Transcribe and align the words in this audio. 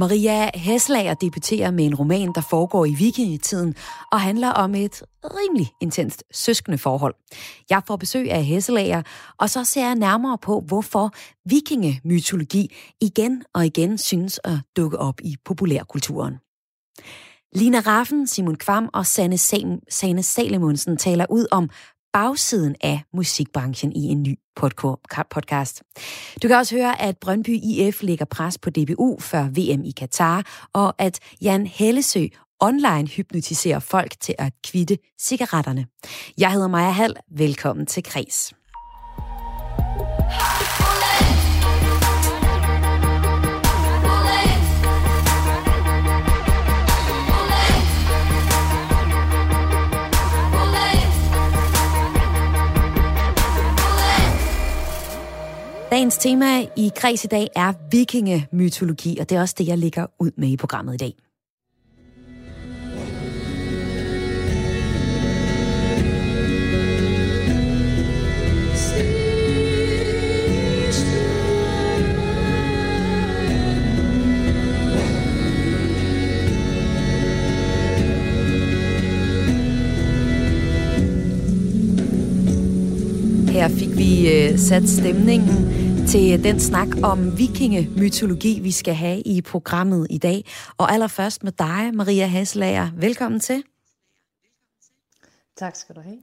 Maria 0.00 0.50
Heslager 0.54 1.14
debuterer 1.14 1.70
med 1.70 1.84
en 1.84 1.94
roman, 1.94 2.32
der 2.34 2.40
foregår 2.40 2.84
i 2.84 2.94
vikingetiden 2.94 3.74
og 4.12 4.20
handler 4.20 4.48
om 4.50 4.74
et 4.74 5.02
rimelig 5.24 5.72
intenst 5.80 6.24
søskende 6.32 6.78
forhold. 6.78 7.14
Jeg 7.70 7.82
får 7.86 7.96
besøg 7.96 8.30
af 8.30 8.44
Hesselager, 8.44 9.02
og 9.38 9.50
så 9.50 9.64
ser 9.64 9.86
jeg 9.86 9.94
nærmere 9.94 10.38
på, 10.38 10.60
hvorfor 10.66 11.10
vikingemytologi 11.48 12.76
igen 13.00 13.42
og 13.54 13.66
igen 13.66 13.98
synes 13.98 14.40
at 14.44 14.58
dukke 14.76 14.98
op 14.98 15.20
i 15.20 15.36
populærkulturen. 15.44 16.34
Lina 17.52 17.80
Raffen, 17.80 18.26
Simon 18.26 18.56
Kvam 18.56 18.88
og 18.92 19.06
Sanne, 19.06 19.38
Sam, 19.38 19.80
Sanne 19.88 20.22
Salemonsen 20.22 20.96
taler 20.96 21.26
ud 21.30 21.46
om 21.50 21.70
bagsiden 22.12 22.76
af 22.80 23.02
musikbranchen 23.14 23.92
i 23.92 24.04
en 24.04 24.22
ny 24.22 24.38
podcast. 25.30 25.82
Du 26.42 26.48
kan 26.48 26.56
også 26.56 26.76
høre, 26.76 27.02
at 27.02 27.18
Brøndby 27.18 27.58
IF 27.62 28.02
lægger 28.02 28.24
pres 28.24 28.58
på 28.58 28.70
DBU 28.70 29.20
før 29.20 29.42
VM 29.42 29.84
i 29.84 29.90
Katar, 29.90 30.68
og 30.72 30.94
at 30.98 31.18
Jan 31.42 31.66
Hellesø 31.66 32.26
online 32.60 33.08
hypnotiserer 33.08 33.78
folk 33.78 34.20
til 34.20 34.34
at 34.38 34.52
kvitte 34.64 34.98
cigaretterne. 35.20 35.86
Jeg 36.38 36.52
hedder 36.52 36.68
Maja 36.68 36.90
Hall. 36.90 37.16
Velkommen 37.30 37.86
til 37.86 38.02
Kres. 38.02 38.52
Dagens 56.00 56.18
tema 56.18 56.60
i 56.76 56.90
Kreds 56.96 57.24
i 57.24 57.26
dag 57.26 57.48
er 57.56 57.72
vikingemytologi, 57.90 59.18
og 59.20 59.30
det 59.30 59.36
er 59.36 59.40
også 59.40 59.54
det, 59.58 59.66
jeg 59.66 59.78
ligger 59.78 60.06
ud 60.18 60.30
med 60.36 60.48
i 60.48 60.56
programmet 60.56 60.94
i 60.94 60.96
dag. 60.96 61.14
Her 83.52 83.68
fik 83.68 83.96
vi 83.96 84.28
øh, 84.32 84.58
sat 84.58 84.88
stemningen 84.88 85.80
til 86.10 86.44
den 86.44 86.60
snak 86.60 86.88
om 87.02 87.38
vikingemytologi, 87.38 88.60
vi 88.60 88.70
skal 88.70 88.94
have 88.94 89.20
i 89.20 89.42
programmet 89.42 90.06
i 90.10 90.18
dag. 90.18 90.44
Og 90.78 90.92
allerførst 90.92 91.44
med 91.44 91.52
dig, 91.52 91.94
Maria 91.94 92.26
Haslager. 92.26 92.90
Velkommen 92.96 93.40
til. 93.40 93.64
Tak 95.56 95.76
skal 95.76 95.94
du 95.94 96.00
have. 96.00 96.18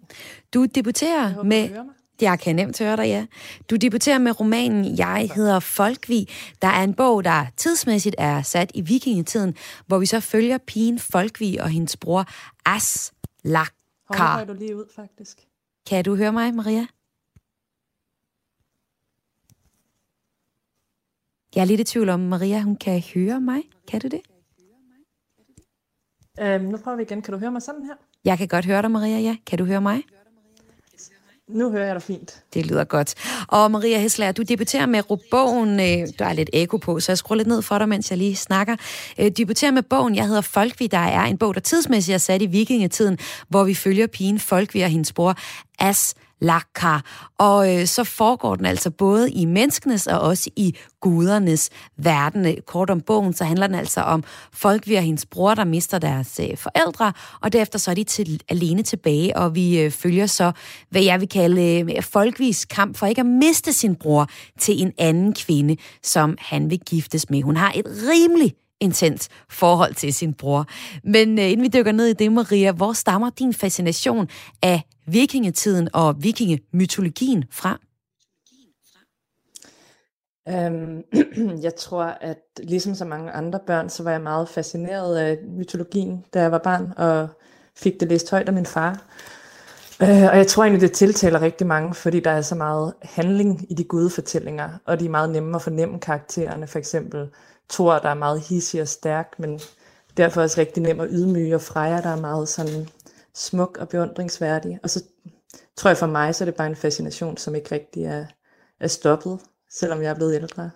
Du 0.54 0.66
debuterer 0.66 1.30
håber, 1.30 1.44
med... 1.44 1.70
Jeg 2.22 2.40
kan 2.40 2.56
nemt 2.56 2.80
høre 2.80 2.98
dig, 2.98 3.08
ja. 3.08 3.26
Du 3.70 3.76
debuterer 3.76 4.18
med 4.18 4.40
romanen 4.40 4.98
Jeg 4.98 5.30
hedder 5.36 5.60
Folkvi. 5.60 6.30
Der 6.62 6.68
er 6.68 6.84
en 6.84 6.94
bog, 6.94 7.24
der 7.24 7.46
tidsmæssigt 7.58 8.16
er 8.18 8.42
sat 8.42 8.72
i 8.74 8.82
vikingetiden, 8.82 9.56
hvor 9.86 9.98
vi 9.98 10.06
så 10.06 10.20
følger 10.20 10.58
pigen 10.58 11.00
Folkvi 11.00 11.58
og 11.58 11.70
hendes 11.70 11.98
bror 11.98 12.26
As 12.66 13.14
Lakar. 13.44 14.36
Hold 14.36 14.48
du 14.48 14.54
lige 14.54 14.76
ud, 14.76 14.86
faktisk. 14.96 15.38
Kan 15.90 16.04
du 16.04 16.16
høre 16.16 16.32
mig, 16.32 16.54
Maria? 16.54 16.88
Jeg 21.56 21.62
er 21.62 21.66
lidt 21.66 21.80
i 21.80 21.84
tvivl 21.84 22.10
om, 22.10 22.20
Maria, 22.20 22.62
hun 22.62 22.76
kan 22.76 23.04
høre 23.14 23.42
mig. 23.42 23.62
Kan 23.88 24.02
du 24.02 24.08
det? 24.08 24.22
Øhm, 26.40 26.64
nu 26.64 26.78
prøver 26.78 26.98
vi 26.98 27.04
igen. 27.04 27.22
Kan 27.22 27.34
du 27.34 27.40
høre 27.40 27.52
mig 27.52 27.62
sådan 27.62 27.84
her? 27.84 27.94
Jeg 28.26 28.38
kan 28.38 28.48
godt 28.48 28.66
høre 28.66 28.82
dig, 28.82 28.92
Maria, 28.92 29.20
ja. 29.20 29.36
Kan 29.46 29.58
du 29.58 29.66
høre 29.66 29.82
mig? 29.82 30.04
Nu 31.50 31.72
hører 31.72 31.86
jeg 31.86 31.96
dig 31.96 32.02
fint. 32.02 32.44
Det 32.54 32.66
lyder 32.66 32.84
godt. 32.84 33.16
Og 33.48 33.72
Maria 33.72 34.00
Hessler, 34.00 34.32
du 34.32 34.42
debuterer 34.42 34.86
med 34.86 35.04
bogen, 35.32 35.80
øh, 35.80 36.08
der 36.20 36.26
er 36.26 36.34
lidt 36.34 36.50
eko 36.54 36.78
på, 36.78 37.00
så 37.00 37.12
jeg 37.12 37.18
skruer 37.18 37.36
lidt 37.36 37.48
ned 37.48 37.62
for 37.62 37.78
dig, 37.78 37.90
mens 37.90 38.10
jeg 38.12 38.18
lige 38.18 38.36
snakker. 38.36 38.76
Øh, 39.20 39.32
debuterer 39.32 39.72
med 39.72 39.84
bogen, 39.84 40.16
jeg 40.16 40.28
hedder 40.28 40.42
Folkvi, 40.42 40.88
der 40.88 40.98
er 40.98 41.24
en 41.24 41.38
bog, 41.38 41.54
der 41.54 41.60
tidsmæssigt 41.60 42.14
er 42.14 42.20
sat 42.20 42.42
i 42.42 42.46
vikingetiden, 42.46 43.18
hvor 43.50 43.64
vi 43.64 43.74
følger 43.74 44.08
pigen 44.08 44.40
Folkvi 44.40 44.82
og 44.82 44.90
hendes 44.90 45.14
bror 45.14 45.36
As 45.80 46.16
lakka. 46.42 46.98
Og 47.38 47.76
øh, 47.76 47.86
så 47.88 48.04
foregår 48.04 48.56
den 48.56 48.66
altså 48.66 48.92
både 48.92 49.32
i 49.32 49.46
menneskenes 49.46 50.08
og 50.08 50.20
også 50.20 50.50
i 50.56 50.76
gudernes 51.02 51.70
verden. 51.98 52.46
Øh, 52.46 52.54
kort 52.66 52.90
om 52.90 53.02
bogen, 53.02 53.34
så 53.34 53.44
handler 53.44 53.68
den 53.68 53.76
altså 53.76 54.02
om 54.02 54.24
folk, 54.54 54.88
vi 54.88 54.96
og 54.96 55.04
hendes 55.04 55.26
bror, 55.26 55.54
der 55.56 55.64
mister 55.64 56.00
deres 56.00 56.40
øh, 56.44 56.58
forældre, 56.58 57.14
og 57.42 57.54
derefter 57.54 57.80
så 57.80 57.92
er 57.92 57.96
de 57.96 58.04
til, 58.04 58.42
alene 58.50 58.84
tilbage, 58.84 59.38
og 59.38 59.56
vi 59.56 59.80
øh, 59.80 59.92
følger 59.92 60.26
så, 60.26 60.52
hvad 60.90 61.02
jeg 61.02 61.20
vil 61.20 61.30
kalde 61.30 61.94
øh, 61.96 62.04
folkvis 62.04 62.66
kamp 62.66 62.98
for 62.98 63.06
ikke 63.06 63.22
at 63.22 63.26
miste 63.26 63.74
sin 63.74 63.96
bror 63.96 64.28
til 64.60 64.82
en 64.82 64.94
anden 64.98 65.34
kvinde, 65.34 65.78
som 66.04 66.38
han 66.40 66.70
vil 66.70 66.80
giftes 66.80 67.30
med. 67.30 67.42
Hun 67.42 67.58
har 67.58 67.72
et 67.76 67.86
rimeligt 67.86 68.56
intens 68.80 69.30
forhold 69.50 69.96
til 69.96 70.14
sin 70.14 70.34
bror. 70.34 70.66
Men 71.04 71.40
øh, 71.40 71.52
inden 71.52 71.64
vi 71.64 71.68
dykker 71.68 71.92
ned 71.92 72.08
i 72.08 72.14
det, 72.14 72.32
Maria, 72.32 72.72
hvor 72.72 72.94
stammer 72.94 73.30
din 73.30 73.54
fascination 73.54 74.30
af 74.62 74.82
vikingetiden 75.06 75.90
og 75.94 76.16
vikingemytologien 76.24 77.44
fra? 77.52 77.80
Um, 80.50 81.04
jeg 81.68 81.76
tror, 81.76 82.04
at 82.04 82.38
ligesom 82.64 82.96
så 82.96 83.06
mange 83.06 83.32
andre 83.32 83.60
børn, 83.68 83.90
så 83.90 84.04
var 84.04 84.12
jeg 84.12 84.22
meget 84.22 84.50
fascineret 84.50 85.18
af 85.18 85.38
mytologien, 85.58 86.26
da 86.34 86.42
jeg 86.42 86.52
var 86.52 86.58
barn, 86.58 86.94
og 86.98 87.28
fik 87.76 88.00
det 88.00 88.08
læst 88.08 88.32
højt 88.32 88.48
af 88.48 88.54
min 88.54 88.66
far. 88.66 89.06
Uh, 90.02 90.08
og 90.10 90.38
jeg 90.38 90.48
tror 90.48 90.64
egentlig, 90.64 90.82
det 90.82 90.92
tiltaler 90.92 91.42
rigtig 91.42 91.68
mange, 91.68 91.94
fordi 91.94 92.20
der 92.20 92.32
er 92.32 92.42
så 92.42 92.56
meget 92.56 92.94
handling 93.02 93.72
i 93.72 93.74
de 93.74 93.84
gudefortællinger, 93.84 94.70
og 94.86 95.00
de 95.00 95.06
er 95.06 95.10
meget 95.10 95.30
nemme 95.30 95.56
at 95.56 95.62
fornemme 95.62 96.00
karaktererne. 96.00 96.68
For 96.68 96.80
eksempel 96.80 97.30
Thor, 97.70 98.00
der 98.00 98.10
er 98.10 98.14
meget 98.14 98.42
hissig 98.42 98.82
og 98.82 98.88
stærk, 98.88 99.34
men 99.40 99.60
derfor 100.18 100.42
også 100.42 100.62
rigtig 100.62 100.84
nem 100.84 101.00
at 101.00 101.08
ydmyge, 101.12 101.56
og 101.56 101.62
Freja, 101.62 102.02
der 102.02 102.10
er 102.10 102.22
meget 102.22 102.50
sådan 102.50 102.90
smuk 103.36 103.78
og 103.78 103.90
beundringsværdig. 103.90 104.80
Og 104.84 104.90
så 104.90 105.04
tror 105.78 105.90
jeg 105.90 105.98
for 105.98 106.08
mig, 106.08 106.36
så 106.36 106.44
er 106.44 106.46
det 106.46 106.56
bare 106.56 106.68
en 106.68 106.76
fascination, 106.76 107.38
som 107.38 107.56
ikke 107.56 107.72
rigtig 107.72 108.04
er, 108.04 108.26
er 108.80 108.88
stoppet, 108.88 109.40
selvom 109.72 110.02
jeg 110.02 110.10
er 110.10 110.16
blevet 110.16 110.36
ældre. 110.36 110.70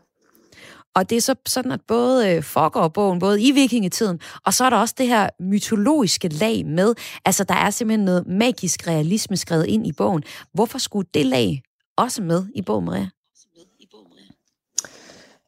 Og 0.96 1.10
det 1.10 1.16
er 1.16 1.22
så 1.22 1.36
sådan, 1.46 1.72
at 1.72 1.82
både 1.88 2.30
øh, 2.30 2.44
foregår 2.44 2.88
bogen, 2.88 3.20
både 3.20 3.42
i 3.42 3.52
vikingetiden, 3.52 4.20
og 4.46 4.54
så 4.54 4.66
er 4.66 4.70
der 4.70 4.78
også 4.78 4.96
det 4.98 5.08
her 5.08 5.30
mytologiske 5.40 6.28
lag 6.28 6.66
med. 6.66 6.94
Altså, 7.26 7.44
der 7.44 7.56
er 7.56 7.70
simpelthen 7.70 8.06
noget 8.06 8.28
magisk 8.28 8.88
realisme 8.88 9.38
skrevet 9.38 9.66
ind 9.66 9.88
i 9.88 9.92
bogen. 9.92 10.24
Hvorfor 10.54 10.78
skulle 10.78 11.08
det 11.14 11.26
lag 11.26 11.62
også 11.98 12.22
med 12.22 12.46
i 12.56 12.62
bogen, 12.62 12.86
Maria? 12.86 13.10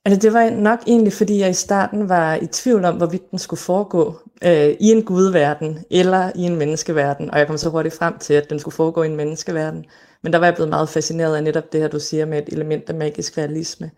Altså 0.06 0.20
det 0.20 0.34
var 0.34 0.50
nok 0.50 0.80
egentlig, 0.88 1.14
fordi 1.14 1.40
jeg 1.40 1.50
i 1.50 1.54
starten 1.54 2.10
var 2.10 2.36
i 2.36 2.48
tvivl 2.48 2.86
om, 2.86 2.98
hvorvidt 2.98 3.32
den 3.32 3.40
skulle 3.40 3.60
foregå 3.60 4.20
øh, 4.44 4.70
i 4.80 4.92
en 4.92 5.04
gudverden 5.04 5.86
eller 5.92 6.32
i 6.36 6.42
en 6.42 6.56
menneskeverden. 6.56 7.32
Og 7.32 7.40
jeg 7.40 7.48
kom 7.48 7.58
så 7.58 7.70
hurtigt 7.70 7.96
frem 7.96 8.18
til, 8.18 8.34
at 8.34 8.50
den 8.50 8.60
skulle 8.60 8.76
foregå 8.76 9.04
i 9.04 9.08
en 9.08 9.16
menneskeverden. 9.16 9.86
Men 10.24 10.34
der 10.34 10.40
var 10.40 10.46
jeg 10.46 10.56
blevet 10.56 10.70
meget 10.70 10.90
fascineret 10.90 11.36
af 11.36 11.44
netop 11.44 11.74
det 11.74 11.82
her, 11.82 11.88
du 11.88 12.00
siger 12.00 12.26
med 12.26 12.38
et 12.38 12.54
element 12.54 12.90
af 12.90 12.96
magisk 12.96 13.38
realisme. 13.38 13.92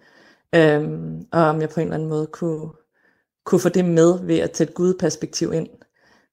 Øhm, 0.55 1.25
og 1.31 1.41
om 1.41 1.61
jeg 1.61 1.69
på 1.69 1.79
en 1.79 1.87
eller 1.87 1.95
anden 1.95 2.09
måde 2.09 2.27
kunne, 2.27 2.69
kunne 3.45 3.59
få 3.59 3.69
det 3.69 3.85
med 3.85 4.19
ved 4.25 4.39
at 4.39 4.51
tage 4.51 4.67
et 4.69 4.73
gudperspektiv 4.73 5.53
ind. 5.53 5.67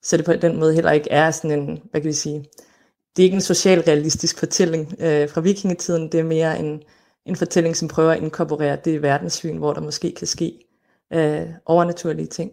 Så 0.02 0.16
det 0.16 0.24
på 0.24 0.32
den 0.32 0.60
måde 0.60 0.74
heller 0.74 0.90
ikke 0.90 1.10
er 1.10 1.30
sådan 1.30 1.60
en, 1.60 1.82
hvad 1.90 2.00
kan 2.00 2.08
vi 2.08 2.12
sige, 2.12 2.44
det 3.16 3.22
er 3.22 3.24
ikke 3.24 3.34
en 3.34 3.40
socialrealistisk 3.40 4.38
fortælling 4.38 4.94
øh, 5.00 5.28
fra 5.28 5.40
vikingetiden, 5.40 6.12
det 6.12 6.20
er 6.20 6.24
mere 6.24 6.58
en, 6.58 6.82
en 7.26 7.36
fortælling, 7.36 7.76
som 7.76 7.88
prøver 7.88 8.12
at 8.12 8.22
inkorporere 8.22 8.78
det 8.84 9.02
verdenssyn, 9.02 9.56
hvor 9.56 9.72
der 9.72 9.80
måske 9.80 10.14
kan 10.18 10.26
ske 10.26 10.58
øh, 11.12 11.46
overnaturlige 11.66 12.26
ting. 12.26 12.52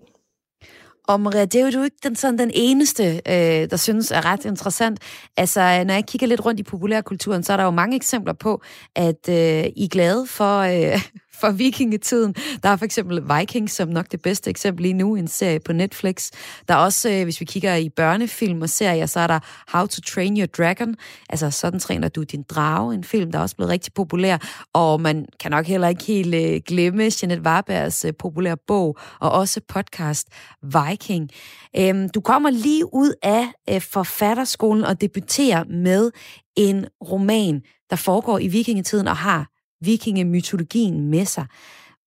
Og 1.07 1.21
Maria, 1.21 1.45
det 1.45 1.55
er 1.55 1.65
jo 1.65 1.79
du 1.79 1.83
ikke 1.83 1.97
den, 2.03 2.15
sådan 2.15 2.39
den 2.39 2.51
eneste, 2.53 3.03
øh, 3.27 3.69
der 3.69 3.77
synes 3.77 4.11
er 4.11 4.25
ret 4.25 4.45
interessant. 4.45 4.99
Altså, 5.37 5.61
øh, 5.61 5.85
når 5.85 5.93
jeg 5.93 6.05
kigger 6.05 6.27
lidt 6.27 6.45
rundt 6.45 6.59
i 6.59 6.63
populærkulturen, 6.63 7.43
så 7.43 7.53
er 7.53 7.57
der 7.57 7.63
jo 7.63 7.71
mange 7.71 7.95
eksempler 7.95 8.33
på, 8.33 8.61
at 8.95 9.29
øh, 9.29 9.65
I 9.75 9.83
er 9.83 9.87
glade 9.87 10.27
for, 10.27 10.59
øh, 10.59 11.01
fra 11.41 11.51
vikingetiden. 11.51 12.35
Der 12.63 12.69
er 12.69 12.75
for 12.75 12.85
eksempel 12.85 13.23
Vikings, 13.37 13.73
som 13.73 13.89
nok 13.89 14.11
det 14.11 14.21
bedste 14.21 14.49
eksempel 14.49 14.83
lige 14.83 14.93
nu, 14.93 15.15
en 15.15 15.27
serie 15.27 15.59
på 15.59 15.73
Netflix. 15.73 16.29
Der 16.67 16.73
er 16.73 16.77
også, 16.77 17.09
øh, 17.09 17.23
hvis 17.23 17.39
vi 17.39 17.45
kigger 17.45 17.75
i 17.75 17.89
børnefilm 17.89 18.61
og 18.61 18.69
serier, 18.69 19.05
så 19.05 19.19
er 19.19 19.27
der 19.27 19.39
How 19.67 19.85
to 19.87 20.01
Train 20.01 20.37
Your 20.39 20.45
Dragon, 20.45 20.95
altså 21.29 21.51
sådan 21.51 21.79
træner 21.79 22.09
du 22.09 22.23
din 22.23 22.43
drage, 22.49 22.93
en 22.93 23.03
film, 23.03 23.31
der 23.31 23.39
er 23.39 23.43
også 23.43 23.55
blevet 23.55 23.71
rigtig 23.71 23.93
populær, 23.93 24.37
og 24.73 25.01
man 25.01 25.25
kan 25.39 25.51
nok 25.51 25.65
heller 25.65 25.87
ikke 25.87 26.03
helt 26.03 26.35
øh, 26.35 26.61
glemme 26.67 27.03
Jeanette 27.21 27.43
Warbergs 27.43 28.05
øh, 28.05 28.13
populære 28.19 28.57
bog, 28.67 28.97
og 29.19 29.31
også 29.31 29.61
podcast 29.67 30.27
Viking. 30.63 31.29
Øhm, 31.77 32.09
du 32.09 32.21
kommer 32.21 32.49
lige 32.49 32.93
ud 32.93 33.13
af 33.23 33.47
øh, 33.69 33.81
forfatterskolen 33.81 34.83
og 34.83 35.01
debuterer 35.01 35.63
med 35.63 36.11
en 36.55 36.85
roman, 37.01 37.61
der 37.89 37.95
foregår 37.95 38.39
i 38.39 38.47
vikingetiden 38.47 39.07
og 39.07 39.17
har 39.17 39.47
vikingemytologien 39.81 41.09
med 41.09 41.25
sig. 41.25 41.45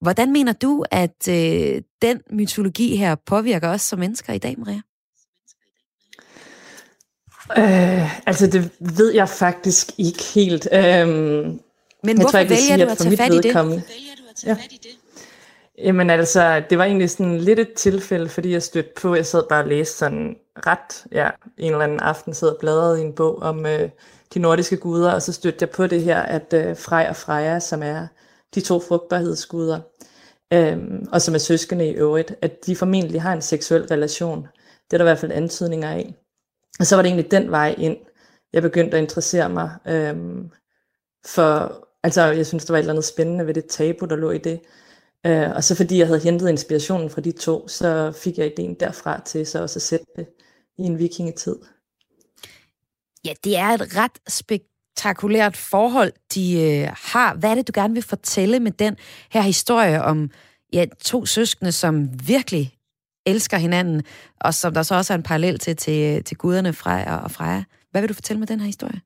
Hvordan 0.01 0.31
mener 0.31 0.53
du, 0.53 0.85
at 0.91 1.27
øh, 1.29 1.81
den 2.01 2.21
mytologi 2.29 2.95
her 2.95 3.15
påvirker 3.25 3.69
os 3.69 3.81
som 3.81 3.99
mennesker 3.99 4.33
i 4.33 4.37
dag, 4.37 4.55
Maria? 4.59 4.81
Øh, 7.57 8.27
altså, 8.27 8.47
det 8.47 8.71
ved 8.79 9.13
jeg 9.13 9.29
faktisk 9.29 9.91
ikke 9.97 10.23
helt. 10.35 10.67
Øhm, 10.73 11.59
Men 12.03 12.21
hvorfor 12.21 12.37
jeg, 12.37 12.49
vælger 12.49 12.57
sige, 12.57 12.77
du 12.77 12.81
at? 12.81 12.87
Hvorfor 12.87 13.09
vælger 13.09 13.41
du 13.41 14.23
at 14.29 14.35
tage 14.35 14.51
ja. 14.51 14.53
fat 14.53 14.71
i 14.71 14.79
det? 14.83 14.97
Jamen 15.77 16.09
altså, 16.09 16.63
det 16.69 16.77
var 16.77 16.85
egentlig 16.85 17.09
sådan 17.09 17.37
lidt 17.37 17.59
et 17.59 17.73
tilfælde, 17.73 18.29
fordi 18.29 18.51
jeg 18.51 18.63
stødte 18.63 18.89
på, 19.01 19.15
jeg 19.15 19.25
sad 19.25 19.43
bare 19.49 19.63
og 19.63 19.67
læste 19.67 19.97
sådan 19.97 20.35
ret, 20.67 21.05
ja, 21.11 21.29
en 21.57 21.71
eller 21.71 21.83
anden 21.83 21.99
aften 21.99 22.33
sad 22.33 22.47
og 22.49 22.57
bladrede 22.59 23.01
i 23.01 23.03
en 23.03 23.13
bog 23.13 23.41
om 23.41 23.65
øh, 23.65 23.89
de 24.33 24.39
nordiske 24.39 24.77
guder, 24.77 25.11
og 25.11 25.21
så 25.21 25.33
stødte 25.33 25.57
jeg 25.61 25.69
på 25.69 25.87
det 25.87 26.03
her, 26.03 26.19
at 26.19 26.53
øh, 26.53 26.77
Frej 26.77 27.07
og 27.09 27.15
Freja, 27.15 27.59
som 27.59 27.83
er 27.83 28.07
de 28.55 28.61
to 28.61 28.79
frugtbarhedsguder, 28.79 29.79
øh, 30.53 30.77
og 31.11 31.21
som 31.21 31.33
er 31.33 31.39
søskende 31.39 31.87
i 31.89 31.93
øvrigt, 31.93 32.35
at 32.41 32.65
de 32.65 32.75
formentlig 32.75 33.21
har 33.21 33.33
en 33.33 33.41
seksuel 33.41 33.87
relation. 33.87 34.47
Det 34.85 34.93
er 34.93 34.97
der 34.97 35.05
i 35.05 35.07
hvert 35.07 35.19
fald 35.19 35.31
antydninger 35.31 35.89
af. 35.89 36.15
Og 36.79 36.85
så 36.85 36.95
var 36.95 37.01
det 37.01 37.09
egentlig 37.09 37.31
den 37.31 37.51
vej 37.51 37.75
ind, 37.77 37.97
jeg 38.53 38.61
begyndte 38.61 38.97
at 38.97 39.03
interessere 39.03 39.49
mig 39.49 39.71
øh, 39.87 40.15
for, 41.25 41.79
altså 42.03 42.21
jeg 42.21 42.45
synes, 42.45 42.65
der 42.65 42.73
var 42.73 42.77
et 42.77 42.81
eller 42.81 42.93
andet 42.93 43.05
spændende 43.05 43.47
ved 43.47 43.53
det 43.53 43.65
tabu, 43.65 44.05
der 44.05 44.15
lå 44.15 44.31
i 44.31 44.37
det. 44.37 44.59
Øh, 45.25 45.51
og 45.55 45.63
så 45.63 45.75
fordi 45.75 45.99
jeg 45.99 46.07
havde 46.07 46.19
hentet 46.19 46.49
inspirationen 46.49 47.09
fra 47.09 47.21
de 47.21 47.31
to, 47.31 47.67
så 47.67 48.11
fik 48.11 48.37
jeg 48.37 48.45
ideen 48.45 48.73
derfra 48.73 49.21
til 49.25 49.45
så 49.45 49.61
også 49.61 49.77
at 49.77 49.81
sætte 49.81 50.05
det 50.15 50.27
i 50.77 50.81
en 50.81 50.99
vikingetid. 50.99 51.55
Ja, 53.25 53.33
det 53.43 53.57
er 53.57 53.67
et 53.67 53.97
ret 53.97 54.19
spektakulært 54.27 55.57
forhold, 55.57 56.13
de 56.35 56.61
øh, 56.61 56.89
har. 57.13 57.35
Hvad 57.35 57.49
er 57.49 57.55
det, 57.55 57.67
du 57.67 57.71
gerne 57.75 57.93
vil 57.93 58.03
fortælle 58.03 58.59
med 58.59 58.71
den 58.71 58.95
her 59.29 59.41
historie 59.41 60.03
om 60.03 60.29
ja, 60.73 60.85
to 61.03 61.25
søskende, 61.25 61.71
som 61.71 62.09
virkelig 62.27 62.73
elsker 63.25 63.57
hinanden, 63.57 64.03
og 64.39 64.53
som 64.53 64.73
der 64.73 64.83
så 64.83 64.95
også 64.95 65.13
er 65.13 65.17
en 65.17 65.23
parallel 65.23 65.59
til, 65.59 65.75
til, 65.75 66.23
til 66.23 66.37
guderne 66.37 66.73
Freja 66.73 67.15
og 67.15 67.31
Freja. 67.31 67.63
Hvad 67.91 68.01
vil 68.01 68.09
du 68.09 68.13
fortælle 68.13 68.39
med 68.39 68.47
den 68.47 68.59
her 68.59 68.65
historie? 68.65 69.01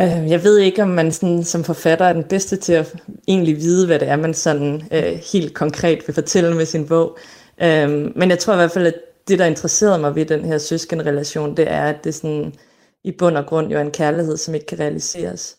Øh, 0.00 0.30
jeg 0.30 0.44
ved 0.44 0.58
ikke, 0.58 0.82
om 0.82 0.88
man 0.88 1.12
sådan, 1.12 1.44
som 1.44 1.64
forfatter 1.64 2.06
er 2.06 2.12
den 2.12 2.24
bedste 2.24 2.56
til 2.56 2.72
at 2.72 2.94
egentlig 3.28 3.56
vide, 3.56 3.86
hvad 3.86 3.98
det 3.98 4.08
er, 4.08 4.16
man 4.16 4.34
sådan 4.34 4.88
øh, 4.92 5.20
helt 5.32 5.54
konkret 5.54 6.02
vil 6.06 6.14
fortælle 6.14 6.54
med 6.54 6.66
sin 6.66 6.86
bog. 6.86 7.18
Uh, 7.62 8.16
men 8.16 8.30
jeg 8.30 8.38
tror 8.38 8.52
i 8.52 8.56
hvert 8.56 8.72
fald, 8.72 8.86
at 8.86 8.94
det, 9.28 9.38
der 9.38 9.44
interesserede 9.44 9.98
mig 9.98 10.14
ved 10.14 10.26
den 10.26 10.44
her 10.44 10.58
søskenrelation, 10.58 11.56
det 11.56 11.70
er, 11.70 11.84
at 11.84 12.04
det 12.04 12.14
sådan, 12.14 12.54
i 13.04 13.12
bund 13.12 13.36
og 13.36 13.46
grund 13.46 13.70
jo 13.72 13.78
er 13.78 13.82
en 13.82 13.90
kærlighed, 13.90 14.36
som 14.36 14.54
ikke 14.54 14.66
kan 14.66 14.80
realiseres. 14.80 15.56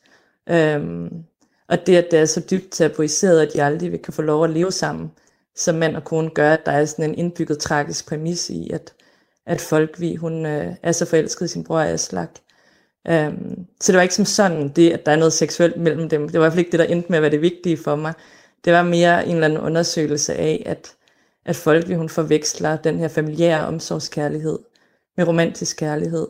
Øhm, 0.49 1.23
og 1.67 1.87
det, 1.87 1.95
at 1.95 2.07
det 2.11 2.19
er 2.19 2.25
så 2.25 2.39
dybt 2.51 2.71
tabuiseret, 2.71 3.41
at 3.41 3.53
de 3.53 3.63
aldrig 3.63 3.91
vil 3.91 4.01
kan 4.01 4.13
få 4.13 4.21
lov 4.21 4.43
at 4.43 4.49
leve 4.49 4.71
sammen, 4.71 5.11
som 5.55 5.75
mand 5.75 5.95
og 5.95 6.03
kone 6.03 6.29
gør, 6.29 6.53
at 6.53 6.65
der 6.65 6.71
er 6.71 6.85
sådan 6.85 7.09
en 7.09 7.17
indbygget 7.17 7.59
tragisk 7.59 8.07
præmis 8.07 8.49
i, 8.49 8.69
at, 8.73 8.93
at 9.45 9.61
Folkvi, 9.61 10.15
hun 10.15 10.45
øh, 10.45 10.75
er 10.83 10.91
så 10.91 11.05
forelsket 11.05 11.45
i 11.45 11.47
sin 11.47 11.63
bror 11.63 11.79
Aslak. 11.79 12.29
Øhm, 13.07 13.65
så 13.81 13.91
det 13.91 13.97
var 13.97 14.01
ikke 14.01 14.15
som 14.15 14.25
sådan 14.25 14.69
det, 14.69 14.91
at 14.91 15.05
der 15.05 15.11
er 15.11 15.15
noget 15.15 15.33
seksuelt 15.33 15.77
mellem 15.77 16.09
dem. 16.09 16.29
Det 16.29 16.33
var 16.33 16.39
i 16.39 16.43
hvert 16.43 16.53
fald 16.53 16.65
ikke 16.65 16.71
det, 16.71 16.79
der 16.79 16.85
endte 16.85 17.09
med 17.09 17.17
at 17.17 17.21
være 17.21 17.31
det 17.31 17.41
vigtige 17.41 17.77
for 17.77 17.95
mig. 17.95 18.13
Det 18.65 18.73
var 18.73 18.83
mere 18.83 19.27
en 19.27 19.35
eller 19.35 19.45
anden 19.45 19.59
undersøgelse 19.59 20.33
af, 20.33 20.63
at 20.65 20.95
at 21.45 21.55
folk 21.55 21.93
hun 21.93 22.09
forveksler 22.09 22.77
den 22.77 22.99
her 22.99 23.07
familiære 23.07 23.67
omsorgskærlighed 23.67 24.59
med 25.17 25.27
romantisk 25.27 25.77
kærlighed. 25.77 26.27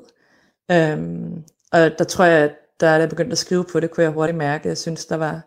Øhm, 0.72 1.44
og 1.72 1.80
der 1.98 2.04
tror 2.04 2.26
jeg, 2.26 2.44
at 2.44 2.52
da 2.82 2.92
jeg 2.92 3.10
begyndte 3.10 3.32
at 3.32 3.38
skrive 3.38 3.64
på 3.64 3.80
det, 3.80 3.92
kunne 3.92 4.04
jeg 4.04 4.12
hurtigt 4.12 4.38
mærke, 4.38 4.62
at 4.62 4.70
jeg 4.70 4.78
synes, 4.78 5.06
der 5.06 5.16
var 5.16 5.42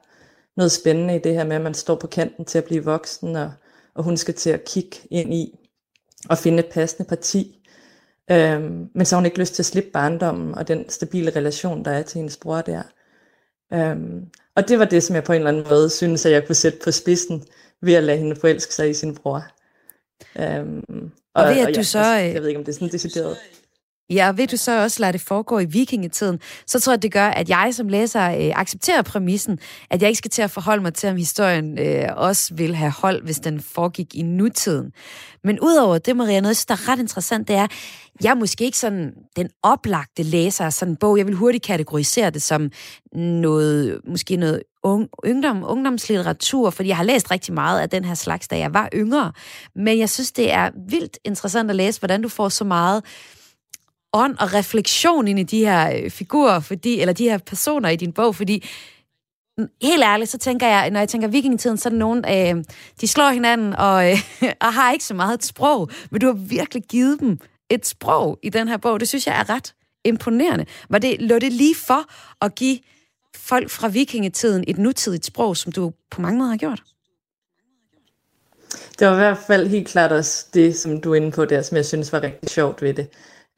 noget 0.56 0.72
spændende 0.72 1.16
i 1.16 1.18
det 1.18 1.34
her 1.34 1.44
med, 1.44 1.56
at 1.56 1.62
man 1.62 1.74
står 1.74 1.94
på 1.94 2.06
kanten 2.06 2.44
til 2.44 2.58
at 2.58 2.64
blive 2.64 2.84
voksen, 2.84 3.36
og, 3.36 3.52
og 3.94 4.04
hun 4.04 4.16
skal 4.16 4.34
til 4.34 4.50
at 4.50 4.64
kigge 4.64 4.96
ind 5.10 5.34
i 5.34 5.58
og 6.28 6.38
finde 6.38 6.58
et 6.58 6.66
passende 6.72 7.08
parti. 7.08 7.64
Øhm, 8.30 8.88
men 8.94 9.06
så 9.06 9.16
har 9.16 9.20
hun 9.20 9.26
ikke 9.26 9.38
lyst 9.38 9.54
til 9.54 9.62
at 9.62 9.66
slippe 9.66 9.90
barndommen 9.90 10.54
og 10.54 10.68
den 10.68 10.88
stabile 10.88 11.30
relation, 11.36 11.84
der 11.84 11.90
er 11.90 12.02
til 12.02 12.18
hendes 12.18 12.36
bror 12.36 12.60
der. 12.60 12.82
Øhm, 13.72 14.26
og 14.56 14.68
det 14.68 14.78
var 14.78 14.84
det, 14.84 15.02
som 15.02 15.16
jeg 15.16 15.24
på 15.24 15.32
en 15.32 15.36
eller 15.36 15.50
anden 15.50 15.66
måde 15.70 15.90
synes, 15.90 16.26
at 16.26 16.32
jeg 16.32 16.46
kunne 16.46 16.54
sætte 16.54 16.78
på 16.84 16.90
spidsen 16.90 17.44
ved 17.82 17.94
at 17.94 18.04
lade 18.04 18.18
hende 18.18 18.36
forelske 18.36 18.74
sig 18.74 18.90
i 18.90 18.94
sin 18.94 19.14
bror. 19.14 19.44
Øhm, 20.38 21.10
og, 21.34 21.44
og 21.44 21.48
ved 21.48 21.60
at 21.60 21.66
og, 21.66 21.74
du 21.74 21.78
ja, 21.78 21.82
så... 21.82 21.98
Altså, 21.98 22.32
jeg 22.34 22.42
ved 22.42 22.48
ikke, 22.48 22.58
om 22.58 22.64
det 22.64 22.72
er 22.72 22.76
sådan 22.76 22.92
decideret. 22.92 23.36
Ja, 24.10 24.28
og 24.28 24.38
ved 24.38 24.46
du 24.46 24.56
så 24.56 24.82
også 24.82 25.00
lade 25.00 25.12
det 25.12 25.20
foregå 25.20 25.58
i 25.58 25.64
vikingetiden, 25.64 26.40
så 26.66 26.80
tror 26.80 26.92
jeg, 26.92 27.02
det 27.02 27.12
gør, 27.12 27.26
at 27.26 27.48
jeg 27.48 27.74
som 27.74 27.88
læser 27.88 28.30
øh, 28.30 28.60
accepterer 28.60 29.02
præmissen, 29.02 29.58
at 29.90 30.02
jeg 30.02 30.08
ikke 30.08 30.18
skal 30.18 30.30
til 30.30 30.42
at 30.42 30.50
forholde 30.50 30.82
mig 30.82 30.94
til, 30.94 31.08
om 31.08 31.16
historien 31.16 31.78
øh, 31.78 32.08
også 32.16 32.54
vil 32.54 32.74
have 32.74 32.90
hold, 32.90 33.22
hvis 33.22 33.38
den 33.38 33.60
foregik 33.60 34.14
i 34.14 34.22
nutiden. 34.22 34.92
Men 35.44 35.60
udover 35.60 35.98
det, 35.98 36.16
Maria, 36.16 36.40
noget, 36.40 36.64
der 36.68 36.74
er 36.74 36.88
ret 36.88 36.98
interessant, 36.98 37.48
det 37.48 37.56
er, 37.56 37.66
jeg 38.22 38.30
er 38.30 38.34
måske 38.34 38.64
ikke 38.64 38.78
sådan 38.78 39.12
den 39.36 39.48
oplagte 39.62 40.22
læser 40.22 40.64
af 40.64 40.72
sådan 40.72 40.92
en 40.92 40.96
bog. 40.96 41.18
Jeg 41.18 41.26
vil 41.26 41.34
hurtigt 41.34 41.64
kategorisere 41.64 42.30
det 42.30 42.42
som 42.42 42.70
noget, 43.14 44.00
måske 44.08 44.36
noget 44.36 44.62
ungdom, 44.82 45.64
ungdomslitteratur, 45.66 46.70
fordi 46.70 46.88
jeg 46.88 46.96
har 46.96 47.04
læst 47.04 47.30
rigtig 47.30 47.54
meget 47.54 47.80
af 47.80 47.90
den 47.90 48.04
her 48.04 48.14
slags, 48.14 48.48
da 48.48 48.58
jeg 48.58 48.74
var 48.74 48.88
yngre. 48.94 49.32
Men 49.74 49.98
jeg 49.98 50.10
synes, 50.10 50.32
det 50.32 50.52
er 50.52 50.70
vildt 50.88 51.18
interessant 51.24 51.70
at 51.70 51.76
læse, 51.76 52.00
hvordan 52.00 52.22
du 52.22 52.28
får 52.28 52.48
så 52.48 52.64
meget 52.64 53.04
ånd 54.12 54.36
og 54.38 54.54
refleksion 54.54 55.28
ind 55.28 55.38
i 55.38 55.42
de 55.42 55.58
her 55.58 55.96
øh, 55.96 56.10
figurer, 56.10 56.60
fordi, 56.60 57.00
eller 57.00 57.12
de 57.12 57.24
her 57.24 57.38
personer 57.38 57.88
i 57.88 57.96
din 57.96 58.12
bog, 58.12 58.34
fordi 58.34 58.68
mm, 59.58 59.68
helt 59.82 60.02
ærligt, 60.02 60.30
så 60.30 60.38
tænker 60.38 60.66
jeg, 60.66 60.90
når 60.90 61.00
jeg 61.00 61.08
tænker 61.08 61.28
vikingetiden, 61.28 61.78
så 61.78 61.88
er 61.88 61.90
der 61.90 61.98
nogen, 61.98 62.24
øh, 62.28 62.64
de 63.00 63.08
slår 63.08 63.30
hinanden 63.30 63.74
og, 63.74 64.10
øh, 64.10 64.18
og 64.66 64.74
har 64.74 64.92
ikke 64.92 65.04
så 65.04 65.14
meget 65.14 65.34
et 65.34 65.44
sprog, 65.44 65.90
men 66.10 66.20
du 66.20 66.26
har 66.26 66.34
virkelig 66.34 66.82
givet 66.82 67.20
dem 67.20 67.38
et 67.70 67.86
sprog 67.86 68.38
i 68.42 68.48
den 68.48 68.68
her 68.68 68.76
bog. 68.76 69.00
Det 69.00 69.08
synes 69.08 69.26
jeg 69.26 69.40
er 69.40 69.50
ret 69.50 69.74
imponerende. 70.04 70.66
Var 70.90 70.98
det, 70.98 71.22
lå 71.22 71.38
det 71.38 71.52
lige 71.52 71.74
for 71.86 72.04
at 72.44 72.54
give 72.54 72.78
folk 73.36 73.70
fra 73.70 73.88
vikingetiden 73.88 74.64
et 74.66 74.78
nutidigt 74.78 75.26
sprog, 75.26 75.56
som 75.56 75.72
du 75.72 75.92
på 76.10 76.20
mange 76.20 76.38
måder 76.38 76.50
har 76.50 76.56
gjort? 76.56 76.82
Det 78.98 79.06
var 79.06 79.12
i 79.12 79.16
hvert 79.16 79.38
fald 79.46 79.66
helt 79.66 79.88
klart 79.88 80.12
også 80.12 80.46
det, 80.54 80.76
som 80.76 81.00
du 81.00 81.12
er 81.12 81.16
inde 81.16 81.30
på 81.30 81.44
der, 81.44 81.62
som 81.62 81.76
jeg 81.76 81.86
synes 81.86 82.12
var 82.12 82.22
rigtig 82.22 82.50
sjovt 82.50 82.82
ved 82.82 82.94
det. 82.94 83.08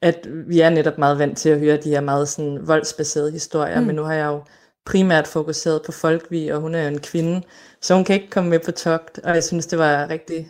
At 0.01 0.27
vi 0.47 0.59
er 0.59 0.69
netop 0.69 0.97
meget 0.97 1.19
vant 1.19 1.37
til 1.37 1.49
at 1.49 1.59
høre 1.59 1.77
de 1.77 1.89
her 1.89 2.01
meget 2.01 2.27
sådan 2.27 2.67
voldsbaserede 2.67 3.31
historier, 3.31 3.79
mm. 3.79 3.87
men 3.87 3.95
nu 3.95 4.03
har 4.03 4.13
jeg 4.13 4.25
jo 4.25 4.41
primært 4.85 5.27
fokuseret 5.27 5.81
på 5.85 5.91
Folkvi, 5.91 6.47
og 6.47 6.59
hun 6.59 6.75
er 6.75 6.81
jo 6.81 6.87
en 6.87 6.99
kvinde, 6.99 7.41
så 7.81 7.95
hun 7.95 8.03
kan 8.03 8.15
ikke 8.15 8.29
komme 8.29 8.49
med 8.49 8.59
på 8.59 8.71
togt, 8.71 9.19
og 9.19 9.33
jeg 9.33 9.43
synes, 9.43 9.65
det 9.65 9.79
var 9.79 10.09
rigtig 10.09 10.49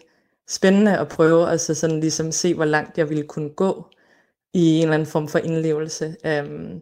spændende 0.49 0.97
at 0.97 1.07
prøve, 1.07 1.49
altså 1.49 1.73
sådan 1.73 1.99
ligesom 1.99 2.31
se, 2.31 2.53
hvor 2.53 2.65
langt 2.65 2.97
jeg 2.97 3.09
ville 3.09 3.23
kunne 3.23 3.49
gå 3.49 3.85
i 4.53 4.77
en 4.77 4.83
eller 4.83 4.93
anden 4.93 5.07
form 5.07 5.27
for 5.27 5.39
indlevelse. 5.39 6.15
Um, 6.25 6.81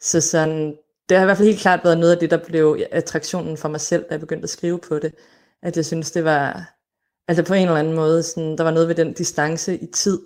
så 0.00 0.20
sådan, 0.20 0.76
det 1.08 1.16
har 1.16 1.24
i 1.24 1.26
hvert 1.26 1.36
fald 1.36 1.48
helt 1.48 1.60
klart 1.60 1.80
været 1.84 1.98
noget 1.98 2.12
af 2.12 2.18
det, 2.18 2.30
der 2.30 2.44
blev 2.46 2.78
attraktionen 2.90 3.56
for 3.56 3.68
mig 3.68 3.80
selv, 3.80 4.02
da 4.02 4.08
jeg 4.10 4.20
begyndte 4.20 4.44
at 4.44 4.50
skrive 4.50 4.78
på 4.78 4.98
det. 4.98 5.14
At 5.62 5.76
jeg 5.76 5.84
synes, 5.86 6.10
det 6.10 6.24
var, 6.24 6.74
altså 7.28 7.44
på 7.44 7.54
en 7.54 7.66
eller 7.66 7.78
anden 7.78 7.94
måde, 7.94 8.22
sådan, 8.22 8.58
der 8.58 8.64
var 8.64 8.70
noget 8.70 8.88
ved 8.88 8.94
den 8.94 9.12
distance 9.12 9.76
i 9.76 9.86
tid, 9.86 10.18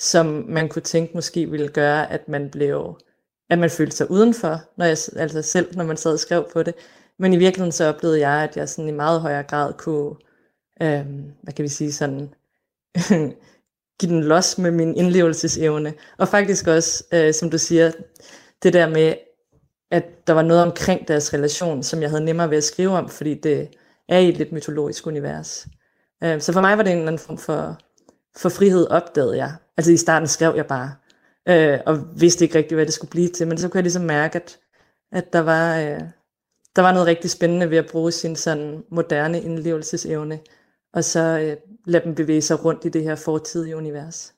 som 0.00 0.44
man 0.48 0.68
kunne 0.68 0.82
tænke 0.82 1.14
måske 1.14 1.50
ville 1.50 1.68
gøre, 1.68 2.12
at 2.12 2.28
man 2.28 2.50
blev, 2.50 2.98
at 3.50 3.58
man 3.58 3.70
følte 3.70 3.96
sig 3.96 4.10
udenfor, 4.10 4.62
når 4.76 4.84
jeg, 4.84 4.96
altså 5.16 5.42
selv 5.42 5.76
når 5.76 5.84
man 5.84 5.96
sad 5.96 6.12
og 6.12 6.18
skrev 6.18 6.48
på 6.52 6.62
det. 6.62 6.74
Men 7.18 7.32
i 7.32 7.36
virkeligheden 7.36 7.72
så 7.72 7.84
oplevede 7.84 8.20
jeg, 8.20 8.42
at 8.42 8.56
jeg 8.56 8.68
sådan 8.68 8.88
i 8.88 8.92
meget 8.92 9.20
højere 9.20 9.42
grad 9.42 9.72
kunne, 9.72 10.14
øh, 10.82 11.06
hvad 11.42 11.52
kan 11.56 11.62
vi 11.62 11.68
sige, 11.68 11.92
sådan, 11.92 12.34
give 14.00 14.12
den 14.12 14.24
los 14.24 14.58
med 14.58 14.70
min 14.70 14.96
indlevelsesevne. 14.96 15.94
Og 16.18 16.28
faktisk 16.28 16.66
også, 16.66 17.04
øh, 17.12 17.34
som 17.34 17.50
du 17.50 17.58
siger, 17.58 17.92
det 18.62 18.72
der 18.72 18.88
med, 18.88 19.14
at 19.90 20.04
der 20.26 20.32
var 20.32 20.42
noget 20.42 20.62
omkring 20.62 21.08
deres 21.08 21.34
relation, 21.34 21.82
som 21.82 22.02
jeg 22.02 22.10
havde 22.10 22.24
nemmere 22.24 22.50
ved 22.50 22.56
at 22.56 22.64
skrive 22.64 22.90
om, 22.90 23.08
fordi 23.08 23.34
det 23.34 23.68
er 24.08 24.18
i 24.18 24.28
et 24.28 24.36
lidt 24.36 24.52
mytologisk 24.52 25.06
univers. 25.06 25.66
Øh, 26.24 26.40
så 26.40 26.52
for 26.52 26.60
mig 26.60 26.76
var 26.76 26.82
det 26.82 26.92
en 26.92 26.98
eller 26.98 27.12
anden 27.12 27.26
form 27.26 27.38
for, 27.38 27.78
for 28.36 28.48
frihed, 28.48 28.86
opdagede 28.86 29.36
jeg. 29.36 29.54
Altså 29.76 29.92
i 29.92 29.96
starten 29.96 30.28
skrev 30.28 30.52
jeg 30.56 30.66
bare, 30.66 30.94
øh, 31.48 31.78
og 31.86 32.20
vidste 32.20 32.44
ikke 32.44 32.58
rigtig, 32.58 32.74
hvad 32.74 32.86
det 32.86 32.94
skulle 32.94 33.10
blive 33.10 33.28
til, 33.28 33.48
men 33.48 33.58
så 33.58 33.68
kunne 33.68 33.78
jeg 33.78 33.82
ligesom 33.84 34.02
mærke, 34.02 34.36
at, 34.36 34.58
at 35.12 35.32
der 35.32 35.40
var... 35.40 35.78
Øh, 35.78 36.00
der 36.76 36.82
var 36.82 36.92
noget 36.92 37.06
rigtig 37.06 37.30
spændende 37.30 37.70
ved 37.70 37.78
at 37.78 37.90
bruge 37.90 38.12
sin 38.12 38.36
sådan 38.36 38.84
moderne 38.90 39.42
indlevelsesevne, 39.42 40.40
og 40.92 41.04
så 41.04 41.20
øh, 41.20 41.56
lade 41.86 42.04
dem 42.04 42.14
bevæge 42.14 42.42
sig 42.42 42.64
rundt 42.64 42.84
i 42.84 42.88
det 42.88 43.02
her 43.02 43.14
fortidige 43.14 43.76
univers. 43.76 44.34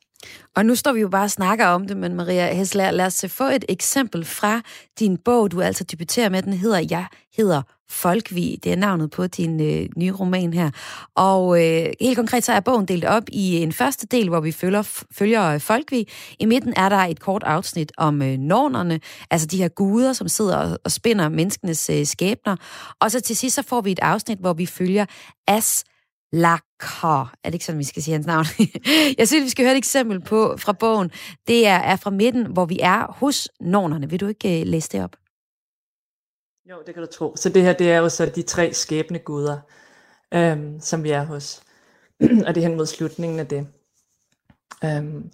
Og 0.56 0.66
nu 0.66 0.74
står 0.74 0.92
vi 0.92 1.00
jo 1.00 1.08
bare 1.08 1.24
og 1.24 1.30
snakker 1.30 1.66
om 1.66 1.86
det, 1.86 1.96
men 1.96 2.14
Maria 2.14 2.54
Hesler, 2.54 2.90
lad 2.90 3.06
os 3.06 3.24
få 3.28 3.44
et 3.44 3.64
eksempel 3.68 4.24
fra 4.24 4.60
din 4.98 5.16
bog, 5.16 5.50
du 5.50 5.60
altså 5.60 5.84
debuterer 5.84 6.28
med. 6.28 6.42
Den 6.42 6.52
hedder 6.52 6.86
Jeg 6.90 7.06
hedder 7.36 7.62
Folkvi. 7.92 8.58
Det 8.64 8.72
er 8.72 8.76
navnet 8.76 9.10
på 9.10 9.26
din 9.26 9.60
øh, 9.60 9.88
nye 9.96 10.12
roman 10.12 10.52
her. 10.52 10.70
Og 11.14 11.64
øh, 11.64 11.86
helt 12.00 12.16
konkret 12.16 12.44
så 12.44 12.52
er 12.52 12.60
bogen 12.60 12.88
delt 12.88 13.04
op 13.04 13.22
i 13.28 13.56
en 13.56 13.72
første 13.72 14.06
del, 14.06 14.28
hvor 14.28 14.40
vi 14.40 14.52
følger, 14.52 15.04
følger 15.12 15.44
øh, 15.44 15.60
Folkvi. 15.60 16.08
I 16.38 16.46
midten 16.46 16.74
er 16.76 16.88
der 16.88 16.96
et 16.96 17.20
kort 17.20 17.42
afsnit 17.42 17.92
om 17.96 18.22
øh, 18.22 18.38
nornerne, 18.38 19.00
altså 19.30 19.46
de 19.46 19.56
her 19.56 19.68
guder, 19.68 20.12
som 20.12 20.28
sidder 20.28 20.56
og, 20.56 20.78
og 20.84 20.90
spinder 20.90 21.28
menneskenes 21.28 21.90
øh, 21.90 22.06
skæbner. 22.06 22.56
Og 23.00 23.10
så 23.10 23.20
til 23.20 23.36
sidst 23.36 23.54
så 23.54 23.62
får 23.62 23.80
vi 23.80 23.92
et 23.92 24.00
afsnit, 24.02 24.38
hvor 24.38 24.52
vi 24.52 24.66
følger 24.66 25.06
As 25.48 25.84
Lakar. 26.32 27.34
Er 27.44 27.50
det 27.50 27.54
ikke 27.54 27.64
sådan, 27.64 27.78
vi 27.78 27.84
skal 27.84 28.02
sige 28.02 28.12
hans 28.12 28.26
navn? 28.26 28.44
jeg 29.18 29.28
synes, 29.28 29.44
vi 29.44 29.50
skal 29.50 29.64
høre 29.64 29.72
et 29.72 29.78
eksempel 29.78 30.20
på 30.20 30.56
fra 30.56 30.72
bogen. 30.72 31.10
Det 31.48 31.66
er, 31.66 31.76
er 31.76 31.96
fra 31.96 32.10
midten, 32.10 32.46
hvor 32.46 32.64
vi 32.64 32.78
er 32.82 33.12
hos 33.12 33.48
nornerne. 33.60 34.10
Vil 34.10 34.20
du 34.20 34.26
ikke 34.26 34.60
uh, 34.60 34.66
læse 34.66 34.88
det 34.88 35.04
op? 35.04 35.16
Jo, 36.70 36.76
det 36.86 36.94
kan 36.94 37.02
du 37.02 37.08
tro. 37.12 37.36
Så 37.36 37.48
det 37.48 37.62
her, 37.62 37.72
det 37.72 37.90
er 37.90 37.98
jo 37.98 38.08
så 38.08 38.26
de 38.26 38.42
tre 38.42 38.74
skæbne 38.74 39.18
guder, 39.18 39.58
øhm, 40.34 40.80
som 40.80 41.04
vi 41.04 41.10
er 41.10 41.24
hos. 41.24 41.62
og 42.46 42.54
det 42.54 42.56
er 42.56 42.68
hen 42.68 42.76
mod 42.76 42.86
slutningen 42.86 43.40
af 43.40 43.46
det. 43.46 43.66
Øhm, 44.84 45.30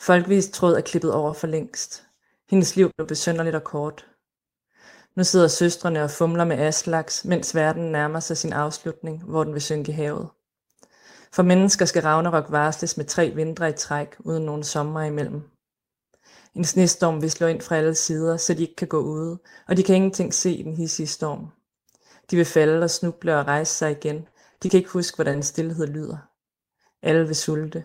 Folkevis 0.00 0.48
tråd 0.48 0.76
er 0.76 0.80
klippet 0.80 1.12
over 1.12 1.32
for 1.32 1.46
længst. 1.46 2.06
Hendes 2.50 2.76
liv 2.76 2.90
blev 2.96 3.06
besønderligt 3.06 3.56
og 3.56 3.64
kort. 3.64 4.06
Nu 5.16 5.24
sidder 5.24 5.48
søstrene 5.48 6.02
og 6.02 6.10
fumler 6.10 6.44
med 6.44 6.58
aslaks, 6.58 7.24
mens 7.24 7.54
verden 7.54 7.92
nærmer 7.92 8.20
sig 8.20 8.36
sin 8.36 8.52
afslutning, 8.52 9.24
hvor 9.24 9.44
den 9.44 9.52
vil 9.52 9.62
synke 9.62 9.92
i 9.92 9.94
havet. 9.94 10.28
For 11.32 11.42
mennesker 11.42 11.84
skal 11.84 12.02
Ragnarok 12.02 12.50
varsles 12.50 12.96
med 12.96 13.04
tre 13.04 13.30
vintre 13.30 13.70
i 13.70 13.72
træk, 13.72 14.16
uden 14.18 14.44
nogen 14.44 14.62
sommer 14.62 15.02
imellem. 15.02 15.42
En 16.54 16.64
snestorm 16.64 17.22
vil 17.22 17.30
slå 17.30 17.46
ind 17.46 17.60
fra 17.60 17.76
alle 17.76 17.94
sider, 17.94 18.36
så 18.36 18.54
de 18.54 18.62
ikke 18.62 18.76
kan 18.76 18.88
gå 18.88 19.00
ude, 19.00 19.38
og 19.68 19.76
de 19.76 19.82
kan 19.82 19.96
ingenting 19.96 20.34
se 20.34 20.52
i 20.52 20.62
den 20.62 20.74
hissige 20.74 21.06
storm. 21.06 21.46
De 22.30 22.36
vil 22.36 22.44
falde 22.44 22.84
og 22.84 22.90
snuble 22.90 23.38
og 23.38 23.46
rejse 23.46 23.74
sig 23.74 23.90
igen. 23.90 24.28
De 24.62 24.70
kan 24.70 24.78
ikke 24.78 24.90
huske, 24.90 25.16
hvordan 25.16 25.42
stillhed 25.42 25.86
lyder. 25.86 26.16
Alle 27.02 27.26
vil 27.26 27.36
sulte. 27.36 27.84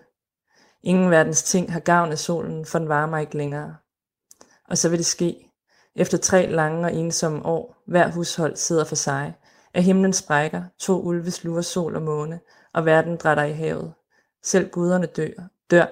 Ingen 0.84 1.12
verdens 1.12 1.44
ting 1.44 1.74
har 1.74 1.80
gavn 1.80 2.12
af 2.12 2.20
solen, 2.20 2.66
for 2.66 2.80
den 2.80 2.90
varmer 2.90 3.18
ikke 3.18 3.38
længere. 3.38 3.76
Og 4.68 4.78
så 4.78 4.90
vil 4.90 4.98
det 4.98 5.06
ske, 5.06 5.51
efter 5.96 6.18
tre 6.18 6.48
lange 6.48 6.86
og 6.86 6.94
ensomme 6.94 7.46
år, 7.46 7.84
hver 7.88 8.12
hushold 8.12 8.56
sidder 8.56 8.86
for 8.86 8.96
sig, 8.96 9.34
af 9.74 9.84
himlen 9.84 10.14
sprækker, 10.14 10.64
to 10.80 11.02
ulve 11.02 11.32
sluger 11.32 11.62
sol 11.62 11.96
og 11.96 12.02
måne, 12.02 12.40
og 12.74 12.86
verden 12.86 13.18
drætter 13.18 13.44
i 13.44 13.54
havet. 13.54 13.94
Selv 14.44 14.70
guderne 14.70 15.06
dør, 15.06 15.48
dør, 15.72 15.86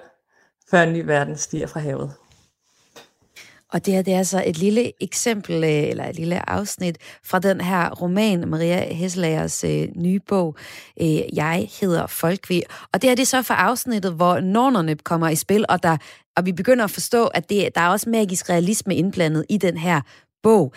før 0.70 0.82
en 0.82 0.92
ny 0.92 1.04
verden 1.04 1.36
stiger 1.36 1.66
fra 1.66 1.80
havet. 1.80 2.12
Og 3.72 3.86
det 3.86 3.94
her 3.94 4.02
det 4.02 4.14
er 4.14 4.22
så 4.22 4.42
et 4.46 4.58
lille 4.58 4.92
eksempel, 5.02 5.64
øh, 5.64 5.70
eller 5.70 6.04
et 6.04 6.16
lille 6.16 6.50
afsnit 6.50 6.98
fra 7.24 7.38
den 7.38 7.60
her 7.60 7.90
roman, 7.90 8.48
Maria 8.48 8.94
Hesselagers 8.94 9.64
øh, 9.64 9.88
nye 9.96 10.20
bog, 10.28 10.56
øh, 11.00 11.36
Jeg 11.36 11.68
hedder 11.80 12.06
Folkvig. 12.06 12.62
Og 12.92 13.02
det 13.02 13.10
er 13.10 13.14
det 13.14 13.28
så 13.28 13.42
for 13.42 13.54
afsnittet, 13.54 14.12
hvor 14.12 14.40
nornerne 14.40 14.96
kommer 14.96 15.28
i 15.28 15.36
spil, 15.36 15.64
og, 15.68 15.82
der, 15.82 15.96
og 16.40 16.46
vi 16.46 16.52
begynder 16.52 16.84
at 16.84 16.90
forstå, 16.90 17.26
at 17.26 17.50
det, 17.50 17.74
der 17.74 17.80
er 17.80 17.88
også 17.88 18.10
magisk 18.10 18.50
realisme 18.50 18.96
indblandet 18.96 19.44
i 19.48 19.56
den 19.56 19.76
her 19.76 20.00
bog. 20.42 20.72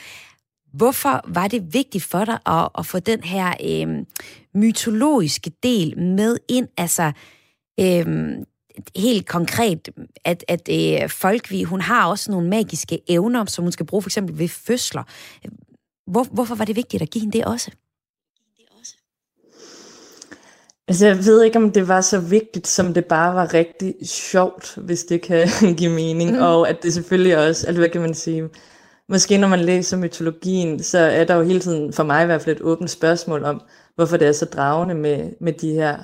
Hvorfor 0.73 1.21
var 1.27 1.47
det 1.47 1.73
vigtigt 1.73 2.03
for 2.03 2.25
dig 2.25 2.39
at, 2.45 2.69
at 2.77 2.85
få 2.85 2.99
den 2.99 3.23
her 3.23 3.53
øh, 3.63 4.05
mytologiske 4.53 5.51
del 5.63 5.99
med 5.99 6.37
ind? 6.47 6.67
Altså, 6.77 7.11
øh, 7.79 8.05
helt 8.95 9.27
konkret, 9.27 9.89
at, 10.25 10.43
at 10.47 10.69
øh, 10.71 11.09
Folkvi, 11.09 11.63
hun 11.63 11.81
har 11.81 12.07
også 12.07 12.31
nogle 12.31 12.49
magiske 12.49 12.99
evner, 13.07 13.45
som 13.45 13.63
hun 13.63 13.71
skal 13.71 13.85
bruge 13.85 14.01
for 14.01 14.09
eksempel 14.09 14.39
ved 14.39 14.47
fødsler. 14.47 15.03
Hvor, 16.07 16.23
hvorfor 16.23 16.55
var 16.55 16.65
det 16.65 16.75
vigtigt 16.75 17.01
at 17.01 17.09
give 17.09 17.21
hende 17.21 17.37
det 17.37 17.45
også? 17.45 17.71
Altså, 20.87 21.07
jeg 21.07 21.17
ved 21.17 21.43
ikke, 21.43 21.57
om 21.57 21.71
det 21.71 21.87
var 21.87 22.01
så 22.01 22.19
vigtigt, 22.19 22.67
som 22.67 22.93
det 22.93 23.05
bare 23.05 23.35
var 23.35 23.53
rigtig 23.53 23.95
sjovt, 24.05 24.75
hvis 24.77 25.03
det 25.03 25.21
kan 25.21 25.47
give 25.77 25.91
mening. 25.91 26.31
Mm. 26.31 26.41
Og 26.41 26.69
at 26.69 26.83
det 26.83 26.93
selvfølgelig 26.93 27.37
også, 27.37 27.67
altså 27.67 27.81
hvad 27.81 27.89
kan 27.89 28.01
man 28.01 28.13
sige, 28.13 28.49
måske 29.09 29.37
når 29.37 29.47
man 29.47 29.59
læser 29.59 29.97
mytologien, 29.97 30.83
så 30.83 30.97
er 30.97 31.23
der 31.23 31.35
jo 31.35 31.43
hele 31.43 31.59
tiden, 31.59 31.93
for 31.93 32.03
mig 32.03 32.23
i 32.23 32.25
hvert 32.25 32.41
fald, 32.41 32.55
et 32.55 32.61
åbent 32.61 32.89
spørgsmål 32.89 33.43
om, 33.43 33.61
hvorfor 33.95 34.17
det 34.17 34.27
er 34.27 34.31
så 34.31 34.45
dragende 34.45 34.95
med, 34.95 35.31
med 35.41 35.53
de 35.53 35.73
her 35.73 35.97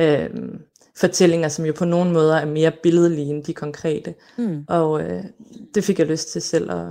øh, 0.00 0.30
fortællinger, 0.96 1.48
som 1.48 1.64
jo 1.64 1.72
på 1.72 1.84
nogle 1.84 2.12
måder 2.12 2.36
er 2.36 2.46
mere 2.46 2.72
billedlige 2.82 3.30
end 3.30 3.44
de 3.44 3.54
konkrete. 3.54 4.14
Mm. 4.38 4.64
Og 4.68 5.02
øh, 5.02 5.24
det 5.74 5.84
fik 5.84 5.98
jeg 5.98 6.06
lyst 6.06 6.32
til 6.32 6.42
selv 6.42 6.70
at, 6.70 6.86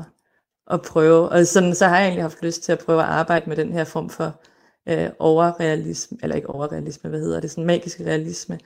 at 0.72 0.82
prøve. 0.82 1.30
Og 1.30 1.48
sådan, 1.48 1.76
så 1.76 1.88
har 1.88 1.98
jeg 1.98 2.06
egentlig 2.06 2.24
haft 2.24 2.44
lyst 2.44 2.64
til 2.64 2.72
at 2.72 2.80
prøve 2.80 3.02
at 3.02 3.08
arbejde 3.08 3.50
med 3.50 3.58
den 3.58 3.74
her 3.74 3.84
form 3.84 4.10
for 4.10 4.42
øh, 4.88 5.10
overrealisme, 5.20 6.18
eller 6.24 6.36
ikke 6.36 6.50
overrealisme, 6.50 7.10
hvad 7.10 7.20
hedder 7.20 7.40
det, 7.40 7.52
sådan 7.52 7.66
magisk 7.66 8.00
realisme. 8.00 8.60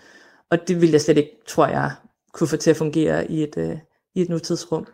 Og 0.50 0.68
det 0.68 0.82
ville 0.82 0.94
jeg 0.94 1.02
slet 1.02 1.18
ikke, 1.18 1.32
tror 1.48 1.68
jeg, 1.68 1.92
kunne 2.34 2.48
få 2.48 2.58
til 2.58 2.70
at 2.70 2.78
fungere 2.78 3.32
i 3.32 3.44
et, 3.44 3.58
øh, 3.58 3.78
i 4.16 4.22
et 4.22 4.30
nutidsrum. 4.30 4.88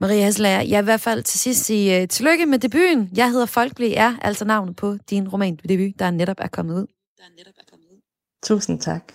Maria 0.00 0.24
Haslager, 0.24 0.60
jeg 0.60 0.78
vil 0.78 0.84
i 0.84 0.90
hvert 0.90 1.00
fald 1.00 1.22
til 1.22 1.40
sidst 1.40 1.64
sige 1.64 2.02
uh, 2.02 2.08
tillykke 2.08 2.46
med 2.46 2.58
debuten. 2.58 3.10
Jeg 3.16 3.30
hedder 3.30 3.46
Folkbli, 3.46 3.94
er 3.94 4.16
altså 4.22 4.44
navnet 4.44 4.76
på 4.76 4.96
din 5.10 5.28
roman 5.28 5.56
debut, 5.68 5.98
der 5.98 6.10
netop 6.10 6.36
er 6.38 6.48
kommet 6.48 6.74
ud. 6.74 6.86
Der 7.18 7.24
netop 7.36 7.54
er 7.58 7.64
kommet 7.70 7.86
ud. 7.86 8.00
Tusind 8.42 8.80
tak 8.80 9.12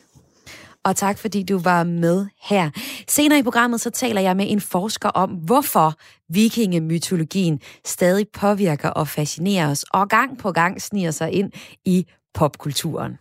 og 0.88 0.96
tak 0.96 1.18
fordi 1.18 1.44
du 1.44 1.60
var 1.60 1.84
med 1.84 2.26
her. 2.42 2.70
Senere 3.08 3.40
i 3.40 3.44
programmet 3.44 3.82
så 3.82 3.90
taler 3.90 4.22
jeg 4.22 4.38
med 4.38 4.52
en 4.52 4.62
forsker 4.62 5.10
om, 5.10 5.30
hvorfor 5.30 5.94
vikingemytologien 6.30 7.62
stadig 7.86 8.28
påvirker 8.34 8.90
og 8.90 9.08
fascinerer 9.08 9.72
os, 9.72 9.84
og 9.84 10.10
gang 10.10 10.38
på 10.38 10.52
gang 10.52 10.82
sniger 10.82 11.12
sig 11.12 11.32
ind 11.32 11.52
i 11.86 12.06
popkulturen. 12.34 13.18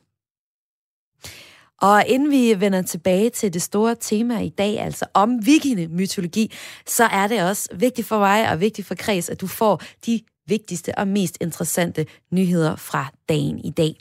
Og 1.82 2.06
inden 2.06 2.30
vi 2.30 2.60
vender 2.60 2.82
tilbage 2.82 3.30
til 3.30 3.54
det 3.54 3.62
store 3.62 3.96
tema 4.00 4.40
i 4.40 4.48
dag, 4.48 4.80
altså 4.80 5.04
om 5.14 5.46
vikingemytologi, 5.46 6.52
så 6.86 7.04
er 7.04 7.26
det 7.26 7.42
også 7.42 7.68
vigtigt 7.74 8.08
for 8.08 8.18
mig 8.18 8.50
og 8.50 8.60
vigtigt 8.60 8.88
for 8.88 8.94
Kreds, 8.94 9.28
at 9.28 9.40
du 9.40 9.46
får 9.46 9.82
de 10.06 10.20
vigtigste 10.46 10.98
og 10.98 11.08
mest 11.08 11.38
interessante 11.40 12.06
nyheder 12.32 12.76
fra 12.76 13.06
dagen 13.28 13.58
i 13.58 13.70
dag. 13.70 13.94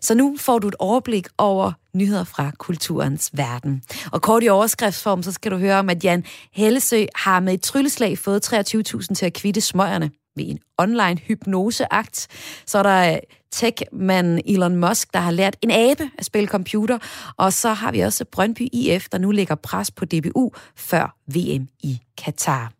Så 0.00 0.14
nu 0.14 0.36
får 0.38 0.58
du 0.58 0.68
et 0.68 0.76
overblik 0.78 1.28
over 1.38 1.72
nyheder 1.94 2.24
fra 2.24 2.50
kulturens 2.58 3.30
verden. 3.32 3.82
Og 4.12 4.22
kort 4.22 4.44
i 4.44 4.48
overskriftsform, 4.48 5.22
så 5.22 5.32
skal 5.32 5.52
du 5.52 5.56
høre 5.56 5.78
om, 5.78 5.90
at 5.90 6.04
Jan 6.04 6.24
Hellesø 6.52 7.04
har 7.14 7.40
med 7.40 7.54
et 7.54 7.62
trylleslag 7.62 8.18
fået 8.18 8.52
23.000 8.52 9.14
til 9.14 9.26
at 9.26 9.32
kvitte 9.32 9.60
smøgerne 9.60 10.10
ved 10.36 10.44
en 10.48 10.58
online 10.78 11.18
hypnoseakt. 11.18 12.28
Så 12.66 12.78
er 12.78 12.82
der 12.82 13.12
øh, 13.12 13.18
tech-manden 13.52 14.40
Elon 14.46 14.76
Musk, 14.76 15.14
der 15.14 15.20
har 15.20 15.30
lært 15.30 15.56
en 15.62 15.70
abe 15.70 16.10
at 16.18 16.24
spille 16.24 16.48
computer. 16.48 16.98
Og 17.36 17.52
så 17.52 17.72
har 17.72 17.92
vi 17.92 18.00
også 18.00 18.24
Brøndby 18.24 18.68
IF, 18.72 19.08
der 19.12 19.18
nu 19.18 19.30
lægger 19.30 19.54
pres 19.54 19.90
på 19.90 20.04
DBU 20.04 20.52
før 20.76 21.16
VM 21.26 21.68
i 21.82 22.00
Katar. 22.18 22.79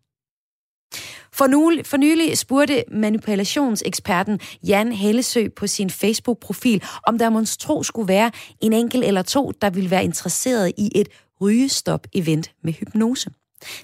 For, 1.41 1.47
nu, 1.47 1.73
for 1.85 1.97
nylig 1.97 2.39
spurgte 2.39 2.85
manipulationseksperten 2.91 4.41
Jan 4.63 4.93
Hellesø 4.93 5.49
på 5.57 5.67
sin 5.67 5.91
Facebook-profil, 5.91 6.85
om 7.07 7.19
der 7.19 7.31
monstro 7.31 7.83
skulle 7.83 8.09
være 8.09 8.31
en 8.61 8.73
enkelt 8.73 9.05
eller 9.05 9.23
to, 9.23 9.53
der 9.63 9.71
ville 9.71 9.91
være 9.91 10.05
interesseret 10.05 10.73
i 10.79 10.91
et 10.95 11.09
rygestop-event 11.43 12.61
med 12.65 12.73
hypnose. 12.73 13.31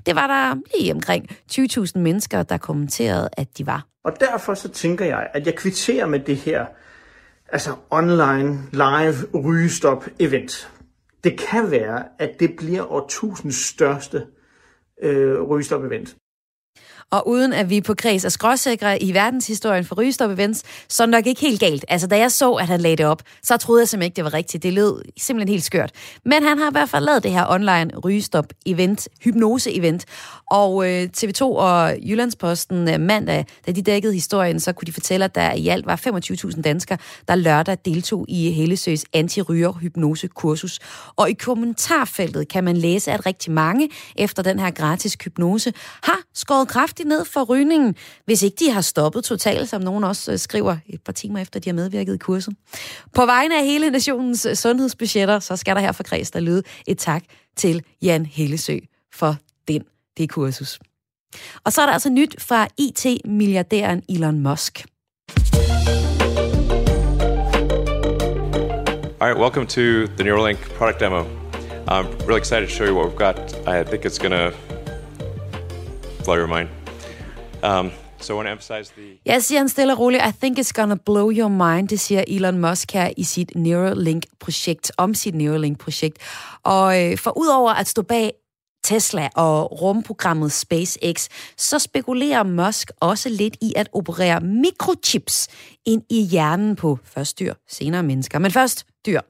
Det 0.06 0.14
var 0.14 0.26
der 0.26 0.60
lige 0.78 0.92
omkring 0.92 1.30
20.000 1.52 1.98
mennesker, 1.98 2.42
der 2.42 2.56
kommenterede, 2.56 3.28
at 3.32 3.58
de 3.58 3.66
var. 3.66 3.86
Og 4.04 4.20
derfor 4.20 4.54
så 4.54 4.68
tænker 4.68 5.04
jeg, 5.04 5.28
at 5.34 5.46
jeg 5.46 5.54
kvitterer 5.54 6.06
med 6.06 6.20
det 6.20 6.36
her 6.36 6.66
altså 7.52 7.70
online 7.90 8.58
live 8.72 9.42
rygestop 9.44 10.06
event. 10.18 10.70
Det 11.24 11.40
kan 11.40 11.70
være, 11.70 12.04
at 12.18 12.40
det 12.40 12.50
bliver 12.56 12.92
årtusindens 12.92 13.56
største 13.56 14.26
øh, 15.02 15.42
rygestop 15.42 15.84
event. 15.84 16.16
Og 17.10 17.28
uden 17.28 17.52
at 17.52 17.70
vi 17.70 17.80
på 17.80 17.94
kreds 17.94 18.24
er 18.24 18.28
skråsikre 18.28 19.02
i 19.02 19.14
verdenshistorien 19.14 19.84
for 19.84 19.94
rygestop 19.94 20.30
events, 20.30 20.62
så 20.88 21.02
er 21.02 21.06
det 21.06 21.10
nok 21.10 21.26
ikke 21.26 21.40
helt 21.40 21.60
galt. 21.60 21.84
Altså, 21.88 22.06
da 22.06 22.18
jeg 22.18 22.32
så, 22.32 22.52
at 22.52 22.66
han 22.66 22.80
lagde 22.80 22.96
det 22.96 23.06
op, 23.06 23.22
så 23.42 23.56
troede 23.56 23.80
jeg 23.80 23.88
simpelthen 23.88 24.06
ikke, 24.06 24.16
det 24.16 24.24
var 24.24 24.34
rigtigt. 24.34 24.62
Det 24.62 24.72
lød 24.72 25.02
simpelthen 25.16 25.52
helt 25.52 25.64
skørt. 25.64 25.90
Men 26.24 26.42
han 26.42 26.58
har 26.58 26.70
i 26.70 26.72
hvert 26.72 26.88
fald 26.88 27.04
lavet 27.04 27.22
det 27.22 27.30
her 27.30 27.46
online 27.48 27.98
rygestop 28.04 28.46
event, 28.66 29.08
hypnose 29.24 29.76
event. 29.76 30.04
Og 30.50 30.90
øh, 30.90 31.08
TV2 31.16 31.42
og 31.42 31.94
Jyllandsposten 32.02 32.88
øh, 32.88 33.00
mandag, 33.00 33.46
da 33.66 33.72
de 33.72 33.82
dækkede 33.82 34.14
historien, 34.14 34.60
så 34.60 34.72
kunne 34.72 34.86
de 34.86 34.92
fortælle, 34.92 35.24
at 35.24 35.34
der 35.34 35.52
i 35.52 35.68
alt 35.68 35.86
var 35.86 35.96
25.000 36.54 36.62
danskere, 36.62 36.98
der 37.28 37.34
lørdag 37.34 37.78
deltog 37.84 38.24
i 38.28 38.50
Hellesøs 38.50 39.04
anti-ryger 39.12 39.72
hypnose 39.72 40.28
kursus. 40.28 40.78
Og 41.16 41.30
i 41.30 41.32
kommentarfeltet 41.32 42.48
kan 42.48 42.64
man 42.64 42.76
læse, 42.76 43.12
at 43.12 43.26
rigtig 43.26 43.52
mange 43.52 43.88
efter 44.16 44.42
den 44.42 44.58
her 44.58 44.70
gratis 44.70 45.16
hypnose 45.24 45.72
har 46.02 46.20
skåret 46.34 46.68
kraft 46.68 46.95
kraftigt 46.96 47.08
ned 47.08 47.24
for 47.24 47.44
rygningen, 47.44 47.94
hvis 48.24 48.42
ikke 48.42 48.56
de 48.60 48.70
har 48.70 48.80
stoppet 48.80 49.24
totalt, 49.24 49.68
som 49.68 49.82
nogen 49.82 50.04
også 50.04 50.32
øh, 50.32 50.38
skriver 50.38 50.76
et 50.86 51.00
par 51.02 51.12
timer 51.12 51.40
efter, 51.40 51.60
de 51.60 51.68
har 51.68 51.74
medvirket 51.74 52.14
i 52.14 52.18
kurset. 52.18 52.54
På 53.14 53.26
vegne 53.26 53.58
af 53.58 53.64
hele 53.64 53.90
nationens 53.90 54.46
øh, 54.46 54.54
sundhedsbudgetter, 54.54 55.38
så 55.38 55.56
skal 55.56 55.76
der 55.76 55.80
her 55.80 55.92
fra 55.92 56.02
Kreds 56.02 56.30
der 56.30 56.40
lyde 56.40 56.62
et 56.86 56.98
tak 56.98 57.22
til 57.56 57.82
Jan 58.02 58.26
Hellesø 58.26 58.78
for 59.14 59.36
den, 59.68 59.82
det 60.16 60.30
kursus. 60.30 60.78
Og 61.64 61.72
så 61.72 61.82
er 61.82 61.86
der 61.86 61.92
altså 61.92 62.10
nyt 62.10 62.40
fra 62.40 62.68
IT-milliardæren 62.78 64.02
Elon 64.08 64.40
Musk. 64.40 64.84
All 69.20 69.28
right, 69.28 69.38
welcome 69.40 69.66
to 69.66 70.06
the 70.16 70.24
Neuralink 70.24 70.58
product 70.78 71.00
demo. 71.00 71.24
I'm 71.88 72.06
really 72.26 72.40
excited 72.40 72.68
to 72.68 72.74
show 72.74 72.84
you 72.84 72.94
what 72.94 73.06
we've 73.08 73.18
got. 73.18 73.38
I 73.68 73.84
think 73.84 74.04
it's 74.04 74.18
going 74.18 74.32
to 74.32 74.52
blow 76.24 76.36
your 76.36 76.48
mind. 76.48 76.75
Um, 77.62 77.90
so 78.20 78.32
I 78.32 78.36
want 78.36 78.46
to 78.46 78.52
emphasize 78.52 78.92
the... 78.96 79.18
Jeg 79.24 79.42
siger 79.42 79.58
han 79.58 79.68
stille 79.68 79.92
og 79.92 79.98
roligt, 79.98 80.22
I 80.22 80.32
think 80.40 80.58
it's 80.58 80.72
gonna 80.74 80.96
blow 81.06 81.30
your 81.30 81.48
mind, 81.48 81.88
det 81.88 82.00
siger 82.00 82.24
Elon 82.28 82.58
Musk 82.58 82.92
her 82.92 83.10
i 83.16 83.24
sit 83.24 83.52
Neuralink-projekt, 83.56 84.92
om 84.96 85.14
sit 85.14 85.34
Neuralink-projekt. 85.34 86.18
Og 86.62 87.04
øh, 87.04 87.18
for 87.18 87.38
udover 87.38 87.72
at 87.72 87.88
stå 87.88 88.02
bag 88.02 88.32
Tesla 88.84 89.28
og 89.34 89.82
rumprogrammet 89.82 90.52
SpaceX, 90.52 91.28
så 91.56 91.78
spekulerer 91.78 92.42
Musk 92.42 92.90
også 93.00 93.28
lidt 93.28 93.56
i 93.60 93.72
at 93.76 93.88
operere 93.92 94.40
mikrochips 94.40 95.48
ind 95.86 96.02
i 96.10 96.22
hjernen 96.22 96.76
på 96.76 96.98
først 97.04 97.38
dyr, 97.38 97.54
senere 97.68 98.02
mennesker. 98.02 98.38
Men 98.38 98.50
først 98.50 98.86
dyr. 99.06 99.20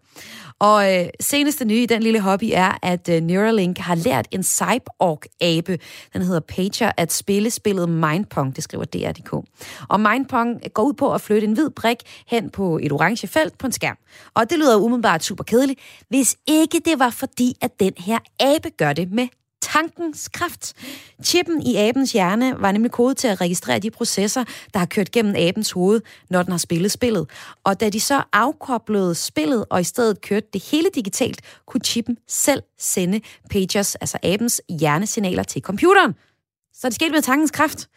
Og 0.60 0.94
øh, 0.94 1.08
seneste 1.20 1.64
nye 1.64 1.82
i 1.82 1.86
den 1.86 2.02
lille 2.02 2.20
hobby 2.20 2.50
er, 2.52 2.78
at 2.82 3.08
øh, 3.08 3.22
Neuralink 3.22 3.78
har 3.78 3.94
lært 3.94 4.28
en 4.30 4.42
cyborg-abe, 4.42 5.78
den 6.12 6.22
hedder 6.22 6.40
Pager, 6.40 6.92
at 6.96 7.12
spille 7.12 7.50
spillet 7.50 7.88
Mindpong, 7.88 8.56
det 8.56 8.64
skriver 8.64 8.84
DR.dk. 8.84 9.32
Og 9.88 10.00
Mindpong 10.00 10.60
går 10.74 10.82
ud 10.82 10.92
på 10.92 11.14
at 11.14 11.20
flytte 11.20 11.46
en 11.46 11.52
hvid 11.52 11.70
brik 11.70 11.96
hen 12.26 12.50
på 12.50 12.78
et 12.82 12.92
orange 12.92 13.26
felt 13.26 13.58
på 13.58 13.66
en 13.66 13.72
skærm. 13.72 13.96
Og 14.34 14.50
det 14.50 14.58
lyder 14.58 14.76
umiddelbart 14.76 15.24
super 15.24 15.44
kedeligt, 15.44 15.80
hvis 16.08 16.36
ikke 16.46 16.80
det 16.84 16.98
var 16.98 17.10
fordi, 17.10 17.54
at 17.60 17.80
den 17.80 17.92
her 17.98 18.18
abe 18.40 18.70
gør 18.70 18.92
det 18.92 19.12
med 19.12 19.28
tankens 19.76 20.28
kraft. 20.28 20.72
Chippen 21.22 21.62
i 21.62 21.76
abens 21.76 22.12
hjerne 22.12 22.60
var 22.60 22.72
nemlig 22.72 22.92
kodet 22.92 23.16
til 23.16 23.28
at 23.28 23.40
registrere 23.40 23.78
de 23.78 23.90
processer, 23.90 24.44
der 24.72 24.78
har 24.78 24.86
kørt 24.86 25.10
gennem 25.10 25.34
abens 25.36 25.70
hoved, 25.70 26.00
når 26.30 26.42
den 26.42 26.50
har 26.50 26.58
spillet 26.58 26.92
spillet. 26.92 27.30
Og 27.64 27.80
da 27.80 27.88
de 27.88 28.00
så 28.00 28.22
afkoblede 28.32 29.14
spillet 29.14 29.64
og 29.70 29.80
i 29.80 29.84
stedet 29.84 30.20
kørte 30.20 30.46
det 30.52 30.62
hele 30.70 30.88
digitalt, 30.94 31.40
kunne 31.66 31.84
chippen 31.84 32.18
selv 32.28 32.62
sende 32.78 33.20
pagers, 33.50 33.94
altså 33.94 34.18
abens 34.22 34.62
hjernesignaler 34.68 35.42
til 35.42 35.62
computeren. 35.62 36.14
Så 36.74 36.86
det 36.88 36.94
skete 36.94 37.10
med 37.10 37.22
tankens 37.22 37.50
kraft. 37.50 37.88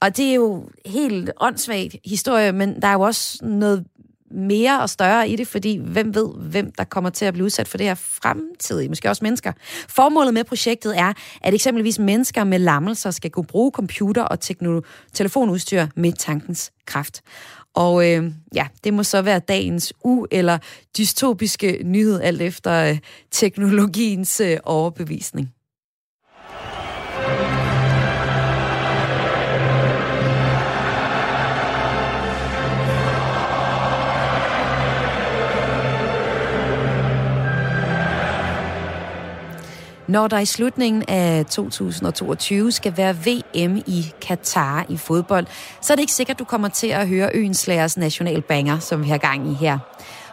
Og 0.00 0.16
det 0.16 0.30
er 0.30 0.34
jo 0.34 0.68
helt 0.86 1.30
åndssvagt 1.40 1.96
historie, 2.04 2.52
men 2.52 2.82
der 2.82 2.88
er 2.88 2.92
jo 2.92 3.00
også 3.00 3.44
noget 3.44 3.84
mere 4.34 4.80
og 4.80 4.90
større 4.90 5.28
i 5.28 5.36
det, 5.36 5.48
fordi 5.48 5.76
hvem 5.76 6.14
ved, 6.14 6.28
hvem 6.36 6.72
der 6.78 6.84
kommer 6.84 7.10
til 7.10 7.24
at 7.24 7.34
blive 7.34 7.44
udsat 7.44 7.68
for 7.68 7.78
det 7.78 7.86
her 7.86 7.94
fremtidige, 7.94 8.88
måske 8.88 9.10
også 9.10 9.24
mennesker. 9.24 9.52
Formålet 9.88 10.34
med 10.34 10.44
projektet 10.44 10.98
er, 10.98 11.12
at 11.42 11.54
eksempelvis 11.54 11.98
mennesker 11.98 12.44
med 12.44 12.58
lammelser 12.58 13.10
skal 13.10 13.30
kunne 13.30 13.46
bruge 13.46 13.70
computer 13.70 14.22
og 14.22 14.38
telefonudstyr 15.12 15.86
med 15.96 16.12
tankens 16.12 16.72
kraft. 16.86 17.22
Og 17.74 18.10
øh, 18.10 18.32
ja, 18.54 18.66
det 18.84 18.94
må 18.94 19.02
så 19.02 19.22
være 19.22 19.38
dagens 19.38 19.92
u- 20.06 20.26
eller 20.30 20.58
dystopiske 20.98 21.80
nyhed, 21.84 22.20
alt 22.20 22.42
efter 22.42 22.90
øh, 22.90 22.98
teknologiens 23.30 24.40
øh, 24.40 24.56
overbevisning. 24.64 25.53
Når 40.08 40.28
der 40.28 40.38
i 40.38 40.44
slutningen 40.44 41.04
af 41.08 41.46
2022 41.46 42.72
skal 42.72 42.96
være 42.96 43.16
VM 43.16 43.76
i 43.76 44.12
Katar 44.20 44.86
i 44.88 44.96
fodbold, 44.96 45.46
så 45.80 45.92
er 45.92 45.94
det 45.94 46.00
ikke 46.00 46.12
sikkert, 46.12 46.38
du 46.38 46.44
kommer 46.44 46.68
til 46.68 46.86
at 46.86 47.08
høre 47.08 47.30
Øens 47.34 47.66
Lærers 47.66 47.96
nationalbanger, 47.96 48.78
som 48.78 49.04
vi 49.04 49.08
har 49.08 49.18
gang 49.18 49.50
i 49.50 49.54
her. 49.54 49.78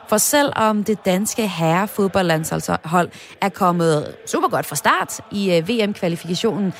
For 0.09 0.17
selvom 0.17 0.83
det 0.83 1.05
danske 1.05 1.47
herrefodboldlandshold 1.47 3.09
er 3.41 3.49
kommet 3.49 4.15
super 4.25 4.47
godt 4.47 4.65
fra 4.65 4.75
start 4.75 5.19
i 5.31 5.55
øh, 5.55 5.69
VM-kvalifikationen, 5.69 6.73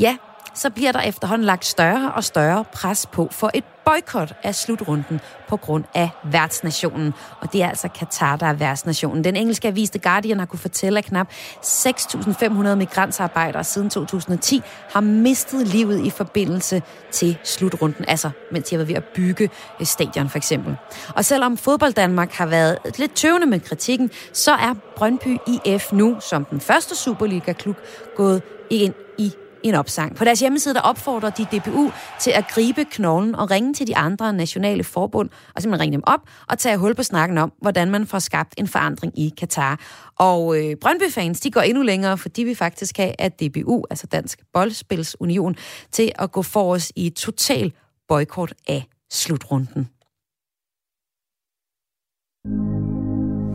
ja, 0.00 0.16
så 0.56 0.70
bliver 0.70 0.92
der 0.92 1.00
efterhånden 1.00 1.46
lagt 1.46 1.64
større 1.64 2.12
og 2.12 2.24
større 2.24 2.64
pres 2.72 3.06
på 3.06 3.28
for 3.30 3.50
et 3.54 3.64
boykot 3.84 4.32
af 4.42 4.54
slutrunden 4.54 5.20
på 5.48 5.56
grund 5.56 5.84
af 5.94 6.10
værtsnationen. 6.24 7.14
Og 7.40 7.52
det 7.52 7.62
er 7.62 7.68
altså 7.68 7.88
Katar, 7.88 8.36
der 8.36 8.46
er 8.46 8.52
værtsnationen. 8.52 9.24
Den 9.24 9.36
engelske 9.36 9.68
avis 9.68 9.90
The 9.90 9.98
Guardian 9.98 10.38
har 10.38 10.46
kunne 10.46 10.58
fortælle, 10.58 10.98
at 10.98 11.04
knap 11.04 11.28
6.500 11.62 12.74
migrantsarbejdere 12.74 13.64
siden 13.64 13.90
2010 13.90 14.62
har 14.90 15.00
mistet 15.00 15.68
livet 15.68 16.06
i 16.06 16.10
forbindelse 16.10 16.82
til 17.10 17.38
slutrunden, 17.44 18.04
altså 18.08 18.30
mens 18.52 18.68
de 18.68 18.74
har 18.74 18.78
været 18.78 18.88
ved 18.88 18.96
at 18.96 19.04
bygge 19.04 19.50
øh, 19.80 19.86
stadion 19.86 20.28
for 20.28 20.36
eksempel. 20.36 20.76
Og 21.14 21.24
selvom 21.24 21.56
fodbold 21.56 21.92
Danmark 21.92 22.32
har 22.32 22.46
været 22.46 22.78
lidt 22.98 23.14
tøvende 23.14 23.46
med 23.46 23.60
kritikken, 23.60 24.10
så 24.32 24.52
er 24.52 24.74
Brøndby 24.96 25.38
IF 25.46 25.92
nu 25.92 26.16
som 26.20 26.44
den 26.44 26.60
første 26.60 26.96
Superliga-klub 26.96 27.76
gået 28.16 28.42
ind 28.70 28.94
i 29.18 29.34
en 29.68 29.74
opsang. 29.74 30.16
På 30.16 30.24
deres 30.24 30.40
hjemmeside 30.40 30.74
der 30.74 30.80
opfordrer 30.80 31.30
de 31.30 31.44
DBU 31.44 31.92
til 32.20 32.30
at 32.30 32.44
gribe 32.48 32.84
knoglen 32.84 33.34
og 33.34 33.50
ringe 33.50 33.74
til 33.74 33.86
de 33.86 33.96
andre 33.96 34.32
nationale 34.32 34.84
forbund, 34.84 35.30
og 35.54 35.62
simpelthen 35.62 35.82
ringe 35.82 35.92
dem 35.92 36.02
op 36.06 36.20
og 36.48 36.58
tage 36.58 36.76
hul 36.76 36.94
på 36.94 37.02
snakken 37.02 37.38
om, 37.38 37.52
hvordan 37.62 37.90
man 37.90 38.06
får 38.06 38.18
skabt 38.18 38.54
en 38.58 38.68
forandring 38.68 39.18
i 39.18 39.32
Katar. 39.38 39.80
Og 40.18 40.58
øh, 40.58 40.76
Brøndby-fans, 40.80 41.40
de 41.40 41.50
går 41.50 41.60
endnu 41.60 41.82
længere, 41.82 42.18
for 42.18 42.28
de 42.28 42.44
vi 42.44 42.54
faktisk 42.54 42.96
have, 42.96 43.12
at 43.18 43.40
DBU, 43.40 43.84
altså 43.90 44.06
Dansk 44.06 44.40
Boldspilsunion, 44.52 45.56
til 45.92 46.12
at 46.18 46.32
gå 46.32 46.42
for 46.42 46.72
os 46.72 46.92
i 46.96 47.10
total 47.10 47.72
boykot 48.08 48.52
af 48.68 48.86
slutrunden. 49.10 49.88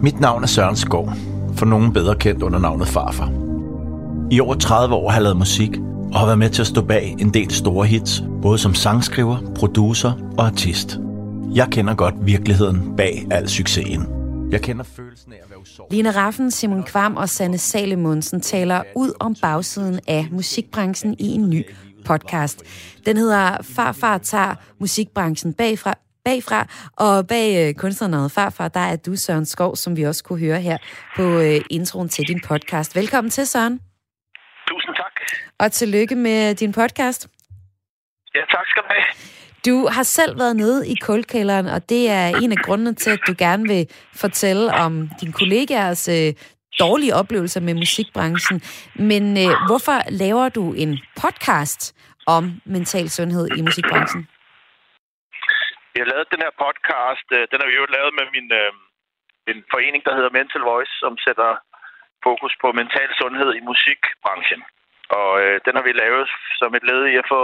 Mit 0.04 0.20
navn 0.20 0.44
er 0.44 0.48
Søren 0.48 0.76
Skov, 0.76 1.10
for 1.56 1.66
nogen 1.66 1.94
bedre 1.94 2.16
kendt 2.16 2.44
under 2.44 2.60
navnet 2.60 2.88
Farfar. 2.88 3.32
I 4.32 4.40
over 4.40 4.56
30 4.56 4.96
år 4.96 5.10
har 5.10 5.16
jeg 5.16 5.24
lavet 5.24 5.38
musik, 5.38 5.72
og 6.14 6.20
har 6.20 6.26
været 6.26 6.40
med 6.40 6.50
til 6.50 6.62
at 6.62 6.68
stå 6.68 6.82
bag 6.82 7.16
en 7.20 7.34
del 7.34 7.52
store 7.52 7.88
hits, 7.88 8.24
både 8.42 8.58
som 8.58 8.74
sangskriver, 8.74 9.54
producer 9.56 10.34
og 10.38 10.46
artist. 10.46 11.00
Jeg 11.56 11.68
kender 11.72 11.96
godt 11.96 12.16
virkeligheden 12.26 12.96
bag 12.98 13.28
al 13.32 13.50
succesen. 13.50 14.08
Jeg 14.52 14.62
kender 14.62 14.84
følelsen 14.84 15.34
af 15.34 15.38
at 15.44 15.50
være 15.50 15.60
usårlig. 15.60 15.96
Line 15.98 16.12
Raffen, 16.12 16.52
Simon 16.52 16.84
Kvam 16.84 17.18
og 17.18 17.30
Sanne 17.30 17.58
Salemundsen 17.58 18.42
taler 18.42 18.84
ud 18.96 19.14
om 19.20 19.36
bagsiden 19.42 20.00
af 20.08 20.28
musikbranchen 20.32 21.16
i 21.20 21.28
en 21.28 21.50
ny 21.50 21.66
podcast. 22.06 22.64
Den 23.06 23.18
hedder 23.18 23.58
Farfar 23.62 24.18
tager 24.18 24.56
musikbranchen 24.80 25.54
bagfra, 25.54 25.94
bagfra, 26.26 26.68
og 26.98 27.28
bag 27.28 27.68
øh, 27.70 27.74
kunstnernavnet 27.74 28.32
Farfar, 28.32 28.68
der 28.68 28.80
er 28.80 28.96
du 28.96 29.16
Søren 29.16 29.46
Skov, 29.46 29.76
som 29.76 29.98
vi 29.98 30.04
også 30.04 30.24
kunne 30.24 30.40
høre 30.40 30.62
her 30.62 30.78
på 31.16 31.24
øh, 31.24 31.62
introen 31.70 32.10
til 32.10 32.28
din 32.28 32.42
podcast. 32.48 32.96
Velkommen 32.96 33.32
til, 33.32 33.48
Søren. 33.48 33.91
Og 35.64 35.72
tillykke 35.72 36.16
med 36.16 36.56
din 36.56 36.74
podcast. 36.80 37.22
Ja, 38.36 38.44
tak 38.54 38.66
skal 38.68 38.82
du 38.84 38.88
have. 38.96 39.06
Du 39.68 39.76
har 39.96 40.04
selv 40.04 40.40
været 40.40 40.56
nede 40.56 40.80
i 40.94 40.96
kulkælderen, 40.96 41.68
og 41.76 41.90
det 41.90 42.04
er 42.10 42.28
en 42.44 42.52
af 42.52 42.58
grundene 42.66 42.94
til, 42.96 43.12
at 43.18 43.22
du 43.28 43.34
gerne 43.46 43.64
vil 43.74 43.84
fortælle 44.24 44.66
om 44.86 44.94
dine 45.22 45.34
kollegaers 45.34 46.04
øh, 46.18 46.30
dårlige 46.84 47.16
oplevelser 47.22 47.62
med 47.68 47.74
musikbranchen. 47.84 48.58
Men 49.10 49.24
øh, 49.44 49.52
hvorfor 49.68 49.98
laver 50.24 50.50
du 50.50 50.64
en 50.84 50.92
podcast 51.24 51.82
om 52.36 52.44
mental 52.66 53.10
sundhed 53.18 53.46
i 53.58 53.62
musikbranchen? 53.68 54.22
Jeg 55.94 56.02
har 56.04 56.10
lavet 56.14 56.32
den 56.34 56.42
her 56.46 56.54
podcast, 56.66 57.28
øh, 57.38 57.42
den 57.52 57.58
har 57.62 57.68
vi 57.72 57.76
jo 57.82 57.86
lavet 57.98 58.12
med 58.20 58.26
min 58.36 58.48
øh, 58.62 58.72
en 59.52 59.60
forening, 59.74 60.02
der 60.08 60.14
hedder 60.18 60.32
Mental 60.40 60.64
Voice, 60.72 60.94
som 61.04 61.14
sætter 61.26 61.50
fokus 62.28 62.54
på 62.62 62.68
mental 62.82 63.10
sundhed 63.22 63.50
i 63.60 63.62
musikbranchen. 63.72 64.62
Og 65.18 65.32
øh, 65.44 65.62
den 65.66 65.76
har 65.76 65.84
vi 65.84 65.92
lavet 65.92 66.30
som 66.60 66.76
et 66.76 66.84
led 66.90 67.02
i 67.06 67.16
at 67.22 67.30
få 67.34 67.42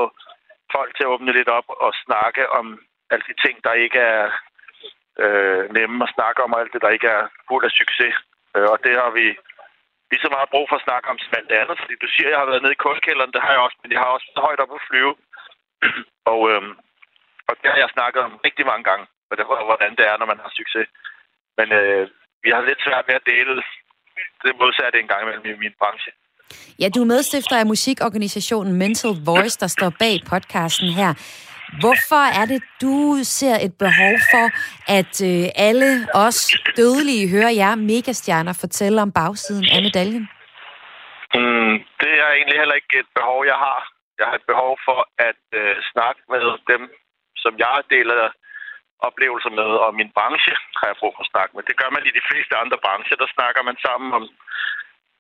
folk 0.75 0.91
til 0.95 1.03
at 1.03 1.13
åbne 1.13 1.31
lidt 1.33 1.49
op 1.57 1.67
og 1.85 1.91
snakke 2.05 2.43
om 2.49 2.65
alle 3.11 3.25
de 3.29 3.35
ting, 3.43 3.63
der 3.63 3.73
ikke 3.85 3.99
er 3.99 4.25
øh, 5.23 5.63
nemme 5.77 6.03
at 6.03 6.13
snakke 6.15 6.43
om, 6.43 6.53
og 6.53 6.59
alt 6.59 6.73
det, 6.73 6.81
der 6.81 6.95
ikke 6.95 7.07
er 7.07 7.23
fuld 7.47 7.65
af 7.65 7.71
succes. 7.71 8.15
Øh, 8.55 8.67
og 8.73 8.77
det 8.85 8.93
har 9.01 9.11
vi 9.19 9.27
lige 10.11 10.23
så 10.25 10.29
meget 10.35 10.49
brug 10.53 10.65
for 10.69 10.75
at 10.75 10.87
snakke 10.87 11.09
om 11.09 11.17
som 11.19 11.37
alt 11.39 11.51
andet, 11.51 11.77
fordi 11.81 11.95
du 12.03 12.07
siger, 12.09 12.27
at 12.27 12.31
jeg 12.31 12.39
har 12.41 12.49
været 12.51 12.63
nede 12.63 12.75
i 12.75 12.83
kurstkælderen, 12.83 13.33
det 13.33 13.41
har 13.41 13.51
jeg 13.51 13.61
også, 13.65 13.77
men 13.83 13.91
jeg 13.91 13.99
har 14.03 14.11
også 14.15 14.27
været 14.27 14.45
højt 14.47 14.63
op 14.63 14.73
at 14.77 14.85
flyve. 14.89 15.13
og, 16.33 16.41
øh, 16.51 16.63
og 17.49 17.53
det 17.61 17.67
har 17.71 17.79
jeg 17.83 17.95
snakket 17.95 18.21
om 18.27 18.33
rigtig 18.47 18.65
mange 18.71 18.83
gange, 18.89 19.05
hvordan 19.69 19.93
det 19.97 20.05
er, 20.11 20.17
når 20.17 20.27
man 20.31 20.39
har 20.43 20.51
succes. 20.59 20.87
Men 21.57 21.67
øh, 21.79 22.03
vi 22.43 22.49
har 22.49 22.61
lidt 22.61 22.81
svært 22.85 23.07
ved 23.07 23.15
at 23.15 23.27
dele 23.33 23.63
det 24.43 24.55
modsatte 24.61 24.99
en 24.99 25.07
gang 25.07 25.21
imellem 25.23 25.45
i 25.45 25.61
min 25.63 25.75
branche. 25.79 26.11
Ja, 26.81 26.87
du 26.95 27.01
er 27.01 27.05
medstifter 27.05 27.57
af 27.57 27.65
musikorganisationen 27.65 28.73
Mental 28.73 29.13
Voice, 29.25 29.59
der 29.59 29.67
står 29.67 29.91
bag 29.99 30.15
podcasten 30.29 30.89
her. 30.99 31.11
Hvorfor 31.83 32.23
er 32.39 32.45
det, 32.51 32.61
du 32.81 32.95
ser 33.23 33.55
et 33.67 33.75
behov 33.85 34.13
for, 34.31 34.45
at 34.99 35.13
øh, 35.31 35.67
alle 35.67 35.89
os 36.25 36.39
dødelige 36.79 37.29
hører 37.35 37.53
jer 37.61 37.75
megastjerner 37.75 38.53
fortælle 38.63 39.01
om 39.01 39.11
bagsiden 39.11 39.67
af 39.75 39.81
medaljen? 39.87 40.25
Mm, 41.35 41.75
det 42.01 42.13
er 42.23 42.29
egentlig 42.37 42.57
heller 42.61 42.77
ikke 42.79 42.95
et 43.03 43.11
behov, 43.19 43.39
jeg 43.51 43.59
har. 43.65 43.81
Jeg 44.19 44.25
har 44.29 44.35
et 44.41 44.47
behov 44.51 44.71
for 44.87 44.99
at 45.29 45.43
øh, 45.61 45.75
snakke 45.91 46.21
med 46.33 46.43
dem, 46.71 46.81
som 47.43 47.53
jeg 47.63 47.77
deler 47.95 48.21
oplevelser 49.07 49.51
med, 49.59 49.69
og 49.85 49.89
min 49.99 50.11
branche 50.17 50.53
har 50.79 50.87
jeg 50.89 50.99
brug 51.01 51.13
for 51.15 51.23
at 51.25 51.31
snakke 51.33 51.51
med. 51.53 51.63
Det 51.69 51.79
gør 51.81 51.89
man 51.95 52.03
i 52.09 52.15
de 52.17 52.27
fleste 52.29 52.53
andre 52.63 52.77
brancher. 52.85 53.17
Der 53.23 53.29
snakker 53.35 53.61
man 53.69 53.77
sammen 53.87 54.09
om 54.17 54.23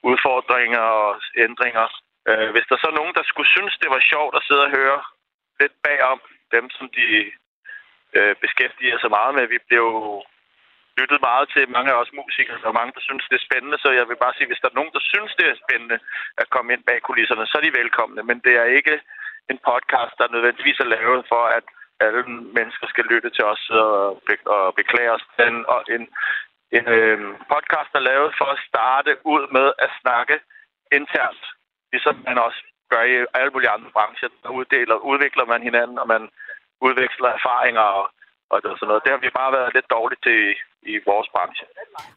udfordringer 0.03 0.79
og 0.79 1.21
ændringer. 1.37 1.87
Øh, 2.29 2.49
hvis 2.53 2.67
der 2.69 2.77
så 2.77 2.87
er 2.89 2.99
nogen, 2.99 3.15
der 3.19 3.23
skulle 3.25 3.49
synes, 3.55 3.73
det 3.81 3.89
var 3.89 4.09
sjovt 4.11 4.35
at 4.35 4.45
sidde 4.47 4.63
og 4.67 4.73
høre 4.77 4.99
lidt 5.59 5.75
bagom 5.83 6.21
dem, 6.55 6.69
som 6.69 6.89
de 6.97 7.07
øh, 8.17 8.35
beskæftiger 8.43 8.97
sig 8.99 9.09
meget 9.09 9.35
med. 9.35 9.47
Vi 9.47 9.59
blev 9.69 9.87
lyttet 10.99 11.19
meget 11.29 11.47
til 11.53 11.69
mange 11.75 11.91
af 11.91 11.97
os 12.01 12.11
musikere, 12.21 12.59
og 12.69 12.73
mange, 12.79 12.93
der 12.97 13.03
synes, 13.07 13.23
det 13.29 13.37
er 13.37 13.47
spændende. 13.49 13.77
Så 13.83 13.89
jeg 13.99 14.05
vil 14.09 14.23
bare 14.23 14.33
sige, 14.35 14.49
hvis 14.49 14.61
der 14.61 14.69
er 14.69 14.79
nogen, 14.79 14.95
der 14.97 15.03
synes, 15.11 15.31
det 15.39 15.47
er 15.49 15.63
spændende 15.63 15.97
at 16.41 16.49
komme 16.49 16.73
ind 16.73 16.83
bag 16.83 16.99
kulisserne, 17.01 17.47
så 17.47 17.55
er 17.57 17.65
de 17.65 17.79
velkomne. 17.81 18.21
Men 18.29 18.37
det 18.45 18.53
er 18.61 18.75
ikke 18.79 18.95
en 19.51 19.59
podcast, 19.69 20.13
der 20.19 20.33
nødvendigvis 20.35 20.79
er 20.79 20.93
lavet 20.95 21.25
for, 21.31 21.43
at 21.57 21.65
alle 22.05 22.23
mennesker 22.57 22.87
skal 22.87 23.05
lytte 23.11 23.29
til 23.29 23.45
os 23.53 23.63
og, 23.69 24.21
be- 24.27 24.47
og 24.57 24.75
beklage 24.75 25.11
os. 25.11 25.25
Den, 25.39 25.65
og 25.73 25.79
en, 25.95 26.03
en 26.71 26.87
øh, 26.87 27.19
podcast 27.53 27.91
er 27.95 27.99
lavet 27.99 28.31
for 28.37 28.45
at 28.45 28.63
starte 28.67 29.11
ud 29.25 29.43
med 29.51 29.67
at 29.79 29.89
snakke 30.01 30.35
internt, 30.91 31.43
ligesom 31.91 32.15
man 32.27 32.37
også 32.37 32.61
gør 32.89 33.03
i 33.03 33.25
alle 33.33 33.51
mulige 33.53 33.69
andre 33.69 33.91
brancher. 33.91 34.29
Der 34.43 34.49
uddeler, 34.49 34.95
udvikler 34.95 35.45
man 35.45 35.61
hinanden, 35.61 35.99
og 35.99 36.07
man 36.07 36.29
udveksler 36.81 37.29
erfaringer 37.29 37.81
og, 37.81 38.09
og 38.49 38.57
sådan 38.63 38.87
noget. 38.87 39.03
Det 39.03 39.11
har 39.15 39.21
vi 39.25 39.29
bare 39.41 39.51
været 39.57 39.71
lidt 39.77 39.87
dårligt 39.95 40.21
til 40.27 40.39
i, 40.93 40.95
vores 41.05 41.27
branche. 41.35 41.65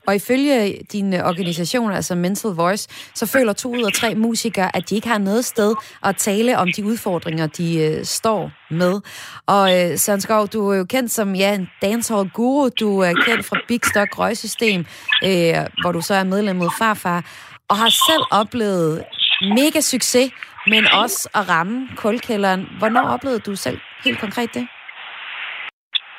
Og 0.07 0.15
ifølge 0.15 0.83
din 0.93 1.15
øh, 1.15 1.21
organisation, 1.31 1.93
altså 1.93 2.15
Mental 2.15 2.51
Voice, 2.51 3.13
så 3.15 3.27
føler 3.27 3.53
to 3.53 3.69
ud 3.69 3.85
af 3.85 3.93
tre 3.93 4.15
musikere, 4.15 4.77
at 4.77 4.91
de 4.91 4.95
ikke 4.95 5.09
har 5.09 5.19
noget 5.19 5.45
sted 5.45 5.75
at 6.05 6.17
tale 6.17 6.59
om 6.59 6.69
de 6.77 6.85
udfordringer, 6.85 7.47
de 7.47 7.69
øh, 7.87 8.05
står 8.05 8.51
med. 8.71 9.01
Og 9.47 9.65
øh, 9.77 9.99
Søren 9.99 10.21
Skov, 10.21 10.49
du 10.49 10.71
er 10.71 10.77
jo 10.77 10.85
kendt 10.85 11.11
som 11.11 11.35
ja, 11.35 11.55
en 11.55 11.71
dancehall 11.83 12.31
guru. 12.31 12.69
Du 12.81 12.99
er 13.01 13.13
kendt 13.27 13.47
fra 13.47 13.57
Big 13.69 13.81
Stock 13.85 14.19
Røgsystem, 14.19 14.81
øh, 15.25 15.55
hvor 15.83 15.93
du 15.93 16.01
så 16.01 16.15
er 16.15 16.25
medlem 16.25 16.63
af 16.63 16.73
Farfar, 16.79 17.25
og 17.69 17.77
har 17.77 17.89
selv 17.89 18.25
oplevet 18.31 19.05
mega 19.41 19.81
succes, 19.81 20.33
men 20.67 20.87
også 21.03 21.29
at 21.35 21.49
ramme 21.49 21.89
kulkælderen. 21.97 22.69
Hvornår 22.79 23.09
oplevede 23.09 23.41
du 23.41 23.57
selv 23.57 23.81
helt 24.05 24.21
konkret 24.21 24.55
det? 24.55 24.69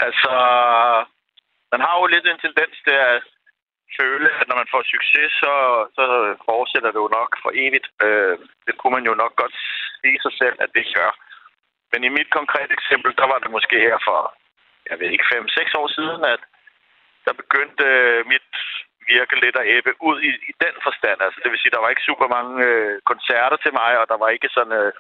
Altså, 0.06 0.34
man 1.72 1.82
har 1.86 1.94
jo 2.00 2.06
lidt 2.06 2.26
en 2.28 2.44
tendens 2.46 2.76
til 2.88 2.98
at 3.10 3.24
føle, 4.00 4.30
at 4.40 4.48
når 4.48 4.58
man 4.62 4.72
får 4.74 4.84
succes, 4.94 5.30
så, 5.42 5.54
så 5.98 6.04
fortsætter 6.50 6.92
det 6.92 7.02
jo 7.06 7.10
nok 7.20 7.32
for 7.44 7.52
evigt. 7.64 7.88
Øh, 8.06 8.36
det 8.68 8.74
kunne 8.78 8.96
man 8.98 9.06
jo 9.10 9.14
nok 9.24 9.34
godt 9.42 9.56
sige 10.02 10.20
sig 10.26 10.34
selv, 10.42 10.56
at 10.64 10.70
det 10.76 10.86
gør. 10.96 11.12
Men 11.92 12.04
i 12.04 12.10
mit 12.18 12.30
konkrete 12.38 12.74
eksempel, 12.80 13.12
der 13.20 13.28
var 13.32 13.40
det 13.40 13.52
måske 13.58 13.78
her 13.88 13.98
for, 14.08 14.20
jeg 14.90 15.00
ved 15.00 15.10
ikke, 15.12 15.30
5-6 15.36 15.80
år 15.82 15.88
siden, 15.98 16.22
at 16.34 16.42
der 17.26 17.34
begyndte 17.42 17.84
øh, 17.84 18.28
mit 18.34 18.50
virke 19.14 19.36
lidt 19.44 19.58
at 19.62 19.68
æbbe 19.76 19.94
ud 20.10 20.18
i, 20.30 20.32
i 20.52 20.54
den 20.64 20.76
forstand. 20.88 21.18
Altså, 21.26 21.40
det 21.44 21.50
vil 21.52 21.62
sige, 21.62 21.76
der 21.76 21.84
var 21.84 21.90
ikke 21.90 22.10
super 22.10 22.28
mange 22.38 22.54
øh, 22.70 22.96
koncerter 23.12 23.58
til 23.64 23.74
mig, 23.82 23.92
og 24.02 24.06
der 24.12 24.18
var 24.24 24.30
ikke 24.30 24.50
sådan 24.56 24.76
øh, 24.82 24.92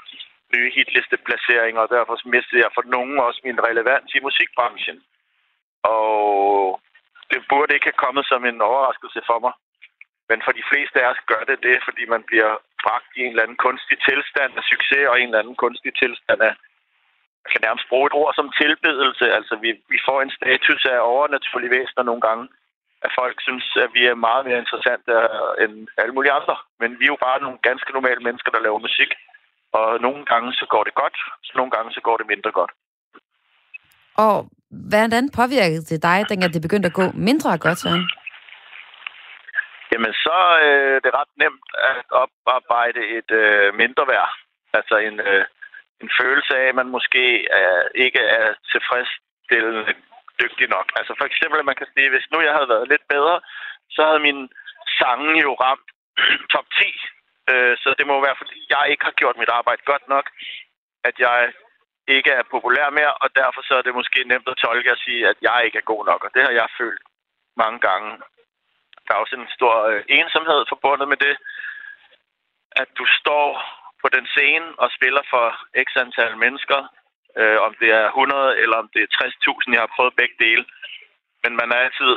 nye 0.55 0.69
hitlisteplaceringer, 0.77 1.81
og 1.81 1.89
derfor 1.95 2.15
mistede 2.35 2.61
jeg 2.63 2.71
for 2.75 2.83
nogen 2.95 3.17
også 3.27 3.41
min 3.43 3.63
relevans 3.67 4.09
i 4.17 4.19
musikbranchen. 4.27 4.97
Og 5.83 6.81
det 7.31 7.39
burde 7.49 7.73
ikke 7.73 7.89
have 7.89 8.03
kommet 8.05 8.25
som 8.31 8.45
en 8.45 8.61
overraskelse 8.61 9.21
for 9.29 9.39
mig. 9.45 9.53
Men 10.29 10.39
for 10.45 10.53
de 10.59 10.67
fleste 10.71 10.97
af 11.01 11.07
os 11.11 11.21
gør 11.31 11.43
det 11.49 11.57
det, 11.67 11.77
fordi 11.87 12.03
man 12.13 12.23
bliver 12.29 12.51
bragt 12.83 13.09
i 13.15 13.19
en 13.21 13.31
eller 13.31 13.43
anden 13.43 13.63
kunstig 13.65 13.97
tilstand 14.09 14.51
af 14.59 14.63
succes 14.71 15.09
og 15.11 15.15
en 15.17 15.27
eller 15.27 15.39
anden 15.43 15.57
kunstig 15.63 15.91
tilstand 16.01 16.41
af, 16.49 16.53
jeg 17.43 17.49
kan 17.51 17.65
nærmest 17.67 17.89
bruge 17.89 18.07
et 18.07 18.17
ord 18.21 18.33
som 18.35 18.47
tilbedelse. 18.61 19.25
Altså, 19.37 19.53
vi, 19.63 19.69
vi 19.93 19.99
får 20.07 20.17
en 20.21 20.35
status 20.39 20.81
af 20.93 20.99
overnaturlige 21.13 21.73
væsener 21.77 22.03
nogle 22.03 22.21
gange. 22.27 22.45
At 23.05 23.11
folk 23.19 23.37
synes, 23.41 23.65
at 23.85 23.89
vi 23.93 24.01
er 24.05 24.25
meget 24.27 24.45
mere 24.45 24.61
interessante 24.63 25.11
øh, 25.11 25.53
end 25.63 25.73
alle 26.01 26.13
mulige 26.15 26.37
andre. 26.39 26.55
Men 26.81 26.89
vi 26.99 27.03
er 27.05 27.13
jo 27.15 27.25
bare 27.27 27.41
nogle 27.41 27.59
ganske 27.69 27.91
normale 27.97 28.21
mennesker, 28.27 28.51
der 28.51 28.65
laver 28.65 28.79
musik. 28.87 29.11
Og 29.73 30.01
nogle 30.01 30.25
gange 30.25 30.53
så 30.53 30.65
går 30.69 30.83
det 30.83 30.93
godt, 30.93 31.17
så 31.43 31.51
nogle 31.55 31.71
gange 31.71 31.91
så 31.93 32.01
går 32.01 32.17
det 32.17 32.27
mindre 32.27 32.51
godt. 32.51 32.71
Og 34.25 34.35
hvordan 34.91 35.29
påvirkede 35.39 35.85
det 35.91 36.03
dig, 36.03 36.17
dengang 36.29 36.53
det 36.53 36.61
begyndte 36.61 36.87
at 36.87 36.99
gå 37.01 37.05
mindre 37.29 37.57
godt, 37.65 37.79
Søren? 37.79 38.05
Jamen, 39.91 40.13
så 40.25 40.37
øh, 40.65 40.95
det 41.01 41.07
er 41.09 41.19
ret 41.21 41.33
nemt 41.43 41.69
at 41.89 42.05
oparbejde 42.23 43.01
et 43.17 43.31
øh, 43.41 43.75
mindre 43.81 44.03
værd. 44.07 44.31
Altså 44.73 44.95
en, 45.07 45.19
øh, 45.19 45.45
en 46.01 46.09
følelse 46.19 46.53
af, 46.61 46.65
at 46.69 46.75
man 46.75 46.89
måske 46.97 47.23
øh, 47.59 47.85
ikke 48.05 48.21
er 48.39 48.47
tilfredsstillende 48.71 49.93
dygtig 50.41 50.67
nok. 50.75 50.87
Altså 50.99 51.13
for 51.19 51.25
eksempel, 51.29 51.57
at 51.59 51.69
man 51.69 51.79
kan 51.79 51.87
sige, 51.93 52.09
hvis 52.09 52.27
nu 52.31 52.37
jeg 52.41 52.53
havde 52.57 52.73
været 52.73 52.91
lidt 52.93 53.05
bedre, 53.15 53.37
så 53.95 54.01
havde 54.07 54.25
min 54.27 54.39
sange 54.99 55.33
jo 55.47 55.51
ramt 55.63 55.89
top 56.53 56.67
10. 56.79 56.85
Øh, 57.49 57.77
så 57.83 57.89
det 57.99 58.07
må 58.07 58.15
være, 58.21 58.39
fordi 58.41 58.57
jeg 58.69 58.83
ikke 58.91 59.03
har 59.03 59.15
gjort 59.19 59.37
mit 59.37 59.55
arbejde 59.59 59.81
godt 59.91 60.05
nok, 60.07 60.25
at 61.03 61.15
jeg 61.19 61.53
ikke 62.07 62.31
er 62.39 62.51
populær 62.55 62.89
mere, 62.89 63.13
og 63.23 63.29
derfor 63.35 63.61
så 63.67 63.73
er 63.77 63.81
det 63.81 63.99
måske 63.99 64.23
nemt 64.31 64.47
at 64.49 64.57
tolke 64.57 64.91
og 64.91 64.97
sige, 65.05 65.27
at 65.31 65.37
jeg 65.41 65.61
ikke 65.65 65.77
er 65.77 65.91
god 65.91 66.05
nok, 66.05 66.23
og 66.25 66.31
det 66.33 66.43
har 66.43 66.51
jeg 66.51 66.67
følt 66.77 67.01
mange 67.57 67.79
gange. 67.79 68.09
Der 69.05 69.13
er 69.13 69.23
også 69.23 69.35
en 69.35 69.49
stor 69.57 69.75
øh, 69.89 70.03
ensomhed 70.09 70.59
forbundet 70.69 71.07
med 71.07 71.17
det, 71.17 71.35
at 72.71 72.89
du 72.99 73.05
står 73.19 73.47
på 74.01 74.07
den 74.15 74.25
scene 74.33 74.67
og 74.77 74.87
spiller 74.97 75.23
for 75.29 75.45
x 75.85 75.89
antal 76.03 76.37
mennesker, 76.37 76.79
øh, 77.39 77.59
om 77.67 77.73
det 77.81 77.89
er 78.01 78.05
100 78.07 78.57
eller 78.61 78.77
om 78.77 78.89
det 78.93 79.01
er 79.03 79.09
60.000, 79.23 79.73
jeg 79.73 79.81
har 79.85 79.95
prøvet 79.95 80.19
begge 80.19 80.35
dele. 80.45 80.65
Men 81.43 81.51
man 81.59 81.71
er 81.71 81.79
altid 81.85 82.11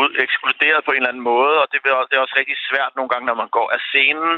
ud, 0.00 0.10
ekskluderet 0.24 0.84
på 0.84 0.90
en 0.90 0.96
eller 0.96 1.12
anden 1.12 1.28
måde, 1.34 1.54
og 1.62 1.66
det 1.72 1.78
er 2.16 2.24
også 2.24 2.36
rigtig 2.40 2.56
svært 2.68 2.92
nogle 2.96 3.10
gange, 3.12 3.26
når 3.26 3.38
man 3.42 3.50
går 3.56 3.68
af 3.76 3.80
scenen, 3.90 4.32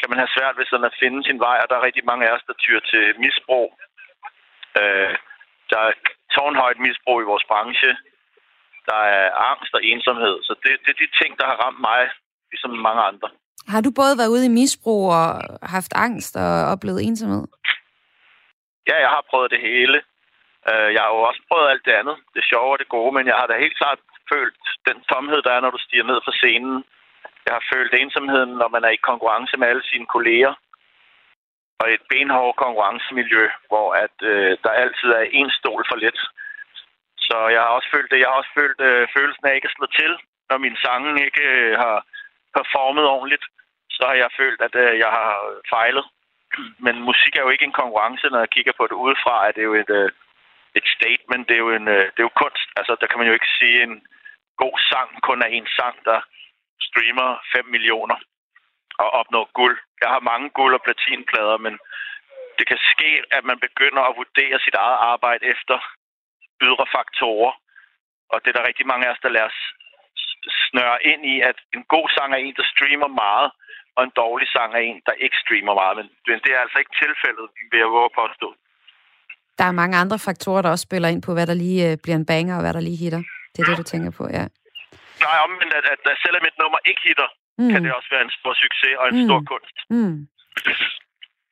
kan 0.00 0.10
man 0.10 0.18
have 0.22 0.34
svært 0.36 0.56
ved 0.58 0.66
sådan 0.66 0.90
at 0.90 0.98
finde 1.02 1.20
sin 1.28 1.40
vej, 1.46 1.58
og 1.62 1.66
der 1.68 1.76
er 1.76 1.86
rigtig 1.88 2.04
mange 2.10 2.26
af 2.26 2.32
os, 2.36 2.46
der 2.48 2.62
tyr 2.64 2.80
til 2.90 3.04
misbrug. 3.22 3.68
Øh, 4.80 5.14
der 5.70 5.80
er 5.88 5.92
tårnhøjt 6.34 6.78
misbrug 6.86 7.16
i 7.20 7.30
vores 7.30 7.44
branche. 7.50 7.90
Der 8.90 9.00
er 9.18 9.26
angst 9.50 9.72
og 9.74 9.82
ensomhed. 9.92 10.36
Så 10.46 10.52
det, 10.62 10.70
det 10.84 10.90
er 10.92 11.00
de 11.02 11.08
ting, 11.20 11.30
der 11.38 11.46
har 11.50 11.56
ramt 11.64 11.80
mig, 11.90 12.02
ligesom 12.52 12.70
mange 12.88 13.02
andre. 13.10 13.28
Har 13.72 13.80
du 13.80 13.90
både 14.00 14.18
været 14.18 14.34
ude 14.34 14.46
i 14.46 14.56
misbrug 14.60 15.02
og 15.18 15.26
haft 15.76 15.92
angst 16.06 16.36
og 16.36 16.50
oplevet 16.72 17.00
ensomhed? 17.08 17.44
Ja, 18.88 18.96
jeg 19.04 19.10
har 19.16 19.24
prøvet 19.30 19.50
det 19.50 19.60
hele. 19.60 19.98
Øh, 20.70 20.88
jeg 20.94 21.02
har 21.04 21.10
jo 21.16 21.20
også 21.30 21.42
prøvet 21.48 21.70
alt 21.72 21.84
det 21.88 21.94
andet. 22.00 22.16
Det 22.34 22.44
sjove 22.50 22.72
og 22.74 22.78
det 22.78 22.88
gode, 22.96 23.12
men 23.16 23.26
jeg 23.30 23.36
har 23.40 23.46
da 23.46 23.64
helt 23.64 23.78
klart 23.78 23.98
følt 24.32 24.64
den 24.88 24.98
tomhed, 25.10 25.40
der 25.42 25.52
er, 25.54 25.60
når 25.60 25.70
du 25.70 25.80
stiger 25.86 26.06
ned 26.10 26.18
fra 26.24 26.36
scenen. 26.40 26.84
Jeg 27.46 27.52
har 27.56 27.64
følt 27.72 27.92
ensomheden, 27.94 28.52
når 28.60 28.68
man 28.68 28.84
er 28.84 28.92
i 28.94 29.06
konkurrence 29.10 29.56
med 29.56 29.68
alle 29.68 29.84
sine 29.90 30.06
kolleger. 30.06 30.52
Og 31.80 31.86
et 31.92 32.04
benhårdt 32.10 32.56
konkurrencemiljø, 32.64 33.44
hvor 33.70 33.88
at, 34.04 34.16
øh, 34.32 34.56
der 34.64 34.80
altid 34.84 35.08
er 35.20 35.26
en 35.40 35.50
stol 35.50 35.82
for 35.90 35.96
lidt. 36.04 36.20
Så 37.26 37.36
jeg 37.54 37.60
har 37.64 37.72
også 37.76 37.88
følt 37.94 38.10
det. 38.10 38.18
Jeg 38.18 38.28
har 38.28 38.40
også 38.40 38.54
følt 38.60 38.80
øh, 38.88 39.08
følelsen 39.16 39.46
af 39.46 39.54
ikke 39.54 39.70
at 39.70 39.76
slå 39.76 39.86
til, 40.00 40.12
når 40.50 40.58
min 40.58 40.76
sange 40.84 41.24
ikke 41.26 41.44
øh, 41.58 41.78
har 41.84 41.96
performet 42.56 43.04
ordentligt. 43.16 43.44
Så 43.96 44.02
har 44.08 44.16
jeg 44.22 44.38
følt, 44.40 44.60
at 44.66 44.74
øh, 44.84 44.98
jeg 45.04 45.10
har 45.18 45.30
fejlet. 45.74 46.04
Men 46.78 46.96
musik 47.10 47.32
er 47.36 47.44
jo 47.44 47.52
ikke 47.54 47.64
en 47.68 47.80
konkurrence, 47.82 48.26
når 48.30 48.38
jeg 48.38 48.54
kigger 48.56 48.72
på 48.76 48.84
det 48.86 49.02
udefra, 49.04 49.48
at 49.48 49.54
det 49.54 49.62
er 49.62 49.70
jo 49.72 49.74
et, 49.84 49.90
øh, 50.00 50.10
et 50.78 50.86
statement. 50.96 51.48
Det 51.48 51.54
er 51.54 51.64
jo, 51.66 51.70
en, 51.78 51.88
øh, 51.88 52.04
det 52.12 52.20
er 52.20 52.28
jo 52.28 52.40
kunst. 52.42 52.68
Altså, 52.76 52.92
der 53.00 53.06
kan 53.06 53.18
man 53.18 53.28
jo 53.28 53.36
ikke 53.38 53.54
sige, 53.58 53.82
en 53.82 53.94
god 54.62 54.76
sang 54.90 55.08
kun 55.28 55.42
er 55.42 55.50
en 55.58 55.68
sang, 55.78 55.96
der 56.08 56.20
streamer 56.86 57.28
5 57.56 57.66
millioner 57.74 58.18
og 59.02 59.08
opnår 59.20 59.46
guld. 59.60 59.78
Jeg 60.02 60.08
har 60.14 60.20
mange 60.30 60.48
guld- 60.58 60.78
og 60.78 60.82
platinplader, 60.86 61.56
men 61.66 61.74
det 62.58 62.64
kan 62.70 62.80
ske, 62.92 63.10
at 63.36 63.44
man 63.50 63.58
begynder 63.66 64.02
at 64.06 64.16
vurdere 64.20 64.58
sit 64.64 64.76
eget 64.84 64.98
arbejde 65.12 65.44
efter 65.54 65.76
ydre 66.66 66.86
faktorer. 66.96 67.52
Og 68.32 68.36
det 68.40 68.48
er 68.50 68.56
der 68.58 68.68
rigtig 68.68 68.86
mange 68.86 69.06
af 69.06 69.12
os, 69.12 69.22
der 69.24 69.34
lader 69.36 69.50
os 69.52 69.60
snøre 70.68 70.96
ind 71.10 71.22
i, 71.34 71.36
at 71.50 71.58
en 71.76 71.84
god 71.94 72.06
sang 72.16 72.30
er 72.32 72.40
en, 72.46 72.54
der 72.60 72.66
streamer 72.74 73.10
meget, 73.24 73.48
og 73.96 74.00
en 74.04 74.12
dårlig 74.22 74.48
sang 74.54 74.70
er 74.74 74.82
en, 74.90 74.98
der 75.06 75.14
ikke 75.24 75.36
streamer 75.44 75.74
meget. 75.80 75.96
Men 76.28 76.38
det 76.44 76.50
er 76.52 76.60
altså 76.64 76.78
ikke 76.82 76.94
tilfældet, 77.02 77.46
vil 77.70 77.78
jeg 77.84 77.90
våge 77.96 78.10
påstå. 78.22 78.48
Der 79.58 79.64
er 79.64 79.80
mange 79.82 79.96
andre 80.02 80.18
faktorer, 80.18 80.62
der 80.62 80.70
også 80.70 80.86
spiller 80.88 81.08
ind 81.08 81.22
på, 81.22 81.32
hvad 81.32 81.46
der 81.46 81.54
lige 81.64 81.90
øh, 81.90 81.96
bliver 82.02 82.16
en 82.16 82.26
banger, 82.26 82.54
og 82.56 82.62
hvad 82.62 82.74
der 82.74 82.80
lige 82.80 83.02
hitter. 83.04 83.22
Det 83.56 83.60
er 83.62 83.66
det, 83.70 83.78
du 83.82 83.88
tænker 83.92 84.10
på, 84.10 84.24
ja. 84.38 84.44
Nej, 85.24 85.36
omvendt, 85.46 85.74
at, 85.78 85.86
at, 85.92 86.00
at 86.12 86.18
selvom 86.24 86.42
et 86.50 86.56
nummer 86.62 86.78
ikke 86.90 87.02
hitter, 87.06 87.28
mm. 87.58 87.70
kan 87.72 87.80
det 87.84 87.90
også 87.98 88.08
være 88.14 88.24
en 88.28 88.34
stor 88.38 88.54
succes 88.64 88.94
og 89.00 89.04
en 89.08 89.16
mm. 89.18 89.26
stor 89.28 89.40
kunst. 89.52 89.76
Mm. 89.94 90.16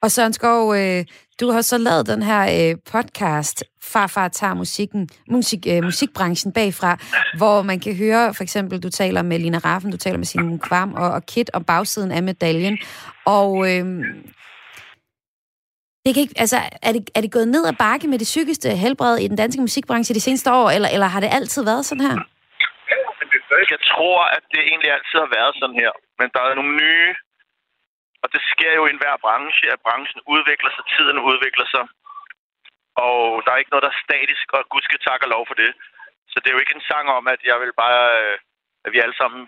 Og 0.03 0.11
Søren 0.11 0.33
Skov, 0.33 0.75
øh, 0.75 1.05
du 1.41 1.51
har 1.51 1.61
så 1.61 1.79
lavet 1.79 2.07
den 2.07 2.23
her 2.23 2.43
øh, 2.57 2.77
podcast, 2.93 3.65
Farfar 3.83 4.29
tager 4.29 4.55
musikken, 4.55 5.09
musik, 5.29 5.67
øh, 5.69 5.85
musikbranchen 5.85 6.53
bagfra, 6.53 6.99
hvor 7.37 7.63
man 7.63 7.81
kan 7.81 7.97
høre, 7.97 8.35
for 8.35 8.43
eksempel, 8.43 8.83
du 8.83 8.91
taler 8.91 9.23
med 9.23 9.39
Lina 9.39 9.59
Raffen, 9.59 9.91
du 9.91 9.97
taler 9.97 10.17
med 10.17 10.27
Simon 10.27 10.59
Kvam 10.59 10.95
og, 10.95 11.11
og 11.11 11.27
Kit 11.27 11.51
om 11.55 11.65
bagsiden 11.65 12.13
af 12.13 12.23
medaljen. 12.23 12.79
Og 13.25 13.51
øh, 13.71 13.85
det 16.05 16.11
kan 16.15 16.21
ikke, 16.25 16.37
altså, 16.45 16.59
er, 16.89 16.93
det, 16.97 17.03
er 17.17 17.21
det 17.21 17.33
gået 17.37 17.49
ned 17.55 17.65
ad 17.71 17.77
bakke 17.87 18.07
med 18.09 18.19
det 18.23 18.29
psykiske 18.33 18.69
helbred 18.85 19.17
i 19.25 19.29
den 19.29 19.37
danske 19.43 19.61
musikbranche 19.67 20.15
de 20.15 20.27
seneste 20.27 20.49
år, 20.61 20.67
eller, 20.77 20.89
eller 20.95 21.09
har 21.15 21.21
det 21.21 21.31
altid 21.39 21.63
været 21.71 21.85
sådan 21.85 22.07
her? 22.09 22.17
Jeg 23.75 23.83
tror, 23.93 24.19
at 24.37 24.45
det 24.53 24.61
egentlig 24.71 24.91
altid 24.97 25.19
har 25.25 25.31
været 25.39 25.53
sådan 25.61 25.77
her. 25.83 25.93
Men 26.19 26.29
der 26.35 26.41
er 26.41 26.55
nogle 26.55 26.75
nye 26.83 27.09
og 28.23 28.29
det 28.35 28.43
sker 28.53 28.73
jo 28.79 28.83
i 28.87 28.93
enhver 28.95 29.17
branche, 29.27 29.67
at 29.75 29.85
branchen 29.87 30.21
udvikler 30.35 30.71
sig, 30.77 30.85
tiden 30.95 31.19
udvikler 31.31 31.67
sig. 31.75 31.85
Og 33.07 33.21
der 33.43 33.51
er 33.53 33.61
ikke 33.61 33.73
noget, 33.73 33.87
der 33.87 33.93
er 33.95 34.05
statisk, 34.07 34.47
og 34.57 34.61
gud 34.73 34.83
skal 34.85 35.01
takke 35.09 35.27
lov 35.35 35.43
for 35.47 35.57
det. 35.63 35.71
Så 36.31 36.37
det 36.41 36.49
er 36.49 36.57
jo 36.57 36.63
ikke 36.63 36.77
en 36.77 36.89
sang 36.91 37.07
om, 37.19 37.25
at 37.35 37.41
jeg 37.51 37.59
vil 37.63 37.73
bare, 37.85 38.05
øh, 38.21 38.37
at 38.85 38.91
vi 38.93 38.99
alle 39.05 39.17
sammen, 39.21 39.43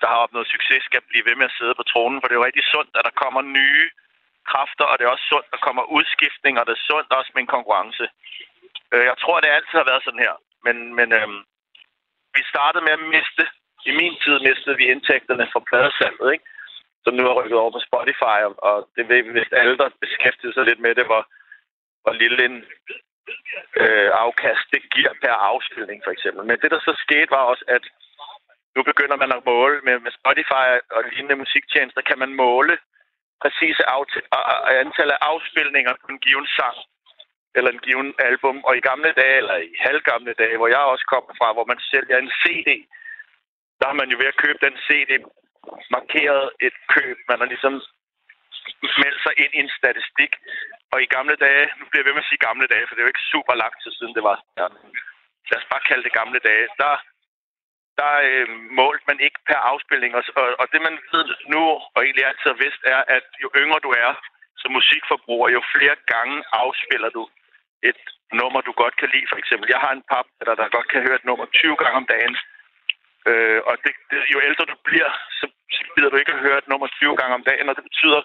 der 0.00 0.08
har 0.12 0.20
opnået 0.24 0.52
succes, 0.54 0.82
skal 0.84 1.02
blive 1.10 1.26
ved 1.28 1.36
med 1.36 1.48
at 1.50 1.56
sidde 1.58 1.74
på 1.78 1.84
tronen. 1.92 2.20
For 2.20 2.26
det 2.26 2.34
er 2.34 2.40
jo 2.40 2.48
rigtig 2.48 2.66
sundt, 2.74 2.92
at 2.98 3.06
der 3.08 3.20
kommer 3.22 3.42
nye 3.58 3.84
kræfter, 4.52 4.84
og 4.90 4.94
det 4.96 5.04
er 5.04 5.14
også 5.14 5.28
sundt, 5.32 5.46
at 5.48 5.52
der 5.54 5.66
kommer 5.66 5.92
udskiftning, 5.96 6.54
og 6.56 6.64
det 6.66 6.74
er 6.74 6.86
sundt 6.90 7.18
også 7.18 7.30
med 7.34 7.42
en 7.42 7.54
konkurrence. 7.56 8.04
Øh, 8.92 9.04
jeg 9.10 9.16
tror, 9.22 9.40
det 9.40 9.56
altid 9.56 9.76
har 9.80 9.90
været 9.90 10.04
sådan 10.04 10.24
her. 10.26 10.34
Men, 10.66 10.76
men 10.98 11.08
øhm, 11.18 11.40
vi 12.36 12.42
startede 12.52 12.84
med 12.86 12.92
at 12.98 13.06
miste, 13.14 13.44
i 13.90 13.92
min 14.00 14.14
tid 14.22 14.36
mistede 14.48 14.76
vi 14.80 14.84
indtægterne 14.94 15.46
fra 15.52 15.66
pladesalget, 15.68 16.28
ikke? 16.34 16.46
som 17.04 17.14
nu 17.14 17.22
er 17.26 17.38
rykket 17.40 17.58
over 17.62 17.72
på 17.74 17.82
Spotify, 17.88 18.38
og 18.68 18.76
det 18.96 19.08
ved 19.08 19.22
vi, 19.22 19.30
hvis 19.30 19.52
alle, 19.60 19.76
der 19.78 19.98
beskæftigede 20.04 20.54
sig 20.54 20.64
lidt 20.64 20.80
med 20.86 20.94
det, 20.94 21.06
hvor, 21.06 21.22
hvor 22.02 22.12
lille 22.22 22.44
en 22.48 22.56
øh, 23.80 24.10
afkast 24.24 24.64
det 24.72 24.82
giver 24.94 25.12
per 25.22 25.34
afspilning, 25.50 25.98
for 26.04 26.12
eksempel. 26.16 26.42
Men 26.46 26.58
det, 26.62 26.70
der 26.70 26.80
så 26.80 26.92
skete, 27.04 27.30
var 27.30 27.44
også, 27.52 27.64
at 27.68 27.84
nu 28.76 28.80
begynder 28.82 29.16
man 29.16 29.32
at 29.32 29.44
måle 29.44 29.80
med, 29.86 29.96
med 30.06 30.12
Spotify 30.20 30.68
og 30.96 31.00
lignende 31.10 31.36
musiktjenester, 31.42 32.00
kan 32.00 32.18
man 32.18 32.34
måle 32.34 32.78
præcise 33.42 33.82
antal 34.82 35.10
af 35.16 35.18
afspilninger 35.32 35.94
på 36.02 36.06
en 36.12 36.18
given 36.26 36.48
sang 36.58 36.78
eller 37.56 37.70
en 37.70 37.84
given 37.86 38.10
album. 38.28 38.56
Og 38.68 38.72
i 38.76 38.86
gamle 38.90 39.12
dage, 39.20 39.36
eller 39.40 39.56
i 39.56 39.70
halvgamle 39.86 40.34
dage, 40.42 40.56
hvor 40.56 40.68
jeg 40.74 40.82
også 40.92 41.06
kommer 41.12 41.32
fra, 41.38 41.48
hvor 41.52 41.66
man 41.72 41.80
sælger 41.90 42.16
en 42.18 42.32
CD, 42.40 42.70
der 43.80 43.86
har 43.90 43.96
man 44.00 44.10
jo 44.10 44.16
ved 44.20 44.32
at 44.32 44.40
købe 44.44 44.58
den 44.66 44.76
CD 44.86 45.10
markeret 45.96 46.44
et 46.66 46.76
køb. 46.94 47.16
Man 47.30 47.38
har 47.40 47.48
ligesom 47.52 47.74
meldt 49.02 49.20
sig 49.26 49.34
ind 49.42 49.52
i 49.54 49.62
en 49.64 49.72
statistik. 49.80 50.32
Og 50.92 50.98
i 51.02 51.12
gamle 51.16 51.36
dage, 51.46 51.64
nu 51.78 51.84
bliver 51.86 52.02
jeg 52.02 52.08
ved 52.08 52.16
med 52.16 52.26
at 52.26 52.30
sige 52.30 52.46
gamle 52.48 52.66
dage, 52.72 52.86
for 52.86 52.94
det 52.94 53.00
er 53.00 53.06
jo 53.06 53.14
ikke 53.14 53.30
super 53.34 53.54
lang 53.62 53.72
tid 53.82 53.92
siden, 53.94 54.14
det 54.16 54.24
var 54.30 54.36
ja, 54.58 54.66
lad 55.50 55.58
os 55.60 55.70
bare 55.72 55.86
kalde 55.88 56.04
det 56.06 56.18
gamle 56.20 56.40
dage, 56.48 56.66
der, 56.82 56.94
der 58.00 58.12
øh, 58.30 58.48
målte 58.80 59.04
man 59.10 59.18
ikke 59.26 59.40
per 59.48 59.60
afspilning. 59.72 60.12
Og, 60.18 60.22
og, 60.40 60.46
og 60.60 60.66
det 60.72 60.80
man 60.86 60.96
ved 61.12 61.26
nu, 61.54 61.62
og 61.94 61.98
egentlig 62.02 62.24
altid 62.26 62.48
har 62.52 62.62
vidst, 62.64 62.82
er, 62.94 63.00
at 63.16 63.26
jo 63.42 63.48
yngre 63.62 63.80
du 63.86 63.90
er 64.06 64.12
som 64.60 64.70
musikforbruger, 64.78 65.48
jo 65.56 65.62
flere 65.74 65.96
gange 66.12 66.36
afspiller 66.62 67.10
du 67.16 67.22
et 67.90 68.00
nummer, 68.40 68.60
du 68.68 68.72
godt 68.82 68.96
kan 69.00 69.08
lide. 69.14 69.30
For 69.30 69.38
eksempel, 69.42 69.66
jeg 69.74 69.80
har 69.84 69.92
en 69.94 70.06
pap, 70.10 70.26
der, 70.46 70.54
der 70.60 70.74
godt 70.76 70.88
kan 70.92 71.02
høre 71.06 71.18
et 71.20 71.28
nummer 71.30 71.46
20 71.46 71.76
gange 71.82 71.96
om 72.02 72.06
dagen. 72.14 72.34
Øh, 73.30 73.60
og 73.68 73.74
det, 73.84 73.92
det, 74.10 74.18
jo 74.34 74.38
ældre 74.48 74.64
du 74.72 74.76
bliver, 74.88 75.10
så, 75.38 75.44
så 75.76 75.80
gider 75.92 76.10
du 76.10 76.16
ikke 76.18 76.34
at 76.34 76.44
høre 76.46 76.58
et 76.62 76.68
nummer 76.72 76.88
20 76.88 77.16
gange 77.20 77.34
om 77.38 77.44
dagen, 77.50 77.68
og 77.68 77.74
det 77.76 77.84
betyder, 77.90 78.20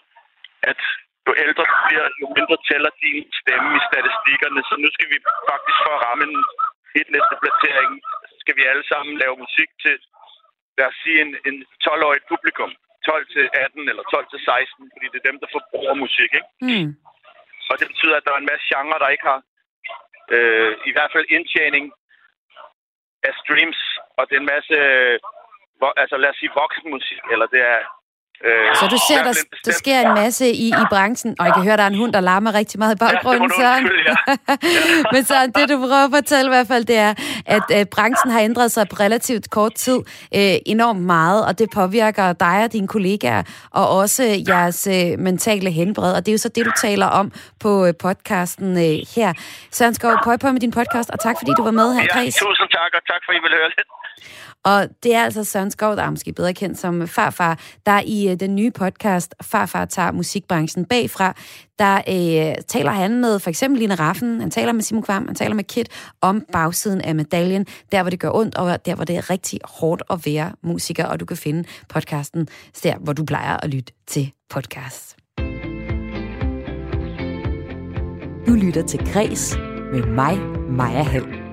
at 0.71 0.79
jo 1.27 1.33
ældre 1.43 1.63
du 1.71 1.75
bliver, 1.87 2.05
jo 2.21 2.25
mindre 2.37 2.57
tæller 2.69 2.91
din 3.03 3.19
stemme 3.41 3.69
i 3.79 3.81
statistikkerne. 3.89 4.59
Så 4.69 4.73
nu 4.83 4.89
skal 4.95 5.07
vi 5.13 5.17
faktisk 5.51 5.77
for 5.85 5.93
at 5.97 6.03
ramme 6.07 6.23
en 6.27 6.41
placering, 7.43 7.91
skal 8.45 8.57
vi 8.59 8.63
alle 8.71 8.85
sammen 8.91 9.21
lave 9.23 9.35
musik 9.45 9.69
til, 9.83 9.95
lad 10.77 10.87
os 10.91 10.97
sige, 11.03 11.19
en, 11.25 11.31
en 11.47 11.57
12-årig 11.85 12.23
publikum. 12.33 12.71
12 13.05 13.27
til 13.35 13.45
18 13.53 13.89
eller 13.91 14.03
12 14.03 14.27
til 14.33 14.41
16, 14.45 14.91
fordi 14.93 15.05
det 15.11 15.19
er 15.19 15.29
dem, 15.29 15.39
der 15.41 15.49
forbruger 15.55 15.95
musik, 16.05 16.29
ikke? 16.39 16.51
Mm. 16.67 16.89
Og 17.71 17.75
det 17.79 17.87
betyder, 17.91 18.15
at 18.17 18.25
der 18.25 18.33
er 18.33 18.41
en 18.41 18.51
masse 18.51 18.65
genre, 18.71 19.01
der 19.03 19.13
ikke 19.13 19.27
har 19.31 19.41
øh, 20.35 20.73
i 20.89 20.91
hvert 20.95 21.11
fald 21.15 21.25
indtjening 21.37 21.85
af 23.27 23.33
streams, 23.41 23.79
og 24.17 24.23
det 24.27 24.35
er 24.35 24.43
en 24.43 24.53
masse, 24.55 24.75
altså 26.01 26.15
lad 26.17 26.29
os 26.29 26.39
sige 26.39 26.57
voksenmusik, 26.61 27.23
eller 27.33 27.47
det 27.53 27.61
er 27.73 27.79
Øh, 28.43 28.75
så 28.75 28.87
du 28.87 28.97
ser, 29.09 29.23
der, 29.23 29.33
der 29.65 29.71
sker 29.71 29.99
en 29.99 30.13
masse 30.13 30.51
i, 30.51 30.67
i 30.67 30.85
branchen, 30.89 31.35
og 31.39 31.45
jeg 31.45 31.53
kan 31.53 31.63
høre, 31.63 31.77
der 31.77 31.83
er 31.83 31.87
en 31.87 31.97
hund, 31.97 32.13
der 32.13 32.19
larmer 32.19 32.53
rigtig 32.53 32.79
meget 32.79 32.95
i 32.95 32.97
baggrunden, 32.97 33.51
ja, 33.51 33.61
Søren. 33.61 33.89
Ja. 34.07 34.15
Men 35.11 35.25
Søren, 35.25 35.51
det 35.51 35.69
du 35.69 35.77
prøver 35.77 36.05
at 36.05 36.11
fortælle 36.13 36.45
i 36.45 36.53
hvert 36.55 36.67
fald, 36.67 36.85
det 36.85 36.97
er, 36.97 37.13
at 37.45 37.63
øh, 37.73 37.85
branchen 37.85 38.31
har 38.31 38.39
ændret 38.39 38.71
sig 38.71 38.87
på 38.89 38.95
relativt 38.99 39.49
kort 39.49 39.73
tid 39.73 39.99
øh, 40.35 40.55
enormt 40.65 41.01
meget, 41.01 41.45
og 41.45 41.59
det 41.59 41.69
påvirker 41.69 42.33
dig 42.33 42.63
og 42.63 42.73
dine 42.73 42.87
kollegaer, 42.87 43.43
og 43.71 43.89
også 43.89 44.43
jeres 44.47 44.87
øh, 44.87 45.19
mentale 45.19 45.71
helbred, 45.71 46.13
og 46.13 46.25
det 46.25 46.31
er 46.31 46.33
jo 46.33 46.37
så 46.37 46.49
det, 46.49 46.65
du 46.65 46.71
taler 46.77 47.05
om 47.05 47.31
på 47.59 47.85
øh, 47.85 47.93
podcasten 47.99 48.71
øh, 48.77 48.97
her. 49.15 49.33
Søren 49.71 49.93
Skov, 49.93 50.11
prøv 50.23 50.37
på 50.37 50.51
med 50.51 50.59
din 50.59 50.71
podcast, 50.71 51.09
og 51.09 51.19
tak 51.19 51.35
fordi 51.39 51.51
du 51.57 51.63
var 51.63 51.71
med 51.71 51.93
her, 51.93 52.01
Ja, 52.01 52.21
tusind 52.45 52.69
tak, 52.79 52.91
og 52.97 53.01
tak 53.11 53.21
for, 53.25 53.31
at 53.31 53.37
I 53.37 53.41
ville 53.45 53.57
høre 53.57 53.69
lidt. 53.77 53.89
Og 54.65 54.87
det 55.03 55.15
er 55.15 55.23
altså 55.23 55.43
Søren 55.43 55.71
Skov, 55.71 55.95
der 55.95 56.03
er 56.03 56.09
måske 56.09 56.33
bedre 56.33 56.53
kendt 56.53 56.79
som 56.79 57.07
farfar, 57.07 57.59
der 57.85 58.01
i 58.05 58.29
øh, 58.31 58.39
den 58.39 58.55
nye 58.55 58.71
podcast 58.71 59.35
Farfar 59.41 59.85
tager 59.85 60.11
musikbranchen 60.11 60.85
bagfra, 60.85 61.35
der 61.79 61.95
øh, 61.95 62.55
taler 62.67 62.91
han 62.91 63.21
med 63.21 63.39
for 63.39 63.49
eksempel 63.49 63.79
Line 63.79 63.95
Raffen, 63.95 64.41
han 64.41 64.51
taler 64.51 64.71
med 64.71 64.81
Simon 64.81 65.03
Kvam, 65.03 65.25
han 65.27 65.35
taler 65.35 65.55
med 65.55 65.63
Kit 65.63 65.89
om 66.21 66.45
bagsiden 66.51 67.01
af 67.01 67.15
medaljen, 67.15 67.65
der 67.91 68.01
hvor 68.01 68.09
det 68.09 68.19
gør 68.19 68.31
ondt, 68.33 68.55
og 68.55 68.85
der 68.85 68.95
hvor 68.95 69.05
det 69.05 69.17
er 69.17 69.29
rigtig 69.29 69.59
hårdt 69.63 70.03
at 70.09 70.25
være 70.25 70.51
musiker, 70.63 71.05
og 71.05 71.19
du 71.19 71.25
kan 71.25 71.37
finde 71.37 71.63
podcasten 71.89 72.47
der, 72.83 72.97
hvor 72.97 73.13
du 73.13 73.25
plejer 73.25 73.57
at 73.57 73.69
lytte 73.69 73.93
til 74.07 74.31
podcast. 74.49 75.15
Du 78.47 78.53
lytter 78.53 78.83
til 78.87 78.99
Græs 79.13 79.57
med 79.93 80.03
mig, 80.03 80.39
Maja 80.69 81.03
Hall. 81.03 81.44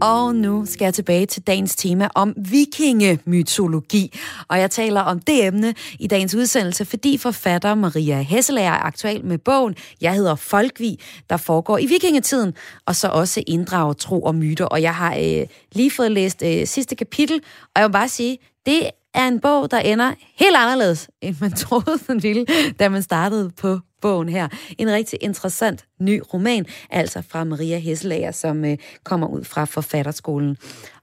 Og 0.00 0.34
nu 0.34 0.66
skal 0.66 0.84
jeg 0.84 0.94
tilbage 0.94 1.26
til 1.26 1.42
dagens 1.42 1.76
tema 1.76 2.08
om 2.14 2.34
vikingemytologi. 2.36 4.18
Og 4.48 4.58
jeg 4.58 4.70
taler 4.70 5.00
om 5.00 5.20
det 5.20 5.46
emne 5.46 5.74
i 5.98 6.06
dagens 6.06 6.34
udsendelse, 6.34 6.84
fordi 6.84 7.18
forfatter 7.18 7.74
Maria 7.74 8.20
Hesselager 8.20 8.70
er 8.70 8.86
aktuel 8.86 9.24
med 9.24 9.38
bogen 9.38 9.74
Jeg 10.00 10.14
hedder 10.14 10.34
Folkvi, 10.34 11.00
der 11.30 11.36
foregår 11.36 11.78
i 11.78 11.86
vikingetiden, 11.86 12.54
og 12.86 12.96
så 12.96 13.08
også 13.08 13.42
inddrager 13.46 13.92
tro 13.92 14.22
og 14.22 14.34
myter. 14.34 14.64
Og 14.64 14.82
jeg 14.82 14.94
har 14.94 15.16
øh, 15.16 15.46
lige 15.72 15.90
fået 15.90 16.12
læst 16.12 16.42
øh, 16.42 16.66
sidste 16.66 16.94
kapitel, 16.96 17.40
og 17.74 17.80
jeg 17.80 17.88
vil 17.88 17.92
bare 17.92 18.08
sige, 18.08 18.38
det 18.66 18.90
er 19.14 19.28
en 19.28 19.40
bog, 19.40 19.70
der 19.70 19.78
ender 19.78 20.12
helt 20.36 20.56
anderledes, 20.56 21.10
end 21.22 21.36
man 21.40 21.52
troede, 21.66 21.98
den 22.06 22.22
ville, 22.22 22.46
da 22.78 22.88
man 22.88 23.02
startede 23.02 23.50
på 23.50 23.80
bogen 24.00 24.28
her. 24.28 24.48
En 24.78 24.90
rigtig 24.90 25.18
interessant 25.22 25.84
ny 26.00 26.22
roman, 26.34 26.66
altså 26.90 27.22
fra 27.28 27.44
Maria 27.44 27.78
Hesselager, 27.78 28.30
som 28.30 28.64
øh, 28.64 28.76
kommer 29.04 29.26
ud 29.26 29.44
fra 29.44 29.64
forfatterskolen. 29.64 30.56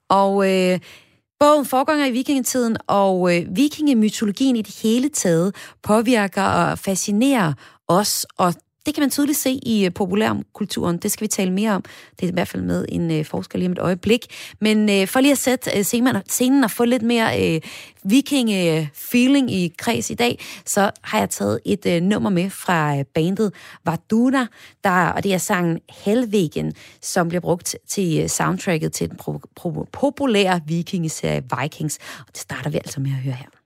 Og 0.09 0.51
øh, 0.51 0.79
Bogen 1.39 1.65
foregår 1.65 1.93
i 1.93 2.11
vikingetiden, 2.11 2.77
og 2.87 3.35
øh, 3.35 3.55
vikingemytologien 3.55 4.55
i 4.55 4.61
det 4.61 4.79
hele 4.83 5.09
taget 5.09 5.55
påvirker 5.83 6.43
og 6.43 6.79
fascinerer 6.79 7.53
os 7.87 8.25
og 8.37 8.53
det 8.85 8.93
kan 8.93 9.01
man 9.01 9.09
tydeligt 9.09 9.37
se 9.37 9.59
i 9.63 9.85
øh, 9.85 9.93
populærkulturen. 9.93 10.97
Det 10.97 11.11
skal 11.11 11.23
vi 11.23 11.27
tale 11.27 11.51
mere 11.51 11.71
om. 11.71 11.83
Det 12.19 12.25
er 12.25 12.31
i 12.31 12.33
hvert 12.33 12.47
fald 12.47 12.63
med 12.63 12.85
en 12.89 13.11
øh, 13.11 13.25
forsker 13.25 13.59
lige 13.59 13.67
om 13.67 13.71
et 13.71 13.79
øjeblik. 13.79 14.25
Men 14.61 14.89
øh, 14.89 15.07
for 15.07 15.19
lige 15.19 15.31
at 15.31 15.37
sætte 15.37 15.71
øh, 15.77 15.83
scenen, 16.27 16.63
og 16.63 16.71
få 16.71 16.85
lidt 16.85 17.03
mere 17.03 17.55
øh, 17.55 17.61
viking-feeling 18.03 19.51
i 19.51 19.73
kreds 19.77 20.09
i 20.09 20.13
dag, 20.13 20.39
så 20.65 20.91
har 21.01 21.19
jeg 21.19 21.29
taget 21.29 21.59
et 21.65 21.85
øh, 21.85 22.01
nummer 22.01 22.29
med 22.29 22.49
fra 22.49 22.97
øh, 22.97 23.05
bandet 23.05 23.53
Varduna, 23.85 24.47
der, 24.83 25.07
og 25.07 25.23
det 25.23 25.33
er 25.33 25.37
sangen 25.37 25.79
Helvegen, 25.89 26.73
som 27.01 27.27
bliver 27.27 27.41
brugt 27.41 27.75
til 27.87 28.19
øh, 28.21 28.29
soundtracket 28.29 28.93
til 28.93 29.09
den 29.09 29.17
pro- 29.21 29.59
pro- 29.59 29.89
populære 29.91 30.61
vikingeserie 30.67 31.43
Vikings. 31.61 31.99
Og 32.19 32.25
det 32.27 32.37
starter 32.37 32.69
vi 32.69 32.77
altså 32.77 32.99
med 32.99 33.11
at 33.11 33.17
høre 33.17 33.33
her. 33.33 33.64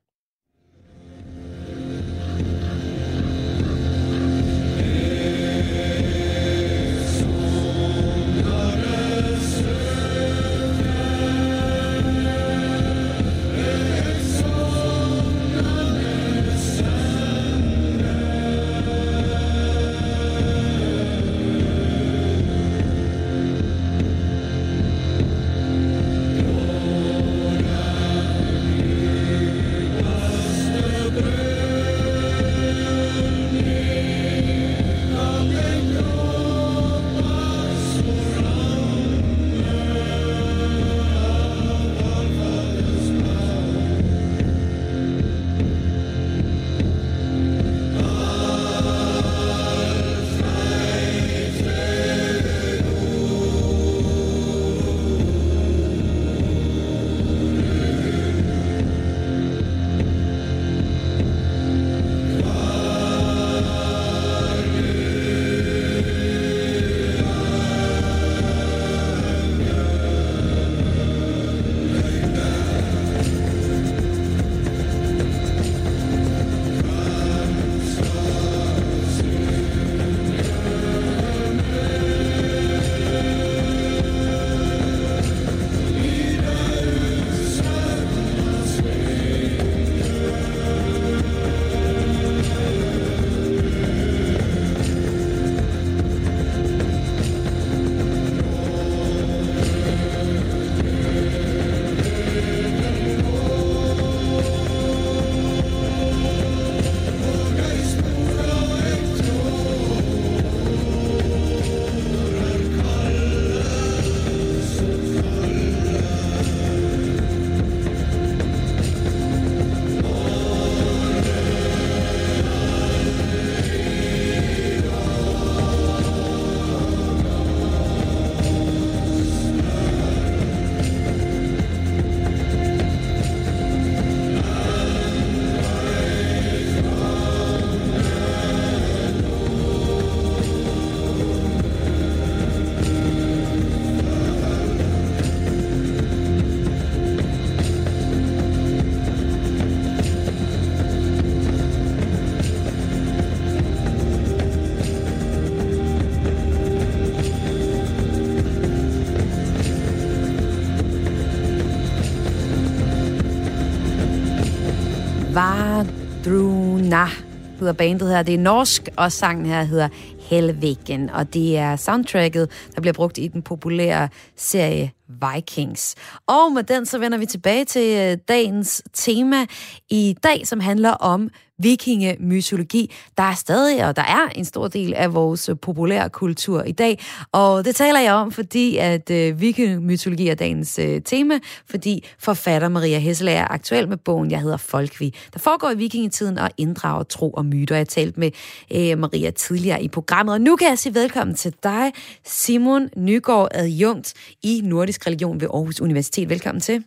Hedder 167.59 167.73
bandet 167.73 168.09
her. 168.09 168.23
Det 168.23 168.33
er 168.33 168.39
norsk, 168.39 168.89
og 168.95 169.11
sangen 169.11 169.45
her 169.45 169.63
hedder 169.63 169.89
Helvegen, 170.19 171.09
og 171.09 171.33
det 171.33 171.57
er 171.57 171.75
soundtracket, 171.75 172.49
der 172.75 172.81
bliver 172.81 172.93
brugt 172.93 173.17
i 173.17 173.27
den 173.27 173.41
populære 173.41 174.09
serie 174.35 174.91
Vikings. 175.07 175.95
Og 176.27 176.51
med 176.51 176.63
den 176.63 176.85
så 176.85 176.97
vender 176.99 177.17
vi 177.17 177.25
tilbage 177.25 177.65
til 177.65 177.97
øh, 177.97 178.17
dagens 178.27 178.83
tema 178.93 179.45
i 179.89 180.15
dag, 180.23 180.47
som 180.47 180.59
handler 180.59 180.91
om 180.91 181.29
vikingemytologi. 181.59 182.93
Der 183.17 183.23
er 183.23 183.33
stadig, 183.33 183.87
og 183.87 183.95
der 183.95 184.01
er 184.01 184.29
en 184.35 184.45
stor 184.45 184.67
del 184.67 184.93
af 184.93 185.13
vores 185.13 185.49
øh, 185.49 185.55
populære 185.61 186.09
kultur 186.09 186.63
i 186.63 186.71
dag, 186.71 186.99
og 187.31 187.65
det 187.65 187.75
taler 187.75 187.99
jeg 187.99 188.13
om, 188.13 188.31
fordi 188.31 188.77
at 188.77 189.11
øh, 189.11 189.41
vikingemytologi 189.41 190.27
er 190.27 190.35
dagens 190.35 190.79
øh, 190.79 191.01
tema, 191.01 191.39
fordi 191.69 192.07
forfatter 192.19 192.69
Maria 192.69 192.99
Hessel 192.99 193.27
er 193.27 193.51
aktuel 193.51 193.89
med 193.89 193.97
bogen, 193.97 194.31
jeg 194.31 194.41
hedder 194.41 194.57
Folkvi, 194.57 195.15
der 195.33 195.39
foregår 195.39 195.69
i 195.69 195.77
vikingetiden 195.77 196.37
og 196.37 196.49
inddrager 196.57 197.03
tro 197.03 197.29
og 197.31 197.45
myter. 197.45 197.75
Jeg 197.75 197.87
talte 197.87 198.19
med 198.19 198.31
øh, 198.75 198.97
Maria 198.97 199.31
tidligere 199.31 199.83
i 199.83 199.87
programmet, 199.87 200.33
og 200.33 200.41
nu 200.41 200.55
kan 200.55 200.67
jeg 200.67 200.77
sige 200.77 200.95
velkommen 200.95 201.35
til 201.35 201.55
dig, 201.63 201.91
Simon 202.23 202.89
Nygaard, 202.97 203.47
adjunkt 203.51 204.13
i 204.43 204.61
Nordisk 204.63 205.07
Religion 205.07 205.41
ved 205.41 205.47
Aarhus 205.53 205.81
Universitet. 205.81 206.29
Velkommen 206.29 206.61
til. 206.61 206.83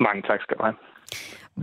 Mange 0.00 0.22
tak 0.22 0.40
skal 0.42 0.56
du 0.56 0.62
have. 0.62 0.74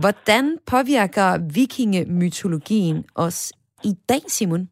Hvordan 0.00 0.58
påvirker 0.70 1.28
vikingemytologien 1.54 3.04
os 3.14 3.52
i 3.84 3.92
dag, 4.08 4.22
Simon? 4.26 4.68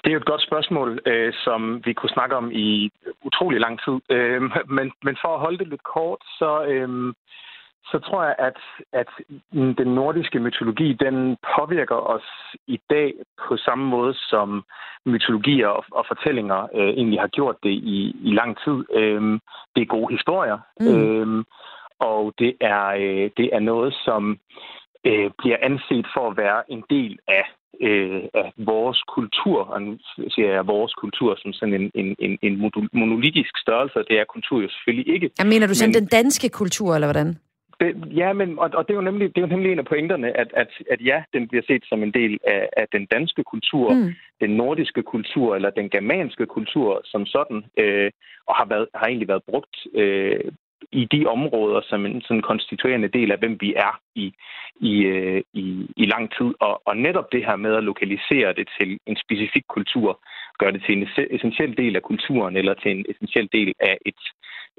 Det 0.00 0.10
er 0.10 0.12
jo 0.12 0.18
et 0.18 0.32
godt 0.32 0.42
spørgsmål, 0.42 1.00
øh, 1.06 1.32
som 1.44 1.82
vi 1.84 1.92
kunne 1.92 2.16
snakke 2.16 2.36
om 2.36 2.52
i 2.52 2.90
utrolig 3.24 3.60
lang 3.60 3.80
tid. 3.84 3.96
Øh, 4.16 4.42
men, 4.76 4.92
men 5.02 5.16
for 5.22 5.34
at 5.34 5.40
holde 5.40 5.58
det 5.58 5.68
lidt 5.68 5.82
kort, 5.82 6.22
så, 6.38 6.64
øh, 6.64 7.14
så 7.90 7.98
tror 7.98 8.24
jeg, 8.24 8.34
at, 8.38 8.58
at 8.92 9.08
den 9.52 9.94
nordiske 9.94 10.38
mytologi, 10.40 10.92
den 10.92 11.36
påvirker 11.56 11.96
os 12.14 12.28
i 12.66 12.78
dag 12.90 13.12
på 13.48 13.56
samme 13.56 13.84
måde, 13.84 14.14
som 14.14 14.64
mytologier 15.06 15.68
og, 15.68 15.84
og 15.92 16.04
fortællinger 16.08 16.60
øh, 16.74 16.88
egentlig 16.88 17.20
har 17.20 17.28
gjort 17.28 17.56
det 17.62 17.70
i, 17.70 18.16
i 18.22 18.34
lang 18.34 18.58
tid. 18.64 18.84
Øh, 18.94 19.22
det 19.74 19.82
er 19.82 19.94
gode 19.96 20.14
historier. 20.14 20.58
Mm. 20.80 20.86
Øh, 20.94 21.44
og 22.00 22.34
det 22.38 22.52
er, 22.60 22.86
øh, 22.86 23.30
det 23.36 23.50
er 23.52 23.60
noget, 23.60 23.94
som 24.04 24.38
øh, 25.06 25.30
bliver 25.38 25.56
anset 25.62 26.06
for 26.14 26.30
at 26.30 26.36
være 26.36 26.62
en 26.70 26.82
del 26.90 27.18
af, 27.28 27.44
øh, 27.80 28.22
af 28.34 28.52
vores 28.56 29.02
kultur. 29.16 29.58
Og 29.64 29.82
nu 29.82 29.98
siger 30.28 30.50
jeg 30.52 30.66
vores 30.66 30.94
kultur 30.94 31.36
som 31.38 31.52
sådan 31.52 31.74
en, 31.74 31.90
en, 31.94 32.16
en, 32.18 32.38
en 32.42 32.70
monolitisk 32.92 33.58
størrelse, 33.58 33.98
og 33.98 34.04
det 34.08 34.20
er 34.20 34.24
kultur 34.24 34.60
jo 34.62 34.68
selvfølgelig 34.68 35.14
ikke. 35.14 35.30
Jeg 35.38 35.46
mener 35.46 35.66
du 35.66 35.74
sådan 35.74 35.94
men, 35.94 36.02
den 36.02 36.06
danske 36.06 36.48
kultur, 36.48 36.94
eller 36.94 37.06
hvordan? 37.06 37.38
Det, 37.80 38.16
ja, 38.16 38.32
men, 38.32 38.58
og, 38.58 38.70
og 38.74 38.82
det, 38.84 38.90
er 38.90 38.94
jo 38.94 39.08
nemlig, 39.10 39.28
det 39.28 39.38
er 39.38 39.46
jo 39.46 39.54
nemlig 39.54 39.72
en 39.72 39.78
af 39.78 39.84
pointerne, 39.84 40.36
at, 40.36 40.50
at, 40.56 40.68
at 40.90 41.00
ja, 41.00 41.22
den 41.32 41.48
bliver 41.48 41.62
set 41.66 41.84
som 41.88 42.02
en 42.02 42.12
del 42.12 42.38
af, 42.46 42.68
af 42.76 42.86
den 42.92 43.06
danske 43.06 43.42
kultur, 43.44 43.94
mm. 43.94 44.12
den 44.40 44.50
nordiske 44.50 45.02
kultur 45.02 45.56
eller 45.56 45.70
den 45.70 45.90
germanske 45.90 46.46
kultur 46.46 47.00
som 47.04 47.26
sådan, 47.26 47.64
øh, 47.78 48.10
og 48.46 48.54
har, 48.56 48.66
været, 48.66 48.86
har 48.94 49.06
egentlig 49.06 49.28
været 49.28 49.44
brugt 49.50 49.76
øh, 49.94 50.40
i 50.92 51.04
de 51.04 51.26
områder 51.26 51.80
som 51.84 52.06
en 52.06 52.22
sådan 52.22 52.42
konstituerende 52.42 53.08
del 53.08 53.32
af, 53.32 53.38
hvem 53.38 53.56
vi 53.60 53.74
er 53.74 54.00
i, 54.14 54.34
i, 54.80 55.02
øh, 55.04 55.42
i, 55.52 55.86
i 55.96 56.04
lang 56.06 56.30
tid. 56.36 56.54
Og, 56.60 56.82
og 56.84 56.96
netop 56.96 57.32
det 57.32 57.46
her 57.46 57.56
med 57.56 57.74
at 57.74 57.84
lokalisere 57.84 58.52
det 58.52 58.68
til 58.78 58.98
en 59.06 59.16
specifik 59.16 59.64
kultur, 59.68 60.20
gør 60.58 60.70
det 60.70 60.82
til 60.86 60.98
en 60.98 61.08
essentiel 61.30 61.76
del 61.76 61.96
af 61.96 62.02
kulturen 62.02 62.56
eller 62.56 62.74
til 62.74 62.90
en 62.90 63.04
essentiel 63.08 63.48
del 63.52 63.72
af 63.80 63.98
et, 64.06 64.20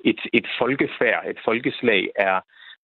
et, 0.05 0.19
et 0.33 0.47
folkefærd, 0.59 1.23
et 1.29 1.39
folkeslag, 1.45 2.09
er, 2.15 2.39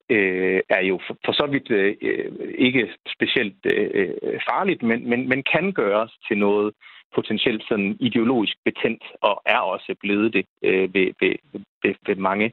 øh, 0.10 0.62
er 0.70 0.82
jo 0.82 1.00
for, 1.08 1.18
for 1.26 1.32
så 1.32 1.46
vidt 1.52 1.72
øh, 1.72 1.96
øh 2.02 2.32
ikke 2.58 2.94
specielt 3.16 3.56
øh, 3.74 3.90
øh, 3.94 4.40
farligt, 4.50 4.84
men, 4.84 5.10
men, 5.10 5.30
men 5.30 5.44
kan 5.44 5.72
gøres 5.72 6.12
til 6.28 6.38
noget 6.38 6.74
potentielt 7.16 7.64
sådan 7.70 7.98
ideologisk 8.00 8.56
betændt, 8.66 9.04
og 9.22 9.42
er 9.46 9.58
også 9.58 9.96
blevet 10.00 10.34
det 10.34 10.46
øh, 10.64 10.94
ved, 10.94 11.08
ved, 11.22 11.34
ved, 11.84 11.96
ved 12.08 12.16
mange 12.16 12.52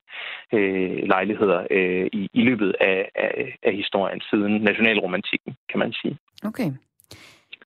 øh, 0.52 0.98
lejligheder 1.12 1.66
øh, 1.70 2.06
i, 2.12 2.28
i 2.32 2.42
løbet 2.42 2.74
af, 2.80 3.10
af, 3.14 3.58
af 3.62 3.74
historien 3.74 4.20
siden 4.30 4.52
nationalromantikken, 4.60 5.56
kan 5.70 5.78
man 5.78 5.92
sige. 5.92 6.18
Okay. 6.44 6.70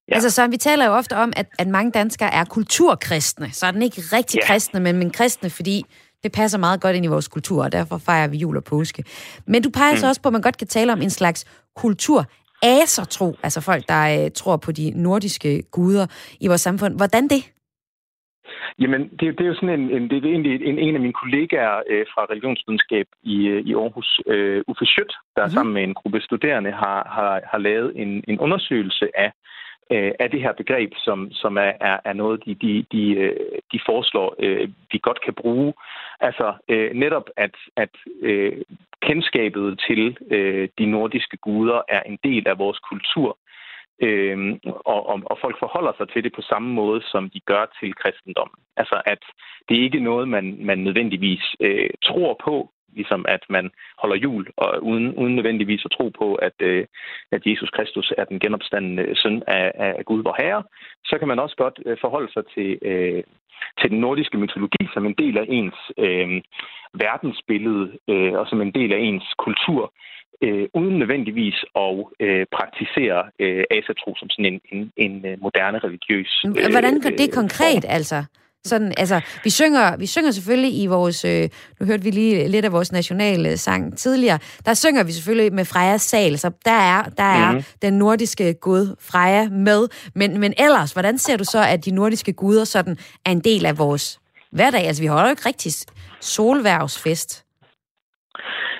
Ja. 0.08 0.14
Altså, 0.14 0.30
så 0.30 0.46
vi 0.46 0.56
taler 0.56 0.86
jo 0.86 0.92
ofte 0.92 1.16
om, 1.16 1.32
at, 1.36 1.46
at 1.58 1.68
mange 1.68 1.90
danskere 1.90 2.34
er 2.34 2.44
kulturkristne. 2.44 3.50
Så 3.52 3.66
er 3.66 3.70
den 3.70 3.82
ikke 3.82 4.00
rigtig 4.12 4.40
ja. 4.42 4.46
kristne, 4.46 4.80
men, 4.80 4.98
men 4.98 5.10
kristne, 5.10 5.50
fordi 5.50 5.82
det 6.22 6.32
passer 6.32 6.58
meget 6.58 6.80
godt 6.80 6.96
ind 6.96 7.04
i 7.04 7.08
vores 7.08 7.28
kultur, 7.28 7.64
og 7.64 7.72
derfor 7.72 7.98
fejrer 7.98 8.28
vi 8.28 8.36
jul 8.36 8.56
og 8.56 8.64
påske. 8.64 9.04
Men 9.46 9.62
du 9.62 9.70
peger 9.70 9.92
mm. 9.92 9.96
så 9.96 10.08
også 10.08 10.22
på, 10.22 10.28
at 10.28 10.32
man 10.32 10.42
godt 10.42 10.58
kan 10.58 10.66
tale 10.66 10.92
om 10.92 11.02
en 11.02 11.10
slags 11.10 11.44
kultur 11.76 12.24
asertro, 12.62 13.36
altså 13.42 13.60
folk, 13.60 13.82
der 13.88 14.24
øh, 14.24 14.30
tror 14.30 14.56
på 14.56 14.72
de 14.72 15.02
nordiske 15.02 15.62
guder 15.70 16.06
i 16.40 16.46
vores 16.48 16.60
samfund. 16.60 16.96
Hvordan 16.96 17.28
det? 17.28 17.52
Jamen, 18.78 19.02
det, 19.08 19.38
det 19.38 19.40
er 19.40 19.52
jo 19.52 19.54
sådan 19.54 19.80
en, 19.80 19.90
en, 19.96 20.10
det 20.10 20.16
er 20.24 20.28
egentlig 20.28 20.54
en, 20.70 20.78
en 20.78 20.94
af 20.94 21.00
mine 21.00 21.20
kollegaer 21.22 21.82
øh, 21.90 22.06
fra 22.14 22.22
religionsvidenskab 22.30 23.06
i, 23.22 23.36
øh, 23.52 23.60
i 23.68 23.74
Aarhus, 23.74 24.20
øh, 24.26 24.62
Uffe 24.68 24.86
Schødt, 24.86 25.12
der 25.36 25.42
mm-hmm. 25.42 25.54
sammen 25.54 25.74
med 25.74 25.82
en 25.82 25.94
gruppe 25.94 26.20
studerende 26.20 26.72
har, 26.72 27.00
har, 27.16 27.40
har 27.50 27.58
lavet 27.58 27.92
en, 28.02 28.24
en 28.28 28.38
undersøgelse 28.38 29.06
af 29.14 29.32
øh, 29.92 30.12
af 30.20 30.30
det 30.30 30.40
her 30.40 30.52
begreb, 30.52 30.92
som, 30.96 31.32
som 31.32 31.56
er, 31.56 31.72
er, 31.80 31.98
er 32.04 32.12
noget, 32.12 32.44
de, 32.44 32.54
de, 32.54 32.84
de, 32.92 33.10
øh, 33.10 33.58
de 33.72 33.80
foreslår, 33.86 34.34
øh, 34.38 34.68
vi 34.92 34.98
godt 35.02 35.20
kan 35.24 35.34
bruge. 35.34 35.74
Altså 36.20 36.54
øh, 36.68 36.90
netop, 36.94 37.30
at, 37.36 37.54
at 37.76 37.94
øh, 38.20 38.62
kendskabet 39.02 39.80
til 39.86 40.16
øh, 40.30 40.68
de 40.78 40.86
nordiske 40.86 41.36
guder 41.36 41.80
er 41.88 42.02
en 42.02 42.18
del 42.24 42.48
af 42.48 42.58
vores 42.58 42.78
kultur, 42.78 43.38
øh, 44.02 44.58
og, 44.64 45.00
og, 45.10 45.22
og 45.24 45.38
folk 45.40 45.56
forholder 45.58 45.92
sig 45.98 46.08
til 46.08 46.24
det 46.24 46.32
på 46.34 46.42
samme 46.42 46.68
måde, 46.74 47.00
som 47.02 47.30
de 47.30 47.40
gør 47.40 47.64
til 47.80 47.94
kristendommen. 47.94 48.60
Altså 48.76 49.02
at 49.06 49.22
det 49.68 49.78
er 49.78 49.82
ikke 49.82 50.00
noget, 50.00 50.28
man, 50.28 50.56
man 50.60 50.78
nødvendigvis 50.78 51.44
øh, 51.60 51.90
tror 52.04 52.40
på, 52.44 52.70
ligesom 52.98 53.24
at 53.28 53.42
man 53.48 53.70
holder 53.98 54.16
jul, 54.16 54.46
og 54.56 54.68
uden, 54.82 55.14
uden 55.14 55.34
nødvendigvis 55.36 55.82
at 55.84 55.90
tro 55.90 56.08
på, 56.20 56.34
at, 56.34 56.56
øh, 56.60 56.86
at 57.32 57.42
Jesus 57.46 57.70
Kristus 57.70 58.12
er 58.18 58.24
den 58.24 58.38
genopstandende 58.40 59.04
søn 59.22 59.42
af, 59.46 59.72
af 59.74 60.04
Gud, 60.04 60.22
vor 60.22 60.36
Herre, 60.42 60.62
så 61.04 61.18
kan 61.18 61.28
man 61.28 61.38
også 61.38 61.56
godt 61.56 61.78
øh, 61.86 61.96
forholde 62.00 62.32
sig 62.32 62.44
til, 62.54 62.78
øh, 62.82 63.22
til 63.80 63.90
den 63.90 64.00
nordiske 64.00 64.38
mytologi 64.38 64.84
som 64.94 65.06
en 65.06 65.14
del 65.18 65.38
af 65.38 65.46
ens 65.48 65.78
øh, 65.98 66.28
verdensbillede, 66.94 67.84
øh, 68.08 68.32
og 68.32 68.46
som 68.46 68.60
en 68.60 68.72
del 68.78 68.92
af 68.92 68.98
ens 68.98 69.26
kultur, 69.38 69.92
øh, 70.44 70.68
uden 70.74 70.98
nødvendigvis 70.98 71.58
at 71.76 72.04
øh, 72.20 72.46
praktisere 72.56 73.20
øh, 73.38 73.64
asatro 73.70 74.10
som 74.18 74.30
sådan 74.30 74.52
en, 74.52 74.60
en, 74.72 74.92
en 74.96 75.26
øh, 75.26 75.36
moderne 75.42 75.78
religiøs... 75.78 76.44
Øh, 76.46 76.70
Hvordan 76.76 77.00
gør 77.00 77.10
det 77.22 77.34
konkret, 77.34 77.84
altså? 77.88 78.18
Sådan, 78.64 78.92
altså, 78.96 79.20
vi 79.44 79.50
synger, 79.50 79.96
vi 79.96 80.06
synger 80.06 80.30
selvfølgelig 80.30 80.82
i 80.82 80.86
vores, 80.86 81.24
øh, 81.24 81.48
nu 81.80 81.86
hørte 81.86 82.02
vi 82.02 82.10
lige 82.10 82.48
lidt 82.48 82.64
af 82.64 82.72
vores 82.72 82.92
nationale 82.92 83.56
sang 83.56 83.98
tidligere, 83.98 84.38
der 84.66 84.74
synger 84.74 85.04
vi 85.04 85.12
selvfølgelig 85.12 85.52
med 85.52 85.64
Frejas 85.64 86.02
sal, 86.02 86.38
så 86.38 86.50
der 86.64 86.78
er, 86.92 87.02
der 87.02 87.22
er 87.22 87.50
mm-hmm. 87.50 87.64
den 87.82 87.98
nordiske 87.98 88.54
gud 88.54 88.96
Freja 89.10 89.48
med. 89.48 89.88
Men, 90.14 90.40
men 90.40 90.54
ellers, 90.58 90.92
hvordan 90.92 91.18
ser 91.18 91.36
du 91.36 91.44
så, 91.44 91.60
at 91.72 91.84
de 91.84 91.94
nordiske 91.94 92.32
guder 92.32 92.64
sådan 92.64 92.96
er 93.26 93.30
en 93.30 93.40
del 93.40 93.66
af 93.66 93.78
vores 93.78 94.20
hverdag? 94.52 94.86
Altså, 94.86 95.02
vi 95.02 95.06
holder 95.06 95.28
jo 95.28 95.30
ikke 95.30 95.48
rigtig 95.48 95.72
solværvsfest. 96.20 97.46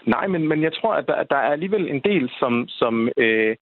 Nej, 0.07 0.27
men, 0.27 0.49
men 0.49 0.63
jeg 0.63 0.73
tror, 0.73 0.95
at 0.95 1.07
der, 1.07 1.23
der 1.23 1.37
er 1.37 1.53
alligevel 1.53 1.91
en 1.91 2.01
del, 2.01 2.31
som, 2.41 2.69
som 2.69 3.09
øh, 3.17 3.57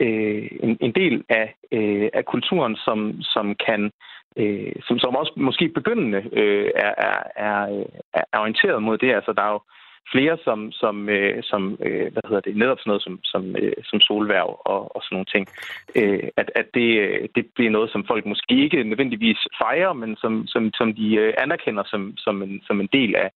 øh, 0.00 0.48
en, 0.62 0.76
en 0.80 0.92
del 0.92 1.24
af, 1.28 1.54
øh, 1.72 2.08
af 2.14 2.24
kulturen, 2.24 2.76
som, 2.76 3.22
som 3.22 3.54
kan 3.66 3.90
øh, 4.36 4.72
som, 4.86 4.98
som 4.98 5.16
også 5.16 5.32
måske 5.36 5.68
begyndende 5.68 6.22
øh, 6.32 6.70
er, 6.74 6.94
er, 6.98 7.18
er, 7.36 7.78
øh, 7.78 7.84
er 8.32 8.38
orienteret 8.38 8.82
mod 8.82 8.98
det. 8.98 9.14
Altså, 9.14 9.32
der 9.32 9.42
er 9.42 9.52
jo 9.52 9.60
flere, 10.12 10.36
som, 10.44 10.72
som, 10.72 11.08
øh, 11.08 11.42
som 11.42 11.78
øh, 11.86 12.12
hvad 12.12 12.22
hedder 12.28 12.40
det, 12.40 12.56
netop 12.56 12.78
sådan 12.78 12.90
noget 12.90 13.02
som, 13.02 13.18
som, 13.24 13.56
øh, 13.56 13.72
som 13.84 14.00
solværv 14.00 14.60
og, 14.64 14.96
og 14.96 15.02
sådan 15.02 15.14
nogle 15.16 15.32
ting. 15.34 15.44
Øh, 15.98 16.28
at 16.36 16.50
at 16.54 16.66
det, 16.74 16.88
øh, 17.04 17.28
det 17.34 17.44
bliver 17.54 17.70
noget, 17.70 17.90
som 17.90 18.04
folk 18.06 18.26
måske 18.26 18.54
ikke 18.64 18.84
nødvendigvis 18.84 19.40
fejrer, 19.62 19.92
men 19.92 20.16
som, 20.16 20.46
som, 20.46 20.70
som 20.74 20.94
de 20.94 21.14
øh, 21.14 21.34
anerkender 21.38 21.84
som, 21.86 22.16
som, 22.16 22.42
en, 22.42 22.62
som 22.66 22.80
en 22.80 22.88
del 22.92 23.16
af, 23.16 23.30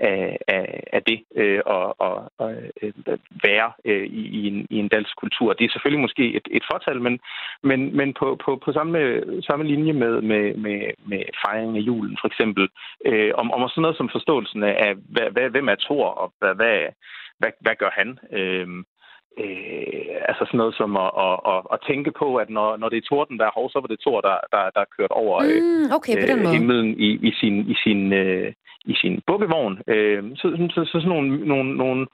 af, 0.00 0.38
af, 0.48 0.82
af 0.92 1.02
det 1.02 1.22
øh, 1.36 1.60
og, 1.66 2.00
og, 2.00 2.32
og 2.38 2.54
øh, 2.82 2.92
være 3.44 3.72
øh, 3.84 4.06
i, 4.06 4.22
i, 4.38 4.46
en, 4.48 4.66
i 4.70 4.76
en 4.78 4.88
dansk 4.88 5.16
kultur. 5.16 5.52
Det 5.52 5.64
er 5.64 5.72
selvfølgelig 5.72 6.00
måske 6.00 6.34
et, 6.34 6.48
et 6.50 6.64
fortal, 6.72 7.00
men, 7.00 7.20
men, 7.62 7.96
men 7.96 8.14
på, 8.14 8.38
på, 8.44 8.56
på 8.64 8.72
samme, 8.72 9.22
samme 9.42 9.64
linje 9.66 9.92
med, 9.92 10.20
med, 10.20 10.54
med, 10.54 10.80
med 11.06 11.22
fejringen 11.44 11.76
af 11.76 11.80
julen 11.80 12.18
for 12.20 12.28
eksempel, 12.28 12.68
øh, 13.04 13.32
om, 13.34 13.52
om 13.52 13.68
sådan 13.68 13.82
noget 13.82 13.96
som 13.96 14.08
forståelsen 14.12 14.62
af, 14.62 14.94
hvad, 14.94 15.30
hvad, 15.30 15.50
hvem 15.50 15.68
er 15.68 15.74
Thor, 15.74 16.06
og 16.06 16.32
hvad, 16.38 16.54
hvad, 16.54 16.78
hvad, 17.38 17.50
hvad 17.60 17.74
gør 17.78 17.90
han? 17.92 18.18
Øh, 18.32 18.68
Øh, 19.44 20.28
altså 20.28 20.42
sådan 20.46 20.58
noget 20.62 20.74
som 20.80 20.90
at, 21.04 21.10
at, 21.26 21.36
at, 21.52 21.60
at 21.74 21.78
tænke 21.88 22.10
på, 22.20 22.28
at 22.42 22.48
når, 22.56 22.76
når 22.80 22.88
det 22.88 22.98
er 22.98 23.08
torden, 23.08 23.38
der 23.38 23.46
er 23.46 23.56
hov, 23.58 23.66
så 23.70 23.78
var 23.80 23.88
det 23.90 24.00
Thor, 24.00 24.20
der, 24.28 24.36
der, 24.52 24.62
der 24.74 24.80
er 24.84 24.94
kørt 24.96 25.12
over 25.22 25.34
mm, 25.42 25.94
okay, 25.96 26.14
på 26.22 26.26
den 26.32 26.40
øh, 26.46 26.52
himlen 26.54 26.88
i, 27.08 27.10
i 27.28 27.30
sin, 27.40 27.54
i 27.72 27.74
sin, 27.84 28.12
øh, 28.12 28.52
i 28.92 28.94
sin 29.02 29.14
bukkevogn. 29.26 29.74
Øh, 29.94 30.22
så, 30.40 30.46
så, 30.74 30.80
så 30.90 30.96
sådan 31.02 31.08
nogle, 31.14 31.30
nogle, 31.52 31.76
nogle 31.76 32.06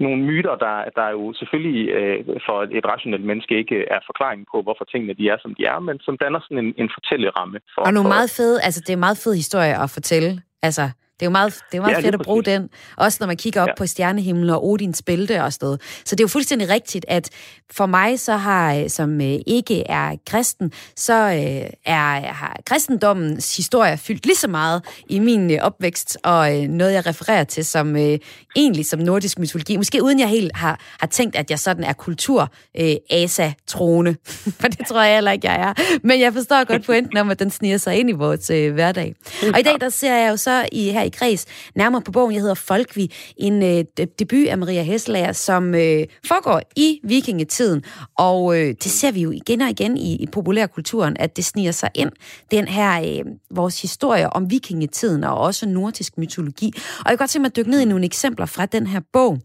nogle 0.00 0.22
myter, 0.22 0.54
der, 0.64 0.76
der 0.98 1.08
jo 1.10 1.32
selvfølgelig 1.40 1.88
øh, 1.96 2.18
for 2.46 2.58
et 2.78 2.86
rationelt 2.92 3.24
menneske 3.24 3.58
ikke 3.58 3.78
er 3.94 4.00
forklaring 4.06 4.46
på, 4.52 4.62
hvorfor 4.62 4.84
tingene 4.84 5.14
de 5.20 5.28
er, 5.28 5.38
som 5.42 5.54
de 5.58 5.64
er, 5.64 5.78
men 5.78 5.96
som 6.06 6.18
danner 6.22 6.40
sådan 6.42 6.64
en, 6.64 6.74
en 6.82 6.90
fortælleramme. 6.96 7.58
For, 7.74 7.80
og 7.86 7.92
nogle 7.92 8.08
for, 8.08 8.14
meget 8.16 8.30
fede, 8.36 8.56
altså 8.66 8.80
det 8.86 8.92
er 8.92 9.02
meget 9.06 9.18
fed 9.24 9.34
historie 9.34 9.74
at 9.84 9.90
fortælle. 9.90 10.30
Altså, 10.62 10.84
det 11.20 11.22
er 11.22 11.26
jo 11.26 11.30
meget, 11.30 11.54
det 11.72 11.78
er 11.78 11.82
meget 11.82 11.92
ja, 11.92 12.00
fedt 12.00 12.14
at 12.14 12.20
bruge 12.20 12.42
præcis. 12.42 12.58
den. 12.58 12.68
Også 12.96 13.16
når 13.20 13.26
man 13.26 13.36
kigger 13.36 13.62
op 13.62 13.68
ja. 13.68 13.74
på 13.78 13.86
stjernehimlen 13.86 14.50
og 14.50 14.66
Odins 14.66 15.02
bælte 15.02 15.42
og 15.42 15.52
sådan 15.52 15.66
noget. 15.66 15.80
Så 16.04 16.16
det 16.16 16.20
er 16.20 16.24
jo 16.24 16.28
fuldstændig 16.28 16.68
rigtigt, 16.68 17.04
at 17.08 17.30
for 17.72 17.86
mig, 17.86 18.20
så 18.20 18.36
har, 18.36 18.88
som 18.88 19.20
øh, 19.20 19.38
ikke 19.46 19.82
er 19.86 20.16
kristen, 20.26 20.72
så 20.96 21.14
øh, 21.14 21.70
er, 21.84 22.32
har 22.32 22.60
kristendommens 22.66 23.56
historie 23.56 23.98
fyldt 23.98 24.26
lige 24.26 24.36
så 24.36 24.48
meget 24.48 24.82
i 25.08 25.18
min 25.18 25.50
øh, 25.50 25.58
opvækst, 25.60 26.18
og 26.22 26.56
øh, 26.56 26.68
noget, 26.68 26.92
jeg 26.92 27.06
refererer 27.06 27.44
til 27.44 27.64
som 27.64 27.96
øh, 27.96 28.18
egentlig 28.56 28.86
som 28.86 29.00
nordisk 29.00 29.38
mytologi. 29.38 29.76
Måske 29.76 30.02
uden 30.02 30.20
jeg 30.20 30.28
helt 30.28 30.56
har, 30.56 30.80
har 31.00 31.06
tænkt, 31.06 31.36
at 31.36 31.50
jeg 31.50 31.58
sådan 31.58 31.84
er 31.84 31.92
kultur 31.92 32.52
øh, 32.80 32.94
asa-troende. 33.10 34.16
For 34.60 34.68
det 34.68 34.86
tror 34.86 35.02
jeg 35.02 35.14
heller 35.14 35.30
ikke, 35.30 35.50
jeg 35.50 35.60
er. 35.60 35.98
Men 36.02 36.20
jeg 36.20 36.32
forstår 36.32 36.64
godt 36.64 36.84
pointen 36.84 37.18
om, 37.18 37.30
at 37.30 37.38
den 37.38 37.50
sniger 37.50 37.78
sig 37.78 37.96
ind 37.96 38.10
i 38.10 38.12
vores 38.12 38.50
øh, 38.50 38.74
hverdag. 38.74 39.14
Og 39.52 39.60
i 39.60 39.62
dag, 39.62 39.80
der 39.80 39.88
ser 39.88 40.14
jeg 40.14 40.30
jo 40.30 40.36
så 40.36 40.68
i 40.72 40.90
her 40.90 41.05
i 41.06 41.10
kreds 41.10 41.46
nærmere 41.74 42.02
på 42.02 42.12
bogen. 42.12 42.32
Jeg 42.32 42.40
hedder 42.40 42.54
Folkvi, 42.54 43.12
en 43.36 43.62
øh, 43.62 43.84
debut 44.18 44.46
af 44.46 44.58
Maria 44.58 44.82
Hesselager, 44.82 45.32
som 45.32 45.74
øh, 45.74 46.04
foregår 46.26 46.62
i 46.76 47.00
vikingetiden. 47.04 47.84
Og 48.18 48.58
øh, 48.58 48.68
det 48.68 48.90
ser 48.92 49.10
vi 49.10 49.20
jo 49.20 49.30
igen 49.30 49.60
og 49.60 49.70
igen 49.70 49.96
i, 49.96 50.16
i 50.16 50.26
populærkulturen, 50.26 51.16
at 51.20 51.36
det 51.36 51.44
sniger 51.44 51.72
sig 51.72 51.90
ind, 51.94 52.10
den 52.50 52.68
her 52.68 53.00
øh, 53.00 53.24
vores 53.50 53.82
historie 53.82 54.32
om 54.32 54.50
vikingetiden 54.50 55.24
og 55.24 55.38
også 55.38 55.66
nordisk 55.66 56.18
mytologi. 56.18 56.72
Og 56.76 57.04
jeg 57.04 57.10
kan 57.10 57.16
godt 57.16 57.30
tænke 57.30 57.42
mig 57.42 57.48
at 57.48 57.56
dykke 57.56 57.70
ned 57.70 57.80
i 57.80 57.84
nogle 57.84 58.04
eksempler 58.04 58.46
fra 58.46 58.66
den 58.66 58.86
her 58.86 59.00
bog. 59.12 59.38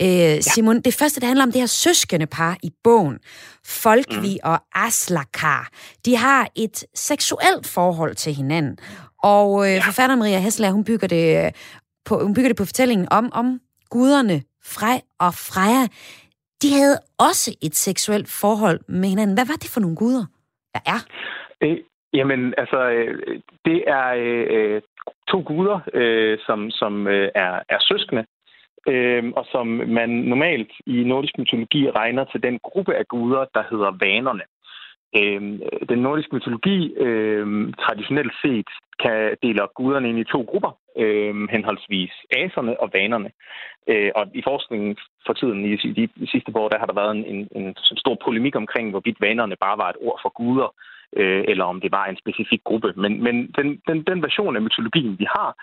Øh, 0.00 0.42
Simon, 0.42 0.80
det 0.80 0.94
første, 0.94 1.20
det 1.20 1.26
handler 1.26 1.44
om 1.44 1.52
det 1.52 1.60
her 1.60 1.66
søskende 1.66 2.26
par 2.26 2.56
i 2.62 2.70
bogen. 2.84 3.18
Folkvi 3.64 4.38
mm. 4.44 4.50
og 4.50 4.60
Aslakar. 4.74 5.70
De 6.04 6.16
har 6.16 6.48
et 6.54 6.84
seksuelt 6.94 7.66
forhold 7.66 8.14
til 8.14 8.34
hinanden. 8.34 8.78
Og 9.22 9.48
øh, 9.64 9.74
ja. 9.74 9.80
forfatteren 9.88 10.18
Maria 10.18 10.38
Hessler, 10.38 10.70
hun 10.70 10.84
bygger 10.84 11.08
det 11.08 11.26
øh, 11.44 11.52
på, 12.04 12.18
hun 12.26 12.34
bygger 12.34 12.48
det 12.48 12.56
på 12.56 12.64
fortællingen 12.64 13.06
om, 13.10 13.30
om 13.32 13.60
guderne 13.90 14.42
Frej 14.74 14.98
og 15.26 15.32
Freja. 15.48 15.84
De 16.62 16.68
havde 16.78 16.98
også 17.28 17.56
et 17.62 17.74
seksuelt 17.74 18.28
forhold 18.40 18.80
med 18.88 19.08
hinanden. 19.08 19.36
Hvad 19.36 19.46
var 19.46 19.58
det 19.62 19.70
for 19.74 19.80
nogle 19.80 19.96
guder, 19.96 20.24
der 20.74 20.80
er? 20.94 21.00
Øh, 21.62 21.78
jamen, 22.12 22.54
altså, 22.58 22.80
øh, 22.90 23.40
det 23.64 23.84
er 23.86 24.06
øh, 24.16 24.82
to 25.28 25.38
guder, 25.46 25.80
øh, 25.94 26.38
som, 26.46 26.70
som 26.70 27.06
øh, 27.06 27.28
er, 27.34 27.52
er 27.68 27.80
søskende, 27.80 28.24
øh, 28.88 29.24
og 29.36 29.46
som 29.52 29.66
man 29.98 30.08
normalt 30.08 30.72
i 30.86 30.96
nordisk 31.04 31.38
mytologi 31.38 31.90
regner 31.90 32.24
til 32.24 32.42
den 32.42 32.58
gruppe 32.58 32.94
af 32.94 33.06
guder, 33.08 33.44
der 33.54 33.62
hedder 33.70 33.90
vanerne. 34.04 34.42
Øh, 35.16 35.42
den 35.88 35.98
nordiske 35.98 36.34
mytologi 36.34 36.94
øh, 36.94 37.72
traditionelt 37.84 38.32
set 38.42 38.68
kan 39.02 39.36
dele 39.42 39.62
op 39.62 39.74
guderne 39.74 40.08
ind 40.08 40.18
i 40.18 40.24
to 40.24 40.42
grupper, 40.42 40.72
øh, 40.98 41.48
henholdsvis 41.50 42.12
aserne 42.30 42.80
og 42.80 42.90
vanerne. 42.94 43.30
Øh, 43.88 44.10
og 44.14 44.26
i 44.34 44.42
forskningen 44.44 44.96
for 45.26 45.32
tiden, 45.32 45.64
i 45.64 45.76
de, 45.76 46.08
de 46.20 46.30
sidste 46.30 46.52
år, 46.54 46.68
der 46.68 46.78
har 46.78 46.86
der 46.86 47.00
været 47.00 47.16
en, 47.16 47.24
en, 47.24 47.48
en 47.54 47.74
stor 47.96 48.16
polemik 48.24 48.56
omkring, 48.56 48.90
hvorvidt 48.90 49.20
vanerne 49.20 49.56
bare 49.56 49.78
var 49.78 49.88
et 49.90 50.00
ord 50.00 50.18
for 50.22 50.28
guder, 50.28 50.74
øh, 51.16 51.44
eller 51.48 51.64
om 51.64 51.80
det 51.80 51.92
var 51.92 52.04
en 52.06 52.16
specifik 52.16 52.62
gruppe. 52.64 52.92
Men, 52.96 53.22
men 53.22 53.36
den, 53.58 53.80
den, 53.88 54.02
den 54.02 54.22
version 54.22 54.56
af 54.56 54.62
mytologien, 54.62 55.18
vi 55.18 55.26
har, 55.36 55.54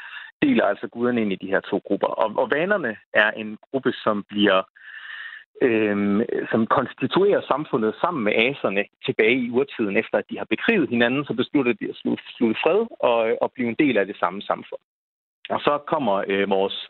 deler 0.42 0.66
altså 0.66 0.88
guderne 0.88 1.22
ind 1.22 1.32
i 1.34 1.42
de 1.44 1.52
her 1.54 1.60
to 1.60 1.78
grupper. 1.88 2.08
Og, 2.08 2.30
og 2.42 2.52
vanerne 2.52 2.96
er 3.14 3.32
en 3.32 3.58
gruppe, 3.72 3.92
som 4.04 4.24
bliver 4.30 4.62
øh, 5.62 6.26
som 6.52 6.68
konstituerer 6.68 7.42
samfundet 7.42 7.96
sammen 8.02 8.24
med 8.24 8.34
aserne 8.36 8.84
tilbage 9.06 9.38
i 9.46 9.52
urtiden, 9.52 9.98
efter 9.98 10.18
at 10.18 10.30
de 10.30 10.38
har 10.38 10.46
bekriget 10.46 10.90
hinanden, 10.90 11.26
så 11.26 11.34
beslutter 11.34 11.74
de 11.74 11.90
at 11.90 11.96
slutte, 11.96 12.24
slutte 12.38 12.60
fred 12.64 12.86
og, 13.00 13.30
øh, 13.30 13.38
og 13.42 13.52
blive 13.52 13.70
en 13.70 13.82
del 13.84 13.98
af 13.98 14.06
det 14.06 14.18
samme 14.20 14.42
samfund. 14.42 14.82
Og 15.50 15.60
så 15.60 15.74
kommer 15.88 16.24
øh, 16.28 16.50
vores, 16.50 16.90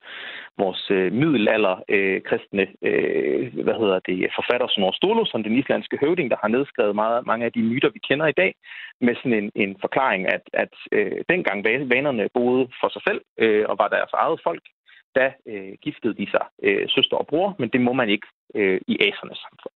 vores 0.57 0.91
øh, 0.91 1.13
middelalder 1.13 1.75
øh, 1.89 2.21
kristne 2.21 2.67
øh, 2.81 3.63
hvad 3.63 3.73
hedder 3.81 3.99
det, 3.99 4.29
forfatter 4.35 4.67
Snorre 4.67 5.25
som 5.25 5.43
den 5.43 5.57
islandske 5.57 5.97
høvding, 6.01 6.31
der 6.31 6.37
har 6.41 6.47
nedskrevet 6.47 6.95
meget, 6.95 7.25
mange 7.25 7.45
af 7.45 7.51
de 7.51 7.63
myter, 7.63 7.89
vi 7.89 7.99
kender 7.99 8.27
i 8.27 8.39
dag, 8.41 8.55
med 9.01 9.15
sådan 9.15 9.33
en, 9.33 9.51
en 9.55 9.75
forklaring, 9.81 10.27
at, 10.27 10.41
at 10.53 10.73
øh, 10.91 11.17
dengang 11.29 11.65
vanerne 11.65 12.29
boede 12.33 12.67
for 12.81 12.89
sig 12.89 13.01
selv 13.07 13.21
øh, 13.37 13.65
og 13.69 13.75
var 13.77 13.87
deres 13.87 14.13
eget 14.13 14.39
folk, 14.43 14.63
da 15.15 15.33
øh, 15.47 15.73
giftede 15.81 16.13
de 16.13 16.27
sig 16.31 16.45
øh, 16.63 16.89
søster 16.89 17.17
og 17.17 17.27
bror, 17.27 17.55
men 17.59 17.69
det 17.69 17.81
må 17.81 17.93
man 17.93 18.09
ikke 18.09 18.27
øh, 18.55 18.81
i 18.87 18.97
asernes 19.07 19.37
samfund. 19.37 19.75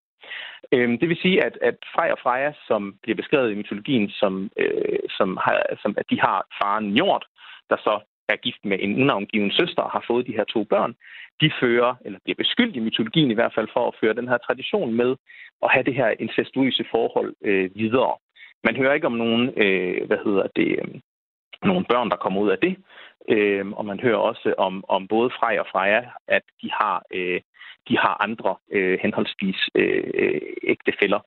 Øh, 0.71 0.99
det 1.01 1.09
vil 1.09 1.21
sige, 1.21 1.43
at, 1.45 1.57
at 1.61 1.77
Frej 1.95 2.11
og 2.11 2.19
Freja, 2.23 2.53
som 2.67 2.95
bliver 3.01 3.15
beskrevet 3.15 3.51
i 3.51 3.55
mytologien, 3.55 4.09
som, 4.09 4.49
øh, 4.57 4.99
som, 5.17 5.37
har, 5.43 5.57
som 5.81 5.95
at 5.97 6.09
de 6.09 6.19
har 6.19 6.47
faren 6.61 6.85
Njord, 6.93 7.25
der 7.69 7.77
så 7.77 7.99
er 8.29 8.35
gift 8.35 8.65
med 8.65 8.77
en 8.81 9.01
unavngiven 9.01 9.51
søster 9.51 9.81
og 9.81 9.91
har 9.91 10.03
fået 10.07 10.27
de 10.27 10.37
her 10.37 10.43
to 10.43 10.63
børn, 10.63 10.95
de 11.41 11.51
fører, 11.59 11.95
eller 12.05 12.19
bliver 12.23 12.35
beskyldt 12.35 12.75
i 12.75 12.79
mytologien 12.79 13.31
i 13.31 13.33
hvert 13.33 13.53
fald, 13.55 13.67
for 13.73 13.87
at 13.87 13.95
føre 14.01 14.13
den 14.13 14.27
her 14.27 14.37
tradition 14.37 14.93
med 14.93 15.15
at 15.63 15.71
have 15.71 15.83
det 15.83 15.95
her 15.95 16.09
incestuøse 16.19 16.85
forhold 16.91 17.33
øh, 17.41 17.69
videre. 17.75 18.15
Man 18.63 18.75
hører 18.75 18.93
ikke 18.93 19.07
om 19.07 19.19
nogen, 19.23 19.43
øh, 19.63 20.07
hvad 20.07 20.17
hedder 20.25 20.47
det, 20.55 20.79
øhm, 20.79 21.01
nogle 21.63 21.85
børn, 21.89 22.09
der 22.09 22.15
kommer 22.15 22.41
ud 22.41 22.49
af 22.49 22.57
det. 22.57 22.75
Øh, 23.29 23.67
og 23.71 23.85
man 23.85 23.99
hører 23.99 24.17
også 24.17 24.53
om, 24.57 24.83
om 24.87 25.07
både 25.07 25.29
Frej 25.39 25.59
og 25.59 25.67
Freja, 25.71 26.01
at 26.27 26.41
de 26.61 26.69
har, 26.71 27.03
øh, 27.13 27.41
de 27.89 27.97
har 27.97 28.23
andre 28.23 28.55
øh, 28.71 28.99
henholdsvis 29.01 29.69
øh, 29.75 30.41
ægtefælder. 30.63 31.19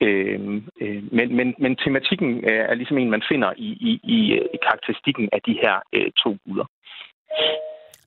Øh, 0.00 0.62
øh, 0.80 1.02
men, 1.12 1.36
men, 1.36 1.54
men 1.58 1.76
tematikken 1.76 2.44
øh, 2.44 2.64
er 2.70 2.74
ligesom 2.74 2.98
en, 2.98 3.10
man 3.10 3.22
finder 3.28 3.52
i, 3.56 3.68
i, 3.90 4.00
i, 4.04 4.18
i 4.54 4.58
karakteristikken 4.62 5.28
af 5.32 5.40
de 5.46 5.52
her 5.62 5.76
øh, 5.92 6.10
to 6.22 6.36
guder. 6.44 6.66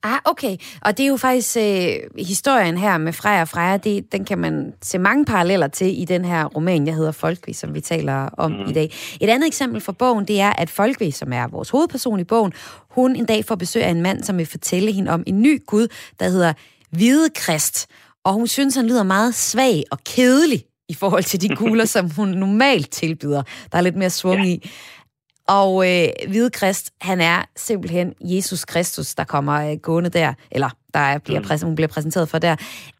Ah, 0.02 0.18
okay. 0.24 0.56
Og 0.82 0.96
det 0.96 1.04
er 1.04 1.08
jo 1.08 1.16
faktisk 1.16 1.56
øh, 1.56 2.24
historien 2.26 2.78
her 2.78 2.98
med 2.98 3.12
Freja 3.12 3.40
og 3.40 3.48
Freja, 3.48 3.76
det, 3.76 4.12
den 4.12 4.24
kan 4.24 4.38
man 4.38 4.72
se 4.82 4.98
mange 4.98 5.24
paralleller 5.24 5.68
til 5.68 6.00
i 6.00 6.04
den 6.04 6.24
her 6.24 6.44
roman, 6.44 6.86
jeg 6.86 6.94
hedder 6.94 7.12
Folkvi, 7.12 7.52
som 7.52 7.74
vi 7.74 7.80
taler 7.80 8.14
om 8.14 8.50
mm. 8.50 8.70
i 8.70 8.72
dag. 8.72 8.94
Et 9.20 9.30
andet 9.30 9.46
eksempel 9.46 9.80
fra 9.80 9.92
bogen, 9.92 10.24
det 10.24 10.40
er, 10.40 10.52
at 10.52 10.70
Folkvi, 10.70 11.10
som 11.10 11.32
er 11.32 11.46
vores 11.46 11.70
hovedperson 11.70 12.20
i 12.20 12.24
bogen, 12.24 12.52
hun 12.90 13.16
en 13.16 13.24
dag 13.24 13.44
får 13.44 13.54
besøg 13.54 13.82
af 13.82 13.90
en 13.90 14.02
mand, 14.02 14.22
som 14.22 14.38
vil 14.38 14.46
fortælle 14.46 14.92
hende 14.92 15.10
om 15.10 15.22
en 15.26 15.42
ny 15.42 15.66
gud, 15.66 15.88
der 16.20 16.28
hedder 16.28 16.52
Hvide 16.90 17.30
Krist. 17.34 17.86
Og 18.24 18.32
hun 18.32 18.46
synes, 18.46 18.74
han 18.74 18.86
lyder 18.86 19.02
meget 19.02 19.34
svag 19.34 19.84
og 19.90 19.98
kedelig 20.04 20.64
i 20.88 20.94
forhold 20.94 21.24
til 21.24 21.40
de 21.40 21.56
guler, 21.56 21.84
som 21.94 22.10
hun 22.10 22.28
normalt 22.28 22.90
tilbyder. 22.90 23.42
Der 23.72 23.78
er 23.78 23.82
lidt 23.82 23.96
mere 23.96 24.10
svung 24.10 24.40
ja. 24.40 24.48
i. 24.48 24.70
Og 25.48 25.70
øh, 25.88 26.08
Hvide 26.30 26.50
Krist, 26.50 26.94
han 27.00 27.20
er 27.20 27.38
simpelthen 27.56 28.14
Jesus 28.20 28.64
Kristus, 28.64 29.14
der 29.14 29.24
kommer 29.24 29.70
øh, 29.70 29.76
gående 29.82 30.10
der, 30.10 30.34
eller 30.50 30.70
der 30.94 31.00
er, 31.00 31.18
bliver, 31.18 31.40
mm. 31.40 31.46
præs- 31.46 31.64
hun 31.66 31.74
bliver 31.74 31.88
præsenteret 31.94 32.28
for 32.28 32.38
der. 32.38 32.52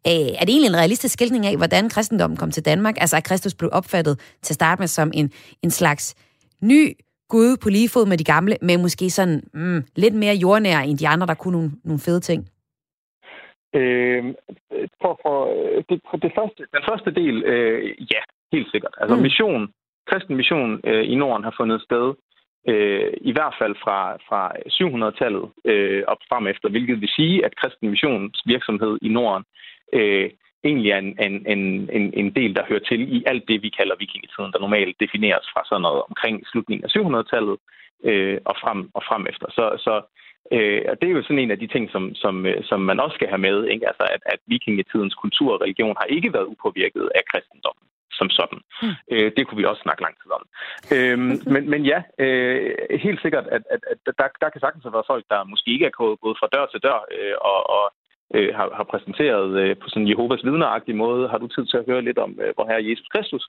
Øh, 0.07 0.29
er 0.39 0.43
det 0.45 0.49
egentlig 0.49 0.69
en 0.69 0.81
realistisk 0.81 1.13
skildring 1.13 1.45
af, 1.45 1.57
hvordan 1.57 1.89
kristendommen 1.89 2.37
kom 2.37 2.51
til 2.51 2.65
Danmark? 2.65 2.95
Altså, 3.01 3.17
at 3.17 3.23
Kristus 3.23 3.55
blev 3.55 3.69
opfattet 3.73 4.19
til 4.41 4.53
at 4.53 4.55
starte 4.61 4.79
med 4.81 4.87
som 4.87 5.11
en, 5.13 5.31
en 5.63 5.71
slags 5.71 6.15
ny 6.61 6.93
Gud 7.29 7.57
på 7.63 7.69
lige 7.69 7.89
fod 7.89 8.05
med 8.05 8.17
de 8.17 8.23
gamle, 8.23 8.55
men 8.61 8.81
måske 8.81 9.09
sådan 9.09 9.41
mm, 9.53 9.83
lidt 9.95 10.15
mere 10.15 10.35
jordnær 10.35 10.79
end 10.79 10.97
de 10.97 11.07
andre, 11.07 11.27
der 11.27 11.33
kunne 11.33 11.57
nogle, 11.57 11.71
nogle 11.83 11.99
fede 11.99 12.19
ting? 12.19 12.41
Øh, 13.75 14.23
for, 15.01 15.19
for, 15.23 15.37
det, 15.89 16.01
for 16.09 16.17
det 16.17 16.31
første, 16.37 16.61
den 16.75 16.83
første 16.89 17.11
del, 17.21 17.35
øh, 17.43 17.79
ja, 18.13 18.21
helt 18.53 18.71
sikkert. 18.71 18.93
Altså 19.01 19.15
mm. 19.15 19.21
mission, 19.21 19.67
kristen 20.09 20.35
mission 20.35 20.79
øh, 20.89 21.03
i 21.13 21.15
Norden 21.15 21.43
har 21.43 21.55
fundet 21.59 21.81
sted 21.81 22.13
øh, 22.67 23.13
i 23.21 23.31
hvert 23.31 23.55
fald 23.59 23.75
fra, 23.83 24.17
fra 24.27 24.41
700-tallet 24.77 25.49
øh, 25.65 26.03
op 26.07 26.21
frem 26.29 26.47
efter, 26.47 26.69
hvilket 26.69 27.01
vil 27.01 27.09
sige, 27.15 27.45
at 27.45 27.55
kristen 27.55 27.89
missionsvirksomhed 27.89 28.97
i 29.01 29.09
Norden 29.09 29.43
øh, 29.93 30.29
egentlig 30.63 30.91
er 30.91 30.97
en, 30.97 31.15
en, 31.19 31.45
en, 31.53 31.89
en, 31.97 32.13
en 32.13 32.35
del, 32.35 32.55
der 32.55 32.69
hører 32.69 32.79
til 32.89 33.01
i 33.17 33.23
alt 33.25 33.43
det, 33.47 33.63
vi 33.63 33.69
kalder 33.69 33.95
vikingetiden, 33.99 34.51
der 34.51 34.59
normalt 34.59 34.95
defineres 34.99 35.47
fra 35.53 35.61
sådan 35.65 35.81
noget 35.81 36.01
omkring 36.09 36.47
slutningen 36.47 36.85
af 36.85 36.91
700-tallet 36.97 37.57
øh, 38.03 38.37
og, 38.45 38.55
frem, 38.61 38.89
og 38.93 39.03
frem 39.09 39.25
efter. 39.31 39.47
Så, 39.57 39.65
så 39.85 39.93
øh, 40.55 40.81
og 40.89 40.95
det 41.01 41.07
er 41.07 41.15
jo 41.17 41.23
sådan 41.23 41.39
en 41.43 41.51
af 41.51 41.59
de 41.59 41.67
ting, 41.67 41.91
som, 41.91 42.15
som, 42.15 42.45
øh, 42.45 42.63
som 42.63 42.79
man 42.81 42.99
også 42.99 43.15
skal 43.15 43.27
have 43.27 43.45
med, 43.47 43.57
ikke? 43.65 43.87
Altså, 43.87 44.05
at, 44.15 44.21
at 44.25 44.39
vikingetidens 44.47 45.15
kultur 45.15 45.53
og 45.53 45.61
religion 45.61 45.95
har 45.99 46.07
ikke 46.15 46.33
været 46.33 46.51
upåvirket 46.53 47.09
af 47.15 47.23
kristendommen 47.31 47.85
som 48.19 48.29
sådan. 48.37 48.59
Mm. 48.83 48.95
Øh, 49.13 49.31
det 49.35 49.43
kunne 49.43 49.59
vi 49.61 49.69
også 49.69 49.83
snakke 49.85 50.03
lang 50.05 50.15
tid 50.21 50.31
om. 50.37 50.43
Øh, 50.95 51.17
men, 51.53 51.63
men 51.73 51.81
ja, 51.91 51.99
øh, 52.23 52.69
helt 53.05 53.21
sikkert, 53.21 53.45
at, 53.55 53.63
at, 53.73 53.81
at 53.91 53.97
der, 54.19 54.27
der 54.41 54.49
kan 54.49 54.61
sagtens 54.61 54.83
have 54.85 54.95
været 54.97 55.11
folk, 55.11 55.25
der 55.29 55.49
måske 55.51 55.69
ikke 55.71 55.85
er 55.85 55.97
gået 56.23 56.39
fra 56.39 56.51
dør 56.53 56.65
til 56.65 56.83
dør 56.87 56.99
øh, 57.15 57.35
og, 57.51 57.59
og 57.77 57.85
øh, 58.35 58.55
har, 58.57 58.67
har 58.77 58.83
præsenteret 58.83 59.49
øh, 59.61 59.77
på 59.77 59.85
sådan 59.89 60.03
en 60.03 60.09
Jehovas 60.09 60.43
vidneragtig 60.43 60.95
måde. 60.95 61.29
Har 61.29 61.37
du 61.37 61.47
tid 61.47 61.65
til 61.65 61.77
at 61.77 61.87
høre 61.89 62.01
lidt 62.01 62.19
om, 62.25 62.31
øh, 62.43 62.51
hvor 62.55 62.65
her 62.67 62.77
er 62.77 62.87
Jesus 62.89 63.07
Kristus? 63.13 63.45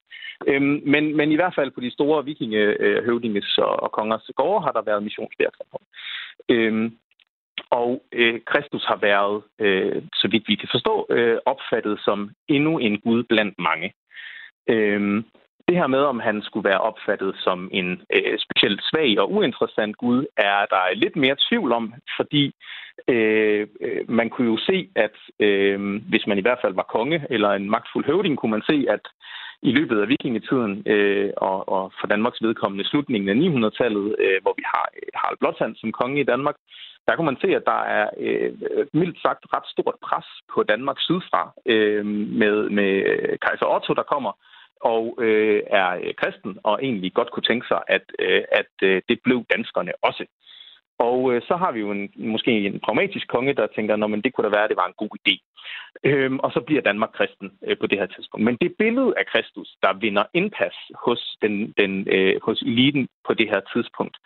Øh, 0.47 0.63
men, 0.93 1.17
men 1.17 1.33
i 1.33 1.39
hvert 1.39 1.55
fald 1.55 1.71
på 1.71 1.81
de 1.81 1.91
store 1.91 2.25
øh, 2.81 3.19
og, 3.59 3.83
og 3.85 3.93
kongers 3.93 4.31
gårde 4.37 4.65
har 4.65 4.73
der 4.73 4.83
været 4.83 5.03
missionsvirksomhed. 5.03 5.83
Øh, 6.49 6.91
Og 7.71 8.03
øh, 8.13 8.41
Kristus 8.47 8.85
har 8.85 8.97
været, 8.97 9.43
øh, 9.59 10.03
så 10.15 10.29
vidt 10.29 10.49
vi 10.49 10.55
kan 10.55 10.69
forstå, 10.71 11.07
øh, 11.11 11.39
opfattet 11.47 12.01
som 12.05 12.31
endnu 12.49 12.79
en 12.79 13.01
Gud 13.01 13.23
blandt 13.23 13.55
mange. 13.59 13.93
Øh, 14.71 15.25
det 15.71 15.79
her 15.79 15.87
med, 15.87 16.03
om 16.13 16.21
han 16.21 16.43
skulle 16.43 16.69
være 16.69 16.81
opfattet 16.91 17.33
som 17.47 17.69
en 17.73 17.89
øh, 18.17 18.39
specielt 18.47 18.81
svag 18.91 19.21
og 19.21 19.33
uinteressant 19.33 19.97
Gud, 19.97 20.27
er 20.37 20.67
der 20.75 20.95
lidt 20.95 21.17
mere 21.17 21.37
tvivl 21.49 21.73
om, 21.73 21.95
fordi 22.17 22.45
øh, 23.09 23.67
øh, 23.81 24.11
man 24.19 24.31
kunne 24.31 24.51
jo 24.55 24.59
se, 24.69 24.89
at 24.95 25.17
øh, 25.47 25.79
hvis 26.11 26.27
man 26.27 26.39
i 26.39 26.41
hvert 26.41 26.63
fald 26.63 26.75
var 26.75 26.93
konge 26.97 27.27
eller 27.31 27.51
en 27.51 27.71
magtfuld 27.71 28.05
høvding, 28.07 28.39
kunne 28.39 28.51
man 28.57 28.69
se, 28.71 28.87
at 28.89 29.05
i 29.63 29.71
løbet 29.73 30.01
af 30.01 30.09
vikingetiden 30.09 30.83
øh, 30.87 31.31
og, 31.37 31.69
og 31.69 31.93
for 32.01 32.07
Danmarks 32.07 32.43
vedkommende 32.43 32.89
slutningen 32.89 33.29
af 33.29 33.37
900-tallet, 33.45 34.17
øh, 34.19 34.39
hvor 34.43 34.55
vi 34.57 34.63
har 34.73 34.87
øh, 34.97 35.09
Harald 35.15 35.39
Blåtand 35.41 35.77
som 35.77 35.93
konge 35.93 36.21
i 36.21 36.29
Danmark, 36.33 36.57
der 37.09 37.17
kunne 37.17 37.31
man 37.33 37.41
se, 37.41 37.49
at 37.57 37.65
der 37.67 37.81
er 37.99 38.07
øh, 38.19 38.53
mildt 38.93 39.19
sagt 39.23 39.43
ret 39.55 39.69
stort 39.75 39.97
pres 40.07 40.29
på 40.55 40.63
Danmark 40.63 40.99
sydfra 41.01 41.53
øh, 41.67 42.07
med, 42.43 42.57
med 42.79 42.91
øh, 43.11 43.39
kejser 43.45 43.67
Otto, 43.75 43.93
der 43.95 44.03
kommer 44.03 44.33
og 44.81 45.19
øh, 45.21 45.63
er 45.67 45.91
øh, 46.05 46.15
kristen 46.15 46.59
og 46.63 46.79
egentlig 46.83 47.13
godt 47.15 47.31
kunne 47.31 47.49
tænke 47.51 47.67
sig, 47.69 47.81
at, 47.89 48.05
øh, 48.19 48.43
at 48.53 48.73
øh, 48.83 49.03
det 49.09 49.19
blev 49.25 49.45
danskerne 49.51 49.93
også. 50.03 50.25
Og 51.09 51.33
øh, 51.33 51.43
så 51.49 51.55
har 51.57 51.73
vi 51.73 51.81
jo 51.81 51.91
en, 51.91 52.13
måske 52.17 52.53
en 52.67 52.81
pragmatisk 52.81 53.29
konge, 53.29 53.55
der 53.55 53.67
tænker, 53.67 53.95
at 53.95 54.25
det 54.25 54.33
kunne 54.33 54.45
da 54.49 54.57
være, 54.57 54.65
at 54.65 54.71
det 54.71 54.77
var 54.83 54.87
en 54.89 55.01
god 55.03 55.13
idé. 55.21 55.35
Øhm, 56.05 56.39
og 56.39 56.53
så 56.53 56.61
bliver 56.61 56.83
Danmark 56.83 57.13
kristen 57.19 57.49
øh, 57.67 57.77
på 57.81 57.87
det 57.87 57.99
her 57.99 58.07
tidspunkt. 58.07 58.45
Men 58.45 58.57
det 58.61 58.75
billede 58.79 59.15
af 59.21 59.27
Kristus, 59.27 59.69
der 59.83 59.93
vinder 59.93 60.25
indpas 60.35 60.77
hos, 61.05 61.37
den, 61.43 61.75
den, 61.81 62.09
øh, 62.09 62.35
hos 62.43 62.63
eliten 62.63 63.09
på 63.27 63.35
det 63.35 63.49
her 63.49 63.61
tidspunkt, 63.73 64.17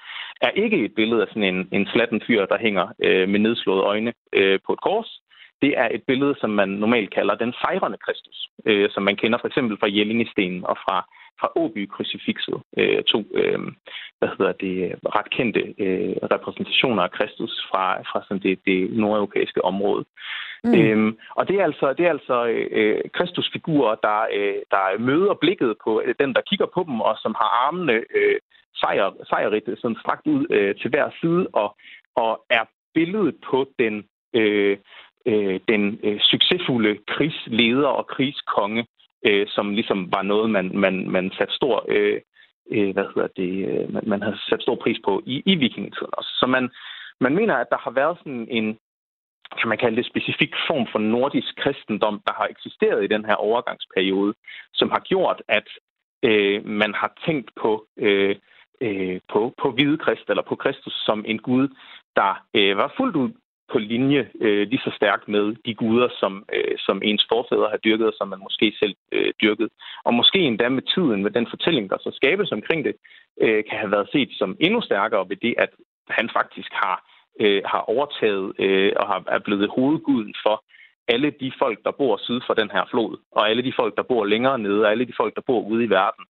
er 0.41 0.51
ikke 0.51 0.85
et 0.85 0.95
billede 0.95 1.23
af 1.23 1.29
sådan 1.29 1.55
en, 1.55 1.69
en 1.73 1.87
slatten 1.87 2.21
fyr, 2.27 2.47
der 2.47 2.59
hænger 2.59 2.87
øh, 3.03 3.29
med 3.29 3.41
nedslåede 3.41 3.83
øjne 3.83 4.13
øh, 4.33 4.59
på 4.67 4.73
et 4.73 4.81
kors. 4.81 5.21
Det 5.65 5.73
er 5.83 5.89
et 5.97 6.03
billede, 6.07 6.35
som 6.41 6.51
man 6.51 6.69
normalt 6.69 7.11
kalder 7.15 7.35
den 7.35 7.53
sejrende 7.53 7.99
Kristus, 8.07 8.49
øh, 8.67 8.91
som 8.91 9.03
man 9.03 9.17
kender 9.17 9.39
for 9.39 9.49
eksempel 9.49 9.77
fra 9.81 9.93
Jellingestenen 9.97 10.65
og 10.65 10.77
fra 10.85 10.97
fra 11.41 11.49
Åby 11.57 11.89
Crucifixet, 11.89 12.59
øh, 12.79 13.03
to 13.03 13.25
øh, 13.35 13.59
hvad 14.19 14.29
hedder 14.39 14.53
det, 14.53 14.77
ret 15.17 15.31
kendte 15.31 15.63
øh, 15.79 16.17
repræsentationer 16.35 17.03
af 17.03 17.11
Kristus 17.11 17.67
fra, 17.71 17.85
fra 18.01 18.25
sådan 18.29 18.43
det, 18.43 18.59
det 18.67 18.93
nordeuropæiske 18.93 19.65
område. 19.65 20.05
Mm. 20.65 20.75
Øhm, 20.75 21.19
og 21.39 21.49
det 21.49 21.57
er 21.61 21.65
altså, 21.65 21.93
det 21.93 22.07
er 22.07 22.11
altså 22.11 22.47
øh, 22.47 23.01
Kristusfigurer, 23.13 23.95
der, 23.95 24.21
øh, 24.33 24.61
der 24.71 24.99
møder 24.99 25.35
blikket 25.35 25.75
på 25.85 26.03
øh, 26.05 26.15
den, 26.21 26.35
der 26.35 26.41
kigger 26.49 26.67
på 26.75 26.85
dem, 26.89 27.01
og 27.01 27.17
som 27.23 27.35
har 27.41 27.51
armene 27.67 27.93
øh, 27.93 28.39
sejr, 28.77 29.11
sejrigt 29.29 29.69
sådan 29.81 29.97
strakt 30.01 30.27
ud 30.27 30.47
øh, 30.51 30.75
til 30.81 30.91
hver 30.91 31.11
side, 31.21 31.47
og, 31.53 31.77
og 32.17 32.45
er 32.51 32.65
billedet 32.95 33.37
på 33.51 33.67
den, 33.79 34.05
øh, 34.35 34.79
øh, 35.27 35.61
den 35.69 36.01
øh, 36.03 36.21
succesfulde 36.21 36.99
krigsleder 37.09 37.89
og 37.89 38.07
krigskonge, 38.07 38.87
øh, 39.27 39.47
som 39.49 39.75
ligesom 39.75 40.13
var 40.13 40.23
noget, 40.23 40.51
man, 40.51 40.79
man, 40.79 41.11
man 41.11 41.31
satte 41.39 41.55
stor, 41.55 41.85
øh, 41.89 42.21
øh 42.71 42.91
hvad 42.95 43.05
hedder 43.15 43.29
det, 43.37 43.53
øh, 43.69 43.93
man, 43.95 44.03
man 44.07 44.23
havde 44.23 44.39
sat 44.49 44.63
stor 44.63 44.75
pris 44.75 44.99
på 45.05 45.23
i, 45.27 45.43
i 45.47 45.55
vikingetiden 45.55 46.13
også. 46.13 46.31
Så 46.41 46.47
man, 46.47 46.71
man 47.21 47.35
mener, 47.35 47.55
at 47.55 47.71
der 47.71 47.79
har 47.79 47.91
været 47.91 48.19
sådan 48.19 48.49
en, 48.51 48.79
kan 49.61 49.69
man 49.69 49.79
kalde 49.79 49.97
det, 49.97 50.07
specifik 50.07 50.53
form 50.69 50.87
for 50.93 50.99
nordisk 50.99 51.57
kristendom, 51.57 52.21
der 52.27 52.33
har 52.33 52.47
eksisteret 52.47 53.05
i 53.05 53.13
den 53.15 53.25
her 53.25 53.35
overgangsperiode, 53.35 54.35
som 54.75 54.91
har 54.91 55.01
gjort, 55.01 55.43
at 55.49 55.69
øh, 56.23 56.67
man 56.67 56.95
har 56.95 57.13
tænkt 57.27 57.51
på, 57.63 57.87
øh, 57.99 58.37
øh, 58.81 59.21
på, 59.33 59.55
på 59.63 59.71
hvide 59.71 59.99
krist, 59.99 60.31
eller 60.31 60.43
på 60.43 60.57
Kristus 60.57 60.93
som 61.07 61.25
en 61.27 61.39
Gud, 61.39 61.69
der 62.17 62.47
øh, 62.55 62.77
var 62.77 62.93
fuldt 62.97 63.17
ud 63.17 63.31
på 63.73 63.79
linje 63.79 64.31
øh, 64.41 64.69
lige 64.69 64.85
så 64.85 64.93
stærkt 64.97 65.29
med 65.29 65.57
de 65.67 65.75
guder, 65.75 66.09
som, 66.21 66.45
øh, 66.55 66.75
som 66.79 67.03
ens 67.05 67.27
forfædre 67.33 67.71
har 67.71 67.77
dyrket, 67.77 68.07
og 68.07 68.15
som 68.17 68.29
man 68.29 68.39
måske 68.47 68.75
selv 68.83 68.95
øh, 69.13 69.33
dyrket. 69.43 69.69
Og 70.05 70.15
måske 70.15 70.39
endda 70.39 70.69
med 70.69 70.83
tiden, 70.95 71.23
med 71.23 71.31
den 71.31 71.47
fortælling, 71.51 71.91
der 71.91 71.99
så 72.01 72.11
skabes 72.15 72.53
omkring 72.53 72.85
det, 72.85 72.95
øh, 73.43 73.65
kan 73.69 73.79
have 73.79 73.91
været 73.91 74.09
set 74.13 74.31
som 74.33 74.57
endnu 74.61 74.81
stærkere 74.81 75.29
ved 75.29 75.37
det, 75.37 75.55
at 75.59 75.71
han 76.09 76.31
faktisk 76.39 76.71
har, 76.73 76.97
øh, 77.41 77.63
har 77.65 77.83
overtaget 77.95 78.53
øh, 78.59 78.93
og 78.97 79.07
har, 79.07 79.25
er 79.27 79.39
blevet 79.39 79.69
hovedguden 79.77 80.35
for 80.47 80.65
alle 81.09 81.31
de 81.41 81.53
folk, 81.59 81.79
der 81.85 81.91
bor 81.91 82.17
syd 82.17 82.41
for 82.47 82.55
den 82.55 82.71
her 82.71 82.85
flod, 82.91 83.17
og 83.33 83.51
alle 83.51 83.63
de 83.63 83.73
folk, 83.77 83.97
der 83.97 84.03
bor 84.03 84.25
længere 84.25 84.59
nede, 84.59 84.85
og 84.85 84.91
alle 84.91 85.05
de 85.05 85.13
folk, 85.17 85.35
der 85.35 85.43
bor 85.47 85.61
ude 85.61 85.85
i 85.85 85.91
verden 85.91 86.25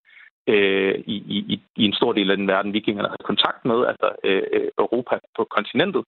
øh, 0.47 0.95
i, 1.07 1.17
i, 1.37 1.61
i 1.77 1.85
en 1.85 1.93
stor 1.93 2.13
del 2.13 2.31
af 2.31 2.37
den 2.37 2.49
verden, 2.49 2.73
vikingerne 2.73 3.09
havde 3.09 3.31
kontakt 3.33 3.65
med, 3.65 3.79
altså 3.91 4.09
øh, 4.25 4.43
Europa 4.79 5.15
på 5.37 5.47
kontinentet, 5.57 6.05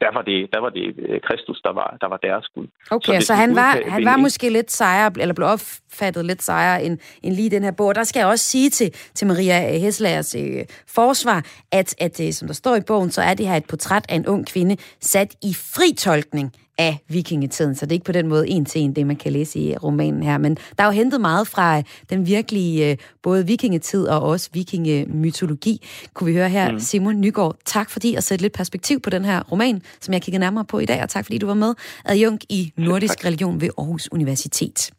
der 0.00 0.10
var 0.16 0.22
det, 0.22 0.38
der 0.52 0.60
var 0.60 0.70
det 0.70 0.94
øh, 0.98 1.20
Kristus, 1.20 1.60
der 1.64 1.72
var, 1.72 1.96
der 2.00 2.08
var 2.08 2.16
deres 2.16 2.46
Gud. 2.54 2.66
Okay, 2.90 3.20
så, 3.20 3.26
så 3.26 3.34
han, 3.34 3.56
var, 3.56 3.90
han 3.90 4.04
var 4.04 4.16
måske 4.16 4.50
lidt 4.50 4.70
sejere, 4.70 5.10
eller 5.20 5.34
blev 5.34 5.48
opfattet 5.48 6.24
lidt 6.24 6.42
sejere 6.42 6.84
end, 6.84 6.98
end 7.22 7.34
lige 7.34 7.50
den 7.50 7.62
her 7.62 7.72
bog. 7.72 7.94
Der 7.94 8.04
skal 8.04 8.20
jeg 8.20 8.28
også 8.28 8.44
sige 8.44 8.70
til, 8.70 8.90
til 9.14 9.26
Maria 9.26 9.78
Heslagers 9.78 10.34
øh, 10.34 10.64
forsvar, 10.88 11.38
at, 11.72 11.94
at 12.00 12.26
øh, 12.26 12.32
som 12.32 12.48
der 12.48 12.54
står 12.54 12.76
i 12.76 12.80
bogen, 12.86 13.10
så 13.10 13.22
er 13.22 13.34
det 13.34 13.46
her 13.48 13.56
et 13.56 13.66
portræt 13.70 14.06
af 14.08 14.14
en 14.16 14.26
ung 14.26 14.46
kvinde 14.46 14.76
sat 15.00 15.34
i 15.42 15.52
fri 15.54 15.94
tolkning 15.94 16.52
af 16.78 16.98
vikingetiden, 17.08 17.74
så 17.74 17.86
det 17.86 17.92
er 17.92 17.94
ikke 17.94 18.04
på 18.04 18.12
den 18.12 18.28
måde 18.28 18.48
en 18.48 18.64
til 18.64 18.80
en, 18.80 18.92
det 18.92 19.06
man 19.06 19.16
kan 19.16 19.32
læse 19.32 19.58
i 19.58 19.76
romanen 19.76 20.22
her. 20.22 20.38
Men 20.38 20.56
der 20.78 20.84
er 20.84 20.86
jo 20.86 20.92
hentet 20.92 21.20
meget 21.20 21.48
fra 21.48 21.82
den 22.10 22.26
virkelige, 22.26 22.90
øh, 22.90 22.96
både 23.22 23.46
vikingetid 23.46 24.06
og 24.06 24.22
også 24.22 24.48
vikingemytologi. 24.52 25.86
Kunne 26.14 26.26
vi 26.26 26.36
høre 26.36 26.48
her, 26.48 26.72
mm. 26.72 26.80
Simon 26.80 27.20
Nygaard, 27.20 27.56
tak 27.64 27.90
fordi 27.90 28.14
at 28.14 28.24
sætte 28.24 28.42
lidt 28.42 28.52
perspektiv 28.52 29.00
på 29.00 29.10
den 29.10 29.24
her 29.24 29.42
roman, 29.42 29.82
som 30.00 30.14
jeg 30.14 30.22
kigger 30.22 30.38
nærmere 30.38 30.64
på 30.64 30.78
i 30.78 30.86
dag, 30.86 31.02
og 31.02 31.08
tak 31.08 31.24
fordi 31.24 31.38
du 31.38 31.46
var 31.46 31.54
med, 31.54 31.74
adjunkt 32.04 32.44
i 32.48 32.72
Nordisk 32.76 33.24
Religion 33.24 33.60
ved 33.60 33.68
Aarhus 33.78 34.08
Universitet. 34.12 34.90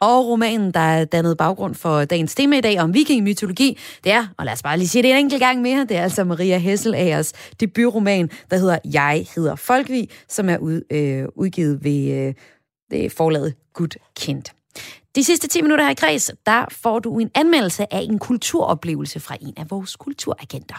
Og 0.00 0.26
romanen, 0.26 0.74
der 0.74 0.80
er 0.80 1.04
dannet 1.04 1.36
baggrund 1.36 1.74
for 1.74 2.04
dagens 2.04 2.34
tema 2.34 2.56
i 2.56 2.60
dag 2.60 2.80
om 2.80 2.94
vikingmytologi, 2.94 3.78
det 4.04 4.12
er, 4.12 4.26
og 4.38 4.44
lad 4.44 4.52
os 4.52 4.62
bare 4.62 4.78
lige 4.78 4.88
sige 4.88 5.02
det 5.02 5.10
en 5.10 5.16
enkelt 5.16 5.40
gang 5.40 5.60
mere, 5.60 5.84
det 5.84 5.96
er 5.96 6.02
altså 6.02 6.24
Maria 6.24 6.58
Hesselagers 6.58 7.32
debutroman, 7.60 8.30
der 8.50 8.56
hedder 8.56 8.78
Jeg 8.92 9.26
hedder 9.34 9.56
Folkvig, 9.56 10.08
som 10.28 10.48
er 10.48 10.58
ud, 10.58 10.82
øh, 10.90 11.24
udgivet 11.34 11.84
ved 11.84 12.34
øh, 12.92 13.10
forlaget 13.10 13.54
Good 13.74 13.96
Kendt. 14.16 14.52
De 15.16 15.24
sidste 15.24 15.48
10 15.48 15.62
minutter 15.62 15.84
her 15.84 15.90
i 15.90 15.94
Kreds, 15.94 16.30
der 16.46 16.64
får 16.70 16.98
du 16.98 17.18
en 17.18 17.30
anmeldelse 17.34 17.94
af 17.94 18.00
en 18.00 18.18
kulturoplevelse 18.18 19.20
fra 19.20 19.36
en 19.40 19.54
af 19.56 19.70
vores 19.70 19.96
kulturagenter. 19.96 20.76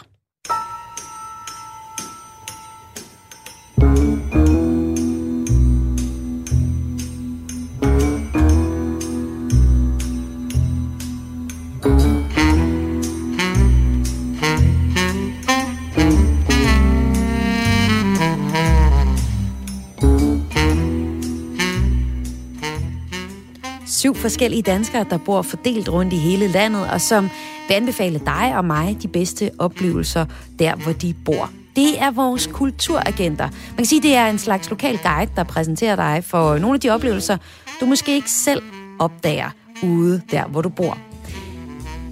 Syv 24.02 24.14
forskellige 24.14 24.62
danskere, 24.62 25.06
der 25.10 25.18
bor 25.18 25.42
fordelt 25.42 25.88
rundt 25.88 26.12
i 26.12 26.16
hele 26.16 26.48
landet, 26.48 26.90
og 26.90 27.00
som 27.00 27.30
vil 27.68 27.74
anbefale 27.74 28.18
dig 28.18 28.52
og 28.56 28.64
mig 28.64 28.96
de 29.02 29.08
bedste 29.08 29.50
oplevelser 29.58 30.26
der, 30.58 30.74
hvor 30.74 30.92
de 30.92 31.14
bor. 31.24 31.50
Det 31.76 32.00
er 32.00 32.10
vores 32.10 32.46
kulturagenter. 32.46 33.44
Man 33.44 33.76
kan 33.76 33.86
sige, 33.86 34.02
det 34.02 34.14
er 34.14 34.26
en 34.26 34.38
slags 34.38 34.70
lokal 34.70 34.98
guide, 34.98 35.30
der 35.36 35.44
præsenterer 35.44 35.96
dig 35.96 36.24
for 36.24 36.58
nogle 36.58 36.74
af 36.74 36.80
de 36.80 36.90
oplevelser, 36.90 37.36
du 37.80 37.86
måske 37.86 38.14
ikke 38.14 38.30
selv 38.30 38.62
opdager 38.98 39.50
ude 39.82 40.22
der, 40.30 40.44
hvor 40.44 40.62
du 40.62 40.68
bor. 40.68 40.98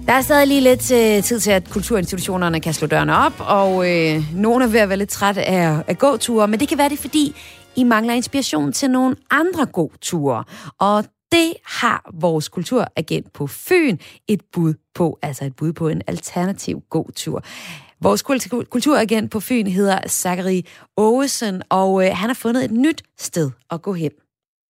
Der 0.05 0.13
er 0.13 0.21
stadig 0.21 0.47
lige 0.47 0.61
lidt 0.61 0.91
øh, 0.91 1.23
tid 1.23 1.39
til, 1.39 1.51
at 1.51 1.69
kulturinstitutionerne 1.69 2.59
kan 2.59 2.73
slå 2.73 2.87
dørene 2.87 3.17
op, 3.17 3.33
og 3.39 3.89
øh, 3.89 4.23
nogle 4.35 4.65
er 4.65 4.69
ved 4.69 4.79
at 4.79 4.89
være 4.89 4.97
lidt 4.97 5.09
træt 5.09 5.37
af, 5.37 5.83
af 5.87 5.97
gåture, 5.97 6.47
men 6.47 6.59
det 6.59 6.67
kan 6.67 6.77
være 6.77 6.89
det, 6.89 6.99
fordi 6.99 7.35
I 7.75 7.83
mangler 7.83 8.13
inspiration 8.13 8.71
til 8.71 8.91
nogle 8.91 9.15
andre 9.31 9.65
gåture. 9.65 10.43
Og 10.79 11.03
det 11.31 11.49
har 11.81 12.11
vores 12.21 12.49
kulturagent 12.49 13.33
på 13.33 13.47
Fyn 13.47 13.97
et 14.27 14.41
bud 14.53 14.73
på, 14.95 15.19
altså 15.21 15.45
et 15.45 15.55
bud 15.59 15.73
på 15.73 15.87
en 15.87 16.01
alternativ 16.07 16.75
god 16.89 17.11
tur. 17.11 17.41
Vores 18.07 18.21
kulturagent 18.75 19.31
på 19.31 19.39
Fyn 19.47 19.67
hedder 19.67 19.99
Zachary 20.07 20.61
Aarhusen, 20.97 21.61
og 21.69 21.89
øh, 22.03 22.09
han 22.21 22.27
har 22.29 22.39
fundet 22.43 22.61
et 22.65 22.71
nyt 22.85 23.01
sted 23.17 23.51
at 23.71 23.81
gå 23.81 23.93
hen. 23.93 24.11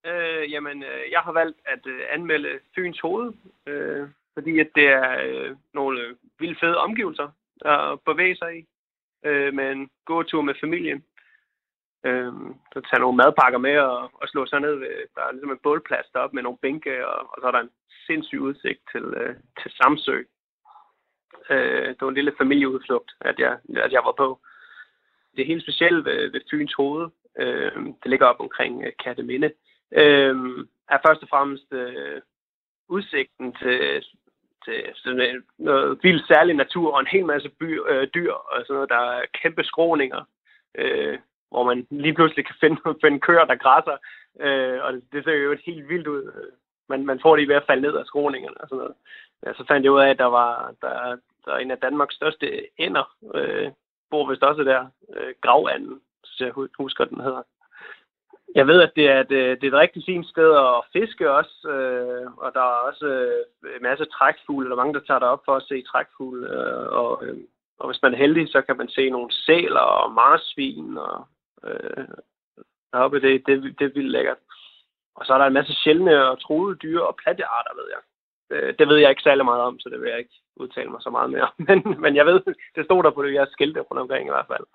Øh, 0.06 0.52
jamen, 0.52 0.84
øh, 0.84 1.02
jeg 1.12 1.20
har 1.20 1.32
valgt 1.32 1.60
at 1.66 1.84
øh, 1.86 2.00
anmelde 2.16 2.50
Fyns 2.76 3.00
Hoved, 3.00 3.34
øh, 3.68 4.08
fordi 4.34 4.60
at 4.60 4.70
det 4.76 4.88
er 4.88 5.10
øh, 5.26 5.56
nogle 5.74 6.02
øh, 6.02 6.16
vildt 6.40 6.60
fede 6.60 6.78
omgivelser 6.78 7.28
at 7.66 8.00
bevæge 8.06 8.36
sig 8.36 8.52
i, 8.60 8.66
øh, 9.26 9.54
med 9.54 9.72
en 9.72 9.90
gåtur 10.06 10.42
med 10.42 10.56
familien. 10.64 11.04
Øh, 12.04 12.34
så 12.74 12.82
tage 12.82 13.00
nogle 13.00 13.18
madpakker 13.18 13.60
med 13.60 13.78
og, 13.78 14.12
og 14.22 14.28
slå 14.28 14.46
sig 14.46 14.60
ned. 14.60 14.76
Ved, 14.76 14.94
der 15.16 15.22
er 15.22 15.32
ligesom 15.32 15.52
en 15.52 15.64
bålplads 15.64 16.08
deroppe 16.14 16.36
med 16.36 16.44
nogle 16.44 16.58
bænke, 16.62 17.08
og, 17.08 17.20
og 17.32 17.38
så 17.42 17.48
er 17.48 17.52
der 17.52 17.60
en 17.60 17.76
sindssyg 18.08 18.40
udsigt 18.40 18.82
til, 18.92 19.04
øh, 19.04 19.36
til 19.62 19.72
Samsø. 19.72 20.18
Øh, 21.50 21.88
det 21.88 22.02
var 22.02 22.10
en 22.10 22.20
lille 22.22 22.36
familieudflugt, 22.38 23.12
at 23.22 23.40
jeg, 23.40 23.58
at 23.76 23.92
jeg 23.92 24.02
var 24.06 24.16
på. 24.18 24.40
det 25.38 25.46
helt 25.46 25.64
specielle 25.64 26.06
ved, 26.06 26.32
ved 26.32 26.42
Fyns 26.52 26.74
Hoved, 26.74 27.10
øh, 27.40 27.76
det 27.76 28.10
ligger 28.12 28.26
op 28.26 28.40
omkring 28.40 28.84
øh, 28.86 28.92
Katteminde, 29.04 29.52
øh, 29.92 30.36
er 30.90 31.00
først 31.08 31.24
og 31.24 31.30
fremmest 31.30 31.74
øh, 31.74 32.22
udsigten 32.90 33.54
til, 33.54 34.06
til 34.66 34.86
sådan 34.96 35.44
noget 35.58 36.00
vildt 36.04 36.28
særlig 36.28 36.56
natur 36.56 36.94
og 36.94 37.00
en 37.00 37.08
hel 37.08 37.26
masse 37.26 37.50
by, 37.50 37.82
øh, 37.90 38.08
dyr 38.16 38.34
og 38.34 38.62
sådan 38.62 38.74
noget. 38.74 38.90
Der 38.90 38.98
er 38.98 39.26
kæmpe 39.42 39.64
skråninger, 39.64 40.24
øh, 40.76 41.20
hvor 41.52 41.64
man 41.64 41.88
lige 41.90 42.14
pludselig 42.14 42.46
kan 42.46 42.56
finde, 42.60 42.78
finde 43.04 43.20
køer, 43.20 43.46
der 43.46 43.56
græsser. 43.56 43.98
Øh, 44.40 44.80
og 44.84 44.94
det, 44.94 45.04
det 45.14 45.24
ser 45.24 45.34
jo 45.34 45.58
helt 45.66 45.90
vildt 45.90 46.08
ud. 46.08 46.24
Man, 46.90 47.06
man 47.06 47.20
får 47.22 47.36
det 47.36 47.44
i 47.44 47.46
hvert 47.52 47.68
fald 47.68 47.82
ned 47.82 47.96
af 47.96 48.06
skråningerne 48.06 48.62
og 48.62 48.68
sådan 48.70 48.78
noget. 48.78 48.96
Ja, 49.46 49.54
så 49.54 49.64
fandt 49.68 49.84
jeg 49.84 49.92
ud 49.92 50.00
af, 50.00 50.10
at 50.10 50.20
der 50.20 50.26
var 50.40 50.74
der, 50.82 51.18
der 51.46 51.52
er 51.54 51.58
en 51.58 51.72
af 51.72 51.78
Danmarks 51.78 52.16
største 52.16 52.46
ender, 52.78 53.16
øh, 53.36 53.72
bor 54.10 54.30
vist 54.30 54.44
også 54.44 54.64
der, 54.64 54.86
øh, 55.16 55.34
gravanden, 55.42 56.02
så 56.24 56.46
jeg 56.46 56.54
husker, 56.78 57.06
den 57.06 57.22
hedder. 57.22 57.44
Jeg 58.56 58.68
ved, 58.68 58.82
at 58.82 58.92
det 58.96 59.10
er 59.10 59.20
et, 59.20 59.32
øh, 59.32 59.62
det 59.62 59.64
er 59.64 59.68
et 59.68 59.84
rigtig 59.84 60.04
fint 60.06 60.28
sted 60.28 60.52
at 60.56 60.84
fiske 60.94 61.32
også, 61.32 61.70
øh, 61.70 62.32
og 62.38 62.54
der 62.54 62.60
er 62.60 62.88
også 62.90 63.06
øh, 63.06 63.76
en 63.76 63.84
masse 63.84 64.06
trækfugle, 64.06 64.66
der 64.66 64.72
er 64.72 64.82
mange, 64.84 64.94
der 64.94 65.06
tager 65.08 65.20
derop 65.20 65.46
for 65.46 65.56
at 65.56 65.64
se 65.64 65.82
trækfugle, 65.82 66.48
øh, 66.58 66.88
og, 66.88 67.26
øh, 67.26 67.38
og 67.80 67.88
hvis 67.90 68.02
man 68.02 68.14
er 68.14 68.18
heldig, 68.18 68.48
så 68.50 68.62
kan 68.62 68.78
man 68.78 68.90
se 68.90 69.10
nogle 69.10 69.32
sæler 69.32 69.80
og 69.80 70.12
marsvin, 70.12 70.98
og 70.98 71.28
øh, 71.68 72.08
deroppe, 72.94 73.22
det, 73.22 73.48
det, 73.48 73.80
det 73.80 73.86
er 73.86 73.94
vildt 73.94 74.12
lækkert. 74.12 74.38
Og 75.16 75.26
så 75.26 75.34
er 75.34 75.38
der 75.38 75.46
en 75.46 75.54
masse 75.54 75.74
sjældne 75.74 76.30
og 76.30 76.42
troede 76.42 76.76
dyre 76.76 77.08
og 77.08 77.16
plantearter, 77.24 77.74
ved 77.76 77.88
jeg. 77.94 78.02
Øh, 78.52 78.74
det 78.80 78.88
ved 78.88 78.98
jeg 78.98 79.10
ikke 79.10 79.22
særlig 79.22 79.46
meget 79.46 79.62
om, 79.62 79.80
så 79.80 79.90
det 79.90 80.02
vil 80.02 80.10
jeg 80.10 80.20
ikke 80.20 80.36
udtale 80.56 80.90
mig 80.90 81.02
så 81.02 81.10
meget 81.10 81.30
mere. 81.30 81.50
Men, 81.68 82.02
men 82.02 82.16
jeg 82.16 82.26
ved, 82.26 82.42
det 82.76 82.86
stod 82.86 83.04
der 83.04 83.12
på 83.12 83.24
det, 83.24 83.34
jeg 83.34 83.48
skilte 83.52 83.80
rundt 83.80 84.02
omkring 84.02 84.28
i 84.28 84.32
hvert 84.32 84.48
fald. 84.48 84.66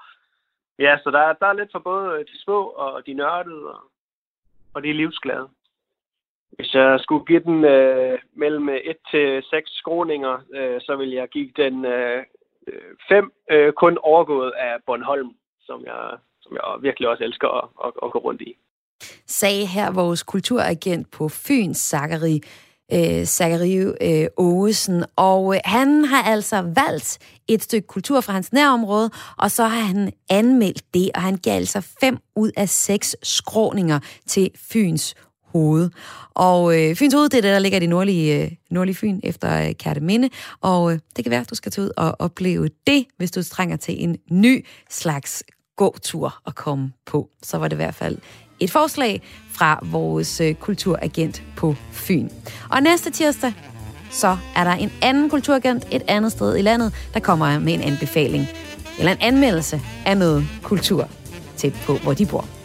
Ja, 0.79 0.99
så 1.03 1.11
der, 1.11 1.33
der 1.33 1.47
er 1.47 1.53
lidt 1.53 1.73
for 1.73 1.79
både 1.79 2.19
øh, 2.19 2.25
de 2.25 2.43
små 2.45 2.61
og 2.69 3.07
de 3.07 3.15
nørdede 3.15 3.75
og, 3.75 3.83
og 4.75 4.83
de 4.83 4.93
livsglade. 4.93 5.49
Hvis 6.51 6.75
jeg 6.75 7.01
skulle 7.01 7.27
give 7.27 7.41
den 7.41 7.65
øh, 7.65 8.19
mellem 8.35 8.69
1 8.69 8.97
til 9.11 9.43
6 9.51 9.71
skråninger, 9.71 10.39
øh, 10.55 10.81
så 10.81 10.97
vil 10.97 11.11
jeg 11.11 11.29
give 11.29 11.51
den 11.57 11.85
5 11.85 11.91
øh, 11.91 13.31
øh, 13.51 13.67
øh, 13.67 13.73
kun 13.73 13.99
overgået 14.03 14.51
af 14.51 14.77
Bornholm, 14.87 15.31
som 15.61 15.85
jeg, 15.85 16.19
som 16.47 16.57
jeg 16.57 16.83
virkelig 16.83 17.09
også 17.09 17.25
elsker 17.25 17.49
at, 17.49 17.69
at, 17.85 17.93
at 18.05 18.13
gå 18.13 18.19
rundt 18.19 18.41
i. 18.41 18.57
Sagde 19.27 19.67
her 19.67 19.91
vores 19.91 20.23
kulturagent 20.23 21.11
på 21.11 21.29
Fyn, 21.29 21.75
Zachary 21.75 22.39
øh, 22.93 23.25
Zachary 23.25 23.93
øh, 24.01 24.27
Ågesen, 24.37 25.05
og 25.17 25.55
øh, 25.55 25.61
han 25.65 26.05
har 26.05 26.23
altså 26.23 26.73
valgt 26.77 27.19
et 27.49 27.63
stykke 27.63 27.87
kultur 27.87 28.21
fra 28.21 28.33
hans 28.33 28.53
nærområde, 28.53 29.11
og 29.39 29.51
så 29.51 29.65
har 29.65 29.81
han 29.81 30.13
anmeldt 30.31 30.95
det, 30.95 31.11
og 31.15 31.23
han 31.23 31.37
gav 31.37 31.55
altså 31.55 31.81
fem 32.01 32.19
ud 32.37 32.51
af 32.57 32.69
seks 32.69 33.17
skråninger 33.23 33.99
til 34.27 34.51
Fyns 34.71 35.15
hoved. 35.45 35.91
Og 36.35 36.79
øh, 36.79 36.97
Fyns 36.97 37.15
hoved, 37.15 37.29
det 37.29 37.39
er 37.39 37.43
det, 37.43 37.53
der 37.53 37.59
ligger 37.59 37.77
i 37.77 37.81
det 37.81 37.89
nordlige, 37.89 38.45
øh, 38.45 38.51
nordlige 38.71 38.97
Fyn 38.97 39.21
efter 39.23 39.67
øh, 39.67 39.75
Kærteminde, 39.75 40.31
og 40.61 40.93
øh, 40.93 40.99
det 41.17 41.25
kan 41.25 41.31
være, 41.31 41.41
at 41.41 41.51
du 41.51 41.55
skal 41.55 41.73
tage 41.73 41.85
ud 41.85 41.91
og 41.97 42.17
opleve 42.19 42.69
det, 42.87 43.07
hvis 43.17 43.31
du 43.31 43.43
trænger 43.43 43.77
til 43.77 44.05
en 44.05 44.17
ny 44.31 44.67
slags 44.91 45.45
gåtur 45.77 46.39
at 46.47 46.55
komme 46.55 46.93
på. 47.07 47.29
Så 47.43 47.59
var 47.59 47.69
det 47.69 47.77
i 47.77 47.83
hvert 47.83 47.95
fald 47.95 48.19
et 48.61 48.71
forslag 48.71 49.23
fra 49.53 49.81
vores 49.83 50.41
øh, 50.41 50.55
kulturagent 50.55 51.43
på 51.57 51.75
Fyn. 51.93 52.29
Og 52.71 52.83
næste 52.83 53.11
tirsdag, 53.11 53.53
så 54.11 54.37
er 54.57 54.65
der 54.65 54.73
en 54.73 54.93
anden 55.03 55.31
kulturagent 55.31 55.87
et 55.91 56.03
andet 56.09 56.33
sted 56.33 56.57
i 56.57 56.63
landet, 56.63 56.95
der 57.15 57.21
kommer 57.21 57.59
med 57.59 57.75
en 57.75 57.83
anbefaling 57.83 58.47
eller 58.99 59.13
en 59.13 59.19
anmeldelse 59.21 59.81
af 60.07 60.17
noget 60.17 60.47
kultur 60.63 61.09
tæt 61.57 61.73
på, 61.87 61.95
hvor 61.95 62.15
de 62.15 62.27
bor. 62.27 62.56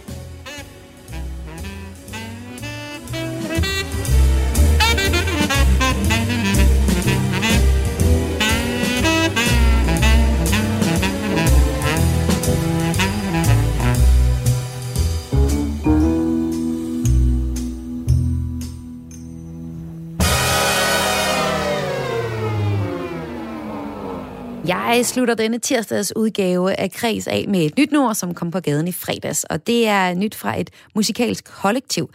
Jeg 24.92 25.06
slutter 25.06 25.36
denne 25.36 25.60
tirsdags 25.60 26.16
udgave 26.16 26.80
af 26.80 26.92
Kreds 26.92 27.28
af 27.28 27.46
med 27.48 27.66
et 27.66 27.78
nyt 27.78 27.92
nummer, 27.92 28.14
som 28.14 28.34
kom 28.34 28.52
på 28.52 28.60
gaden 28.60 28.88
i 28.88 28.92
fredags, 28.92 29.44
og 29.44 29.68
det 29.68 29.88
er 29.88 30.14
nyt 30.14 30.36
fra 30.36 30.60
et 30.60 30.70
musikalsk 30.96 31.46
kollektiv. 31.62 32.10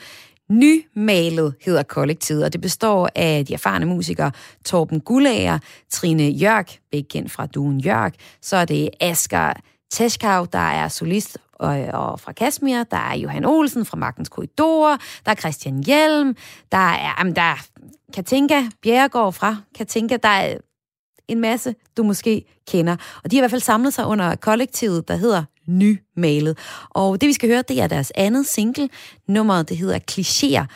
Nymalet 0.50 1.54
hedder 1.64 1.82
kollektivet, 1.82 2.44
og 2.44 2.52
det 2.52 2.60
består 2.60 3.08
af 3.14 3.46
de 3.46 3.54
erfarne 3.54 3.86
musikere 3.86 4.32
Torben 4.64 5.00
Gullager, 5.00 5.58
Trine 5.90 6.22
Jørg, 6.22 6.66
begge 6.90 7.08
kendt 7.08 7.32
fra 7.32 7.46
Duen 7.46 7.80
Jørg, 7.80 8.12
så 8.42 8.56
er 8.56 8.64
det 8.64 8.90
Asger 9.00 9.52
Teschkau, 9.90 10.44
der 10.52 10.58
er 10.58 10.88
solist 10.88 11.38
og, 11.52 11.80
og 11.80 12.20
fra 12.20 12.32
Kasmir, 12.32 12.84
der 12.84 12.96
er 12.96 13.14
Johan 13.14 13.44
Olsen 13.44 13.84
fra 13.84 13.96
Magtens 13.96 14.28
Korridorer, 14.28 14.96
der 15.24 15.30
er 15.30 15.36
Christian 15.36 15.84
Hjelm, 15.84 16.36
der 16.72 16.78
er, 16.78 17.14
jamen, 17.18 17.36
der 17.36 17.42
er 17.42 17.66
Katinka 18.14 18.62
Bjerregaard 18.82 19.32
fra 19.32 19.56
Katinka, 19.76 20.16
der 20.22 20.28
er 20.28 20.58
en 21.28 21.40
masse, 21.40 21.74
du 21.96 22.02
måske 22.02 22.44
kender. 22.68 22.96
Og 23.24 23.30
de 23.30 23.36
har 23.36 23.40
i 23.40 23.42
hvert 23.42 23.50
fald 23.50 23.62
samlet 23.62 23.94
sig 23.94 24.06
under 24.06 24.34
kollektivet, 24.34 25.08
der 25.08 25.16
hedder 25.16 25.42
Nymalet. 25.66 26.58
Og 26.90 27.20
det, 27.20 27.26
vi 27.26 27.32
skal 27.32 27.48
høre, 27.48 27.62
det 27.68 27.80
er 27.80 27.86
deres 27.86 28.12
andet 28.14 28.46
single. 28.46 28.88
Nummeret, 29.28 29.68
det 29.68 29.76
hedder 29.76 29.98
Klichéer. 30.10 30.66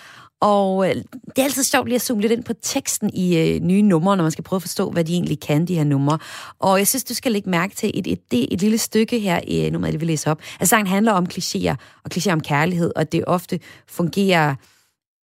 Og 0.41 0.89
øh, 0.89 0.95
det 1.27 1.39
er 1.39 1.45
altid 1.45 1.65
sjovt 1.65 1.89
lige 1.89 1.95
at 1.95 2.03
zoome 2.03 2.21
lidt 2.21 2.33
ind 2.33 2.45
på 2.45 2.53
teksten 2.63 3.11
i 3.15 3.39
øh, 3.39 3.61
nye 3.61 3.83
numre, 3.83 4.17
når 4.17 4.25
man 4.25 4.31
skal 4.31 4.45
prøve 4.45 4.59
at 4.59 4.63
forstå, 4.63 4.91
hvad 4.91 5.05
de 5.05 5.13
egentlig 5.13 5.41
kan, 5.41 5.65
de 5.65 5.75
her 5.75 5.85
numre. 5.85 6.19
Og 6.59 6.79
jeg 6.79 6.89
synes, 6.89 7.05
du 7.05 7.15
skal 7.15 7.33
lægge 7.33 7.51
mærke 7.51 7.75
til 7.75 7.91
et, 7.95 8.07
et, 8.07 8.21
et, 8.33 8.53
et 8.53 8.61
lille 8.61 8.79
stykke 8.79 9.21
her 9.21 9.41
i 9.47 9.67
øh, 9.67 9.73
nummeret, 9.73 9.93
jeg 9.93 10.01
vil 10.01 10.07
læse 10.07 10.31
op. 10.31 10.41
Altså, 10.61 10.71
sangen 10.71 10.87
handler 10.87 11.13
om 11.13 11.27
klichéer, 11.33 11.75
og 12.05 12.11
klichéer 12.15 12.33
om 12.33 12.41
kærlighed, 12.41 12.93
og 12.97 13.13
det 13.13 13.25
ofte 13.27 13.61
fungerer 13.87 14.55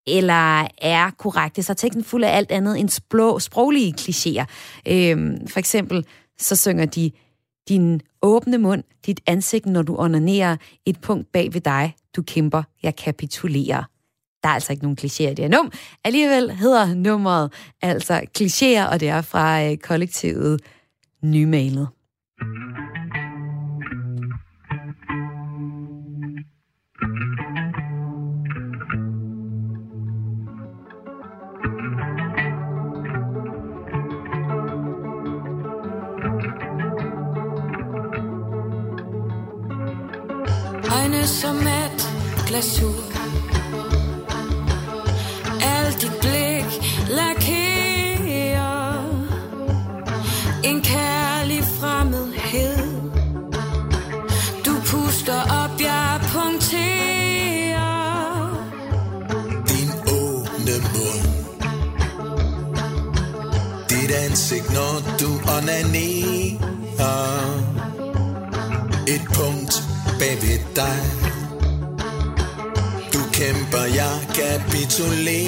eller 0.08 0.68
er 0.78 1.12
korrekte, 1.18 1.64
så 1.64 1.72
er 1.72 1.76
teksten 1.76 2.04
fuld 2.04 2.24
af 2.24 2.38
alt 2.38 2.52
andet 2.52 2.80
end 2.80 3.02
blå, 3.10 3.40
sproglige 3.40 3.96
klichéer. 4.00 4.46
Øhm, 4.88 5.48
for 5.48 5.60
eksempel, 5.60 6.06
så 6.40 6.56
synger 6.56 6.86
de, 6.86 7.12
din 7.70 8.02
åbne 8.22 8.58
mund, 8.58 8.84
dit 9.06 9.22
ansigt, 9.28 9.66
når 9.66 9.82
du 9.82 9.96
onanerer, 9.98 10.58
et 10.86 11.02
punkt 11.02 11.32
bag 11.32 11.54
ved 11.54 11.62
dig, 11.62 11.96
du 12.16 12.22
kæmper, 12.22 12.64
jeg 12.84 12.96
kapitulerer. 12.96 13.84
Der 14.44 14.50
er 14.50 14.54
altså 14.54 14.74
ikke 14.74 14.84
nogen 14.84 14.98
klichéer 15.02 15.32
i 15.32 15.34
det 15.34 15.40
her 15.40 15.50
num. 15.50 15.72
Alligevel 16.04 16.52
hedder 16.52 16.94
nummeret 16.94 17.54
altså 17.82 18.22
klichéer, 18.38 18.92
og 18.92 19.00
det 19.00 19.10
er 19.10 19.22
fra 19.22 19.64
øh, 19.64 19.78
kollektivet 19.78 20.62
Nymalet. 21.24 21.88
Øjne 41.28 41.36
som 41.36 41.58
et 41.68 42.10
glasur. 42.48 43.04
Alt 45.62 46.02
dit 46.02 46.12
blik 46.22 46.72
lakerer. 47.10 48.58
En 50.64 50.82
kære 50.82 51.07
ved 70.42 70.60
dig. 70.76 71.00
Du 73.14 73.20
kæmper, 73.34 73.86
jeg 74.00 74.16
kapitulerer. 74.40 75.48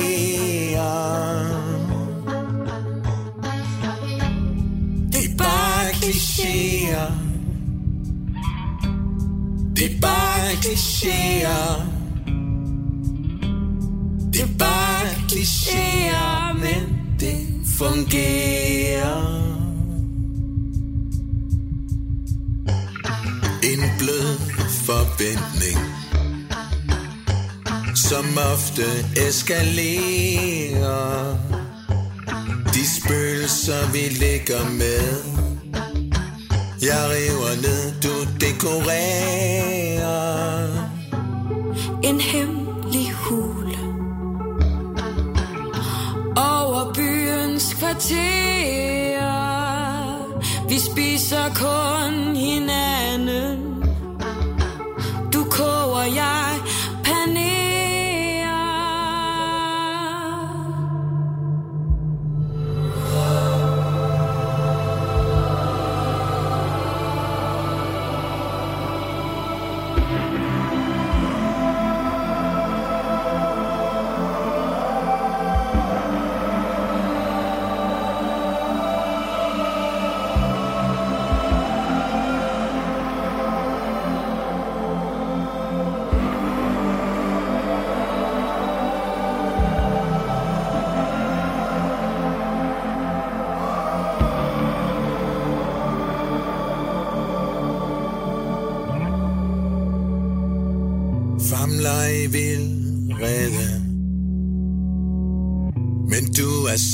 Det 5.11 5.25
er 5.25 5.35
bare 5.37 5.89
klichéer. 6.01 7.11
Det 9.75 9.85
er 9.85 9.99
bare 10.01 10.51
klichéer. 10.63 11.81
Det 14.33 14.41
er 14.41 14.53
bare 14.59 15.09
klichéer 15.29 16.53
Men 16.53 16.83
det 17.19 17.37
fungerer. 17.77 19.48
Forventning 24.89 25.79
Som 27.95 28.25
ofte 28.53 28.87
eskalerer. 29.27 31.37
De 32.73 32.87
spøgelser 32.87 33.91
vi 33.93 34.03
ligger 34.23 34.69
med 34.69 35.09
Jeg 36.81 37.09
river 37.13 37.55
ned, 37.61 37.93
du 38.03 38.13
dekorerer. 38.45 40.07
En 42.03 42.19
hemmelig 42.19 43.13
hule. 43.13 43.77
Over 46.35 46.93
byens 46.93 47.75
kvarter. 47.79 49.19
Vi 50.69 50.79
spiser 50.79 51.49
kun 51.55 52.35
hinanden. 52.35 53.18
Yeah. 56.09 56.38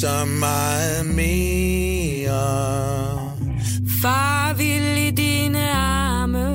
Så 0.02 0.26
meget 0.26 1.06
mere. 1.06 1.56
Far 4.02 4.54
vil 4.54 5.08
i 5.08 5.12
dine 5.12 5.72
arme. 5.72 6.48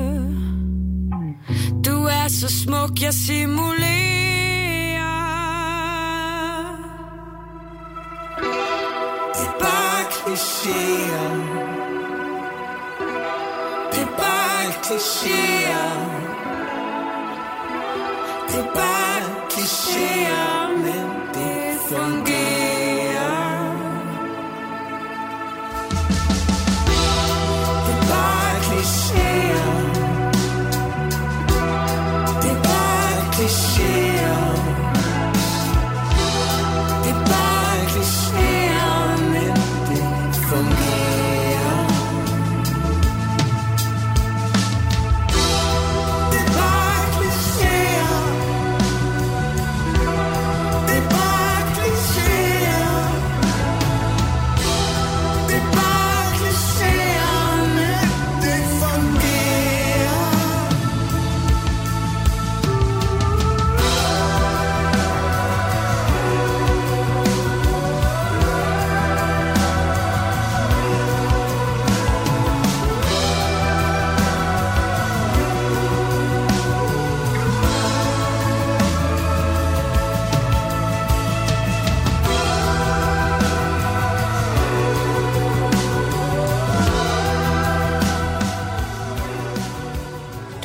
Du 1.85 2.05
er 2.05 2.27
så 2.27 2.63
smuk, 2.63 3.01
jeg 3.01 3.13
simulerer. 3.13 3.71
Det 9.35 9.47
er 9.47 9.55
bare 9.59 10.03
klichéer. 10.15 11.33
Det 13.91 14.01
er 14.01 14.11
bare 14.17 14.71
klichéer. 14.85 15.95
Det 18.47 18.59
er 18.59 18.73
bare 18.75 19.23
klichéer 19.49 20.67
Men 20.83 21.05
det 21.33 21.77
fungerer. 21.89 22.50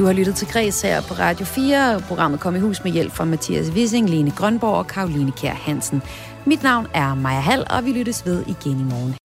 Du 0.07 0.09
har 0.09 0.15
lyttet 0.15 0.35
til 0.35 0.49
Græs 0.49 0.83
her 0.83 1.01
på 1.01 1.15
Radio 1.15 1.47
4. 1.47 2.01
Programmet 2.09 2.41
kom 2.41 2.57
i 2.57 2.59
hus 2.59 2.85
med 2.85 2.93
hjælp 2.93 3.13
fra 3.13 3.25
Mathias 3.25 3.71
Wissing, 3.71 4.11
Lene 4.11 4.31
Grønborg 4.31 4.75
og 4.75 4.87
Karoline 4.87 5.33
Kjær 5.33 5.55
Hansen. 5.55 6.03
Mit 6.45 6.63
navn 6.63 6.87
er 6.95 7.15
Maja 7.15 7.41
Hall, 7.41 7.65
og 7.71 7.85
vi 7.85 7.93
lyttes 7.93 8.27
ved 8.27 8.43
igen 8.47 8.81
i 8.81 8.85
morgen. 8.85 9.17